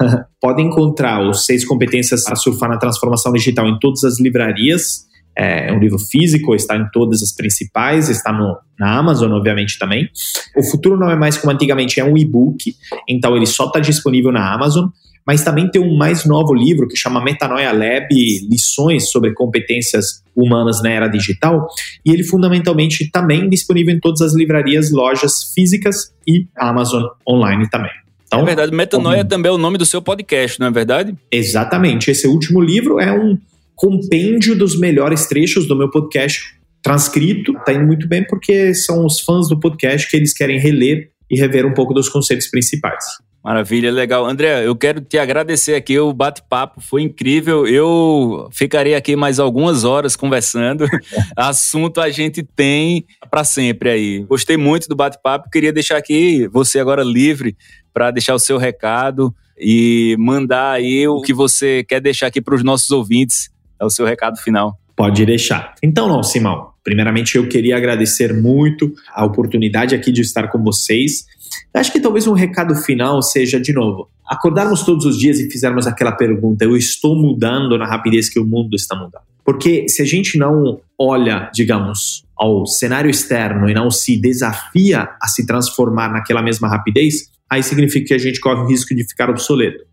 Pode 0.40 0.62
encontrar 0.62 1.28
os 1.28 1.44
seis 1.44 1.62
competências 1.64 2.24
para 2.24 2.36
surfar 2.36 2.70
na 2.70 2.78
transformação 2.78 3.32
digital 3.32 3.68
em 3.68 3.78
todas 3.78 4.02
as 4.02 4.18
livrarias. 4.18 5.04
É 5.36 5.72
um 5.72 5.78
livro 5.78 5.98
físico, 5.98 6.54
está 6.54 6.76
em 6.76 6.88
todas 6.90 7.22
as 7.22 7.32
principais, 7.32 8.08
está 8.08 8.32
no, 8.32 8.56
na 8.78 8.96
Amazon, 8.96 9.32
obviamente, 9.32 9.78
também. 9.78 10.08
O 10.56 10.62
futuro 10.62 10.96
não 10.96 11.10
é 11.10 11.16
mais 11.16 11.36
como 11.36 11.52
antigamente, 11.52 11.98
é 11.98 12.04
um 12.04 12.16
e-book, 12.16 12.74
então 13.08 13.36
ele 13.36 13.46
só 13.46 13.66
está 13.66 13.80
disponível 13.80 14.30
na 14.30 14.54
Amazon 14.54 14.86
mas 15.26 15.42
também 15.42 15.70
tem 15.70 15.80
um 15.80 15.96
mais 15.96 16.24
novo 16.24 16.54
livro 16.54 16.86
que 16.88 16.96
chama 16.96 17.22
Metanoia 17.22 17.72
Lab, 17.72 18.08
lições 18.50 19.10
sobre 19.10 19.32
competências 19.32 20.22
humanas 20.34 20.82
na 20.82 20.90
era 20.90 21.08
digital, 21.08 21.66
e 22.04 22.10
ele 22.10 22.24
fundamentalmente 22.24 23.10
também 23.10 23.48
disponível 23.48 23.94
em 23.94 24.00
todas 24.00 24.20
as 24.20 24.34
livrarias, 24.34 24.90
lojas 24.90 25.52
físicas 25.54 26.12
e 26.26 26.46
Amazon 26.56 27.04
online 27.28 27.68
também. 27.70 27.90
Então, 28.26 28.40
é 28.40 28.44
verdade, 28.44 28.72
Metanoia 28.72 29.18
como... 29.18 29.28
também 29.28 29.50
é 29.50 29.54
o 29.54 29.58
nome 29.58 29.78
do 29.78 29.86
seu 29.86 30.02
podcast, 30.02 30.58
não 30.58 30.66
é 30.66 30.70
verdade? 30.70 31.14
Exatamente. 31.30 32.10
Esse 32.10 32.26
último 32.26 32.60
livro 32.60 32.98
é 32.98 33.12
um 33.12 33.38
compêndio 33.76 34.56
dos 34.56 34.78
melhores 34.78 35.26
trechos 35.26 35.66
do 35.66 35.76
meu 35.76 35.90
podcast 35.90 36.42
transcrito. 36.82 37.54
Tá 37.64 37.72
indo 37.72 37.86
muito 37.86 38.08
bem 38.08 38.24
porque 38.26 38.74
são 38.74 39.06
os 39.06 39.20
fãs 39.20 39.48
do 39.48 39.58
podcast 39.58 40.08
que 40.08 40.16
eles 40.16 40.32
querem 40.32 40.58
reler 40.58 41.10
e 41.30 41.38
rever 41.38 41.66
um 41.66 41.72
pouco 41.72 41.94
dos 41.94 42.08
conceitos 42.08 42.48
principais. 42.48 43.04
Maravilha, 43.44 43.92
legal. 43.92 44.24
André, 44.24 44.66
eu 44.66 44.74
quero 44.74 45.02
te 45.02 45.18
agradecer 45.18 45.74
aqui, 45.74 45.98
o 45.98 46.14
bate-papo 46.14 46.80
foi 46.80 47.02
incrível. 47.02 47.66
Eu 47.66 48.48
ficarei 48.50 48.94
aqui 48.94 49.14
mais 49.14 49.38
algumas 49.38 49.84
horas 49.84 50.16
conversando. 50.16 50.86
Assunto 51.36 52.00
a 52.00 52.08
gente 52.08 52.42
tem 52.42 53.04
para 53.30 53.44
sempre 53.44 53.90
aí. 53.90 54.24
Gostei 54.24 54.56
muito 54.56 54.88
do 54.88 54.96
bate-papo, 54.96 55.50
queria 55.50 55.74
deixar 55.74 55.98
aqui 55.98 56.48
você 56.48 56.80
agora 56.80 57.02
livre 57.04 57.54
para 57.92 58.10
deixar 58.10 58.34
o 58.34 58.38
seu 58.38 58.56
recado 58.56 59.34
e 59.58 60.16
mandar 60.18 60.70
aí 60.70 61.06
o 61.06 61.20
que 61.20 61.34
você 61.34 61.84
quer 61.84 62.00
deixar 62.00 62.28
aqui 62.28 62.40
para 62.40 62.54
os 62.54 62.64
nossos 62.64 62.90
ouvintes. 62.90 63.50
É 63.78 63.84
o 63.84 63.90
seu 63.90 64.06
recado 64.06 64.38
final. 64.38 64.78
Pode 64.96 65.26
deixar. 65.26 65.74
Então, 65.82 66.08
não, 66.08 66.22
Simão. 66.22 66.72
Primeiramente, 66.82 67.36
eu 67.36 67.48
queria 67.48 67.76
agradecer 67.76 68.32
muito 68.32 68.92
a 69.12 69.24
oportunidade 69.24 69.94
aqui 69.94 70.12
de 70.12 70.20
estar 70.20 70.48
com 70.48 70.62
vocês 70.62 71.26
Acho 71.74 71.92
que 71.92 72.00
talvez 72.00 72.26
um 72.28 72.34
recado 72.34 72.74
final 72.76 73.20
seja, 73.20 73.60
de 73.60 73.72
novo, 73.72 74.08
acordarmos 74.24 74.84
todos 74.84 75.04
os 75.04 75.18
dias 75.18 75.40
e 75.40 75.50
fizermos 75.50 75.86
aquela 75.86 76.12
pergunta: 76.12 76.64
eu 76.64 76.76
estou 76.76 77.16
mudando 77.16 77.76
na 77.76 77.86
rapidez 77.86 78.30
que 78.30 78.38
o 78.38 78.46
mundo 78.46 78.76
está 78.76 78.94
mudando? 78.94 79.24
Porque 79.44 79.88
se 79.88 80.00
a 80.00 80.04
gente 80.04 80.38
não 80.38 80.80
olha, 80.98 81.50
digamos, 81.52 82.24
ao 82.36 82.66
cenário 82.66 83.10
externo 83.10 83.68
e 83.68 83.74
não 83.74 83.90
se 83.90 84.16
desafia 84.16 85.10
a 85.20 85.28
se 85.28 85.44
transformar 85.44 86.10
naquela 86.10 86.42
mesma 86.42 86.68
rapidez, 86.68 87.30
aí 87.50 87.62
significa 87.62 88.06
que 88.06 88.14
a 88.14 88.18
gente 88.18 88.40
corre 88.40 88.62
o 88.62 88.66
risco 88.66 88.94
de 88.94 89.04
ficar 89.04 89.28
obsoleto. 89.28 89.84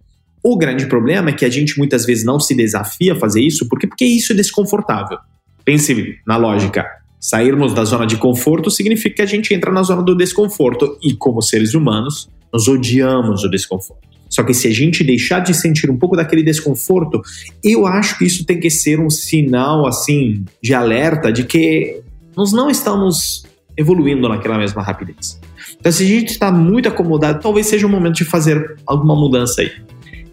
O 0.44 0.58
grande 0.58 0.86
problema 0.86 1.32
é 1.32 1.34
que 1.34 1.46
a 1.46 1.50
gente 1.50 1.78
muitas 1.78 2.06
vezes 2.06 2.24
não 2.24 2.40
se 2.40 2.56
desafia 2.56 3.14
a 3.14 3.16
fazer 3.16 3.42
isso, 3.42 3.68
porque, 3.68 3.88
porque 3.88 4.06
isso 4.06 4.32
é 4.32 4.36
desconfortável. 4.36 5.18
Pense 5.66 6.18
na 6.26 6.38
lógica. 6.38 7.01
Sairmos 7.22 7.76
da 7.76 7.86
zona 7.86 8.08
de 8.08 8.18
conforto 8.18 8.72
significa 8.72 9.18
que 9.18 9.22
a 9.22 9.28
gente 9.28 9.54
entra 9.54 9.72
na 9.72 9.84
zona 9.84 10.02
do 10.02 10.18
desconforto 10.18 10.98
e, 11.04 11.14
como 11.14 11.40
seres 11.40 11.76
humanos, 11.76 12.28
nós 12.52 12.68
odiamos 12.68 13.44
o 13.44 13.50
desconforto. 13.50 14.02
Só 14.28 14.42
que 14.44 14.56
se 14.56 14.68
a 14.68 14.72
gente 14.72 15.04
deixar 15.04 15.40
de 15.40 15.54
sentir 15.54 15.92
um 15.92 15.98
pouco 15.98 16.16
daquele 16.16 16.42
desconforto, 16.42 17.22
eu 17.64 17.86
acho 17.86 18.18
que 18.18 18.26
isso 18.26 18.44
tem 18.44 18.60
que 18.60 18.72
ser 18.72 19.00
um 19.00 19.10
sinal 19.10 19.86
assim 19.86 20.44
de 20.64 20.74
alerta 20.74 21.32
de 21.32 21.44
que 21.44 22.02
nós 22.36 22.52
não 22.52 22.72
estamos 22.72 23.46
evoluindo 23.78 24.28
naquela 24.28 24.58
mesma 24.58 24.82
rapidez. 24.82 25.40
Então, 25.80 25.92
se 25.92 26.04
a 26.04 26.08
gente 26.08 26.30
está 26.30 26.52
muito 26.52 26.90
acomodado, 26.90 27.40
talvez 27.40 27.68
seja 27.68 27.86
o 27.86 27.90
momento 27.90 28.16
de 28.16 28.26
fazer 28.26 28.78
alguma 28.84 29.16
mudança 29.16 29.62
aí. 29.62 29.72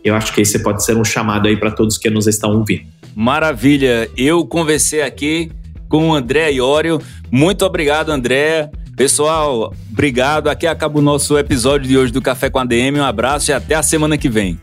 Eu 0.03 0.15
acho 0.15 0.33
que 0.33 0.41
esse 0.41 0.63
pode 0.63 0.83
ser 0.83 0.97
um 0.97 1.05
chamado 1.05 1.49
aí 1.49 1.57
para 1.57 1.71
todos 1.71 1.99
que 1.99 2.09
nos 2.09 2.27
estão 2.27 2.57
ouvindo. 2.57 2.85
Maravilha! 3.15 4.09
Eu 4.17 4.47
conversei 4.47 5.03
aqui 5.03 5.51
com 5.89 6.11
o 6.11 6.15
André 6.15 6.53
Iório. 6.53 7.01
Muito 7.31 7.65
obrigado, 7.65 8.11
André. 8.11 8.71
Pessoal, 8.97 9.73
obrigado. 9.91 10.49
Aqui 10.49 10.67
acaba 10.67 10.99
o 10.99 11.03
nosso 11.03 11.39
episódio 11.39 11.87
de 11.89 11.97
hoje 11.97 12.13
do 12.13 12.21
Café 12.21 12.51
com 12.51 12.59
a 12.59 12.65
DM. 12.65 12.99
Um 12.99 13.05
abraço 13.05 13.51
e 13.51 13.55
até 13.55 13.75
a 13.75 13.83
semana 13.83 14.19
que 14.19 14.29
vem. 14.29 14.61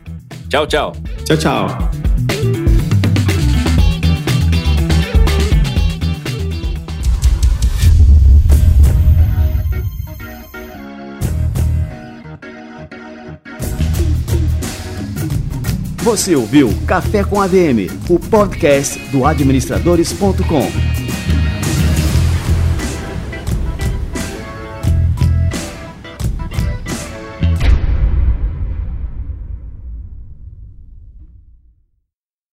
Tchau, 0.48 0.66
tchau. 0.66 0.92
Tchau, 1.24 1.36
tchau. 1.36 1.66
Você 16.06 16.36
ouviu 16.36 16.72
Café 16.86 17.24
com 17.24 17.40
ADM, 17.40 17.90
o 18.08 18.16
podcast 18.20 18.96
do 19.08 19.26
administradores.com. 19.26 20.85